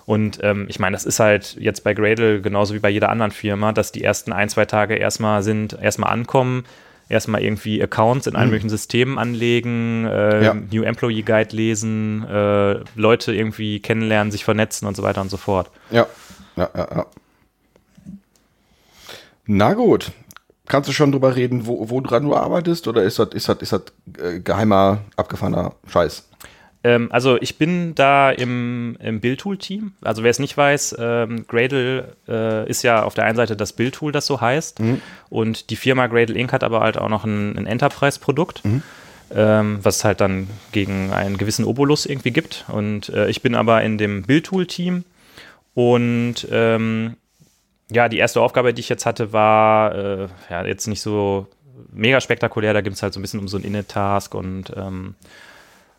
[0.06, 0.14] Mhm.
[0.14, 3.32] Und ähm, ich meine, das ist halt jetzt bei Gradle genauso wie bei jeder anderen
[3.32, 6.66] Firma, dass die ersten ein, zwei Tage erstmal sind, erstmal ankommen,
[7.10, 10.44] erstmal irgendwie Accounts in allen möglichen Systemen anlegen, äh, Mhm.
[10.44, 10.54] Ja.
[10.54, 15.38] New Employee Guide lesen, äh, Leute irgendwie kennenlernen, sich vernetzen und so weiter und so
[15.38, 15.70] fort.
[15.92, 16.08] Ja,
[16.56, 17.06] ja, ja, ja.
[19.46, 20.12] Na gut.
[20.68, 22.88] Kannst du schon drüber reden, wo, wo dran du arbeitest?
[22.88, 23.82] Oder ist das, ist das, ist das
[24.18, 26.30] äh, geheimer, abgefahrener Scheiß?
[26.84, 29.94] Ähm, also ich bin da im, im Build-Tool-Team.
[30.02, 33.74] Also wer es nicht weiß, ähm, Gradle äh, ist ja auf der einen Seite das
[33.74, 34.80] Build-Tool, das so heißt.
[35.30, 36.52] Und die Firma Gradle Inc.
[36.52, 38.64] hat aber halt auch noch ein, ein Enterprise-Produkt,
[39.34, 42.66] ähm, was es halt dann gegen einen gewissen Obolus irgendwie gibt.
[42.68, 45.06] Und äh, ich bin aber in dem Build-Tool-Team.
[45.74, 47.16] Und ähm,
[47.92, 51.48] ja, die erste Aufgabe, die ich jetzt hatte, war äh, ja, jetzt nicht so
[51.92, 55.16] mega spektakulär, da gibt es halt so ein bisschen um so ein Init-Task und ähm,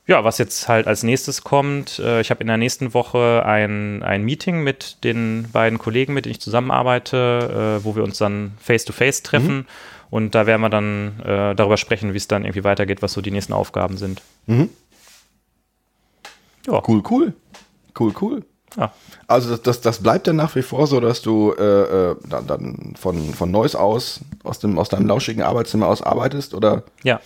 [0.07, 4.03] ja, was jetzt halt als nächstes kommt, äh, ich habe in der nächsten Woche ein,
[4.03, 8.53] ein Meeting mit den beiden Kollegen, mit denen ich zusammenarbeite, äh, wo wir uns dann
[8.61, 9.57] face-to-face treffen.
[9.57, 9.67] Mhm.
[10.11, 13.21] Und da werden wir dann äh, darüber sprechen, wie es dann irgendwie weitergeht, was so
[13.21, 14.21] die nächsten Aufgaben sind.
[14.47, 14.69] Mhm.
[16.67, 16.83] Ja.
[16.87, 17.33] Cool, cool.
[17.99, 18.43] Cool, cool.
[18.77, 18.93] Ja.
[19.27, 22.47] Also das, das, das bleibt dann nach wie vor so, dass du äh, äh dann,
[22.47, 26.83] dann von, von Neuss aus, aus, dem, aus deinem lauschigen Arbeitszimmer aus arbeitest, oder?
[27.03, 27.21] Ja.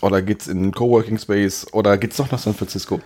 [0.00, 3.00] Oder geht es in Coworking Space oder geht es doch nach San Francisco?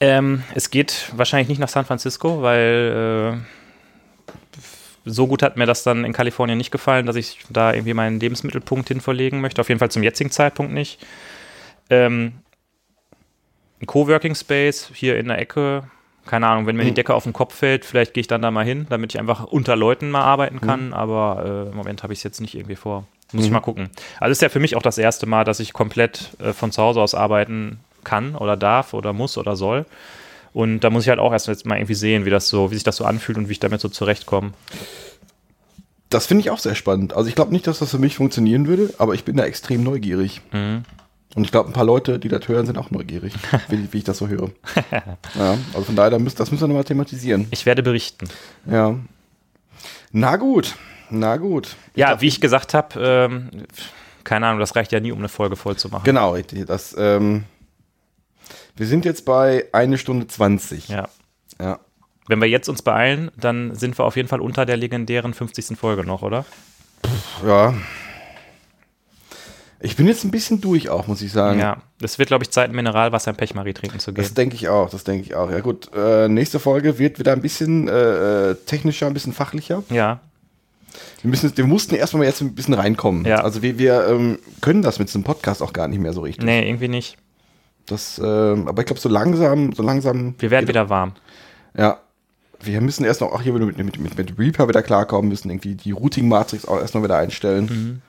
[0.00, 4.60] Ähm, es geht wahrscheinlich nicht nach San Francisco, weil äh,
[5.04, 8.18] so gut hat mir das dann in Kalifornien nicht gefallen, dass ich da irgendwie meinen
[8.18, 9.60] Lebensmittelpunkt hin verlegen möchte.
[9.60, 11.04] Auf jeden Fall zum jetzigen Zeitpunkt nicht.
[11.90, 12.32] Ähm,
[13.80, 15.84] ein Coworking Space hier in der Ecke.
[16.26, 16.94] Keine Ahnung, wenn mir die hm.
[16.94, 19.44] Decke auf den Kopf fällt, vielleicht gehe ich dann da mal hin, damit ich einfach
[19.44, 20.88] unter Leuten mal arbeiten kann.
[20.88, 20.94] Mhm.
[20.94, 23.06] Aber äh, im Moment habe ich es jetzt nicht irgendwie vor.
[23.34, 23.46] Muss mhm.
[23.46, 23.90] ich mal gucken.
[24.20, 26.82] Also ist ja für mich auch das erste Mal, dass ich komplett äh, von zu
[26.82, 29.86] Hause aus arbeiten kann oder darf oder muss oder soll.
[30.52, 32.74] Und da muss ich halt auch erst jetzt mal irgendwie sehen, wie das so, wie
[32.74, 34.52] sich das so anfühlt und wie ich damit so zurechtkomme.
[36.10, 37.12] Das finde ich auch sehr spannend.
[37.14, 39.82] Also ich glaube nicht, dass das für mich funktionieren würde, aber ich bin da extrem
[39.82, 40.42] neugierig.
[40.52, 40.84] Mhm.
[41.34, 43.34] Und ich glaube, ein paar Leute, die das hören, sind auch neugierig,
[43.68, 44.50] wie, wie, ich das so höre.
[44.92, 47.48] ja, also von daher, das müssen wir nochmal thematisieren.
[47.50, 48.28] Ich werde berichten.
[48.70, 48.94] Ja.
[50.12, 50.76] Na gut.
[51.10, 51.76] Na gut.
[51.94, 53.50] Ja, wie ich gesagt habe, ähm,
[54.24, 56.04] keine Ahnung, das reicht ja nie, um eine Folge voll zu machen.
[56.04, 56.36] Genau.
[56.36, 57.44] Das, ähm,
[58.76, 60.88] wir sind jetzt bei eine Stunde 20.
[60.88, 61.08] Ja.
[61.60, 61.78] Ja.
[62.26, 65.76] Wenn wir jetzt uns beeilen, dann sind wir auf jeden Fall unter der legendären 50.
[65.78, 66.46] Folge noch, oder?
[67.46, 67.74] Ja.
[69.80, 71.60] Ich bin jetzt ein bisschen durch auch, muss ich sagen.
[71.60, 74.24] Ja, es wird, glaube ich, Zeit, ein Mineralwasser im Pechmarie trinken zu gehen.
[74.24, 75.50] Das denke ich auch, das denke ich auch.
[75.50, 79.82] Ja gut, äh, nächste Folge wird wieder ein bisschen äh, äh technischer, ein bisschen fachlicher.
[79.90, 80.20] Ja.
[81.22, 83.24] Wir, müssen, wir mussten erstmal jetzt ein bisschen reinkommen.
[83.24, 83.42] Ja.
[83.42, 86.20] Also wir, wir ähm, können das mit so einem Podcast auch gar nicht mehr so
[86.20, 86.44] richtig.
[86.44, 87.16] Nee, irgendwie nicht.
[87.86, 90.34] Das, ähm, aber ich glaube, so langsam, so langsam.
[90.38, 91.12] Wir werden wieder warm.
[91.76, 91.98] Ja.
[92.60, 95.74] Wir müssen erst noch auch hier mit, mit, mit, mit Reaper wieder klarkommen, müssen irgendwie
[95.74, 97.66] die Routing-Matrix auch erstmal wieder einstellen.
[97.66, 98.02] Mhm.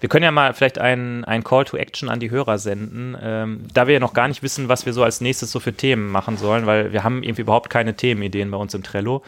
[0.00, 3.86] Wir können ja mal vielleicht einen, Call to Action an die Hörer senden, ähm, da
[3.86, 6.36] wir ja noch gar nicht wissen, was wir so als nächstes so für Themen machen
[6.36, 9.22] sollen, weil wir haben irgendwie überhaupt keine Themenideen bei uns im Trello.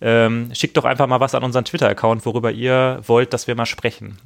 [0.00, 3.66] Ähm, schickt doch einfach mal was an unseren Twitter-Account, worüber ihr wollt, dass wir mal
[3.66, 4.18] sprechen.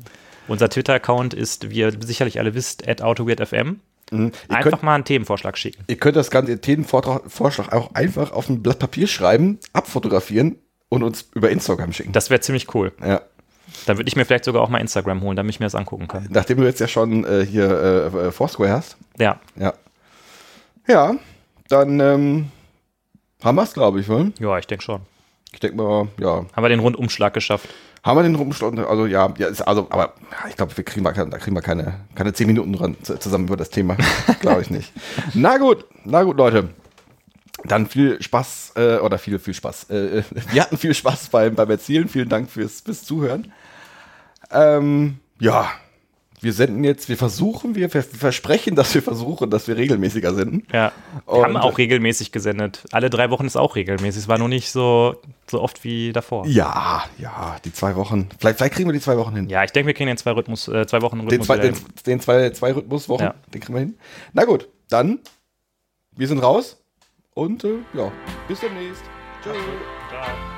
[0.46, 3.80] Unser Twitter-Account ist, wie ihr sicherlich alle wisst, at AutoWeirdFM.
[4.10, 4.32] Mhm.
[4.48, 5.82] Einfach könnt, mal einen Themenvorschlag schicken.
[5.86, 10.56] Ihr könnt das ganze Themenvorschlag auch einfach auf ein Blatt Papier schreiben, abfotografieren
[10.90, 12.12] und uns über Instagram schicken.
[12.12, 12.92] Das wäre ziemlich cool.
[13.04, 13.22] Ja.
[13.86, 16.06] Dann würde ich mir vielleicht sogar auch mal Instagram holen, damit ich mir das angucken
[16.06, 16.28] kann.
[16.30, 18.96] Nachdem du jetzt ja schon äh, hier äh, Foursquare hast.
[19.18, 19.40] Ja.
[19.56, 19.72] Ja.
[20.86, 21.16] Ja,
[21.68, 22.50] dann ähm,
[23.42, 24.32] haben wir es, glaube ich, wohl.
[24.38, 25.00] Ja, ich denke schon.
[25.54, 26.44] Ich denke mal, ja.
[26.52, 27.68] Haben wir den Rundumschlag geschafft?
[28.02, 30.12] Haben wir den Rundumschlag, also ja, ja ist also, aber
[30.48, 33.56] ich glaube, wir kriegen mal, da kriegen wir keine, keine zehn Minuten dran zusammen über
[33.56, 33.96] das Thema.
[34.40, 34.92] glaube ich nicht.
[35.32, 36.68] na gut, na gut, Leute.
[37.62, 39.88] Dann viel Spaß, äh, oder viel, viel Spaß.
[39.90, 40.22] Äh,
[40.52, 42.08] wir hatten viel Spaß beim, beim Erzählen.
[42.08, 43.52] Vielen Dank fürs, fürs Zuhören.
[44.50, 45.70] Ähm, ja,
[46.44, 50.66] wir senden jetzt, wir versuchen, wir versprechen, dass wir versuchen, dass wir regelmäßiger senden.
[50.72, 50.92] Ja,
[51.26, 52.84] wir haben auch regelmäßig gesendet.
[52.92, 54.22] Alle drei Wochen ist auch regelmäßig.
[54.22, 55.16] Es war nur nicht so,
[55.50, 56.46] so oft wie davor.
[56.46, 58.28] Ja, ja, die zwei Wochen.
[58.38, 59.48] Vielleicht, vielleicht kriegen wir die zwei Wochen hin.
[59.48, 61.30] Ja, ich denke, wir kriegen den zwei, Rhythmus, äh, zwei Wochen Rhythmus.
[61.30, 61.74] Den zwei, den,
[62.06, 63.34] den zwei, zwei Rhythmuswochen, ja.
[63.52, 63.98] den kriegen wir hin.
[64.34, 65.20] Na gut, dann,
[66.14, 66.76] wir sind raus
[67.32, 68.12] und äh, ja,
[68.46, 69.02] bis demnächst.
[69.42, 69.56] Tschüss.
[70.10, 70.53] Ciao.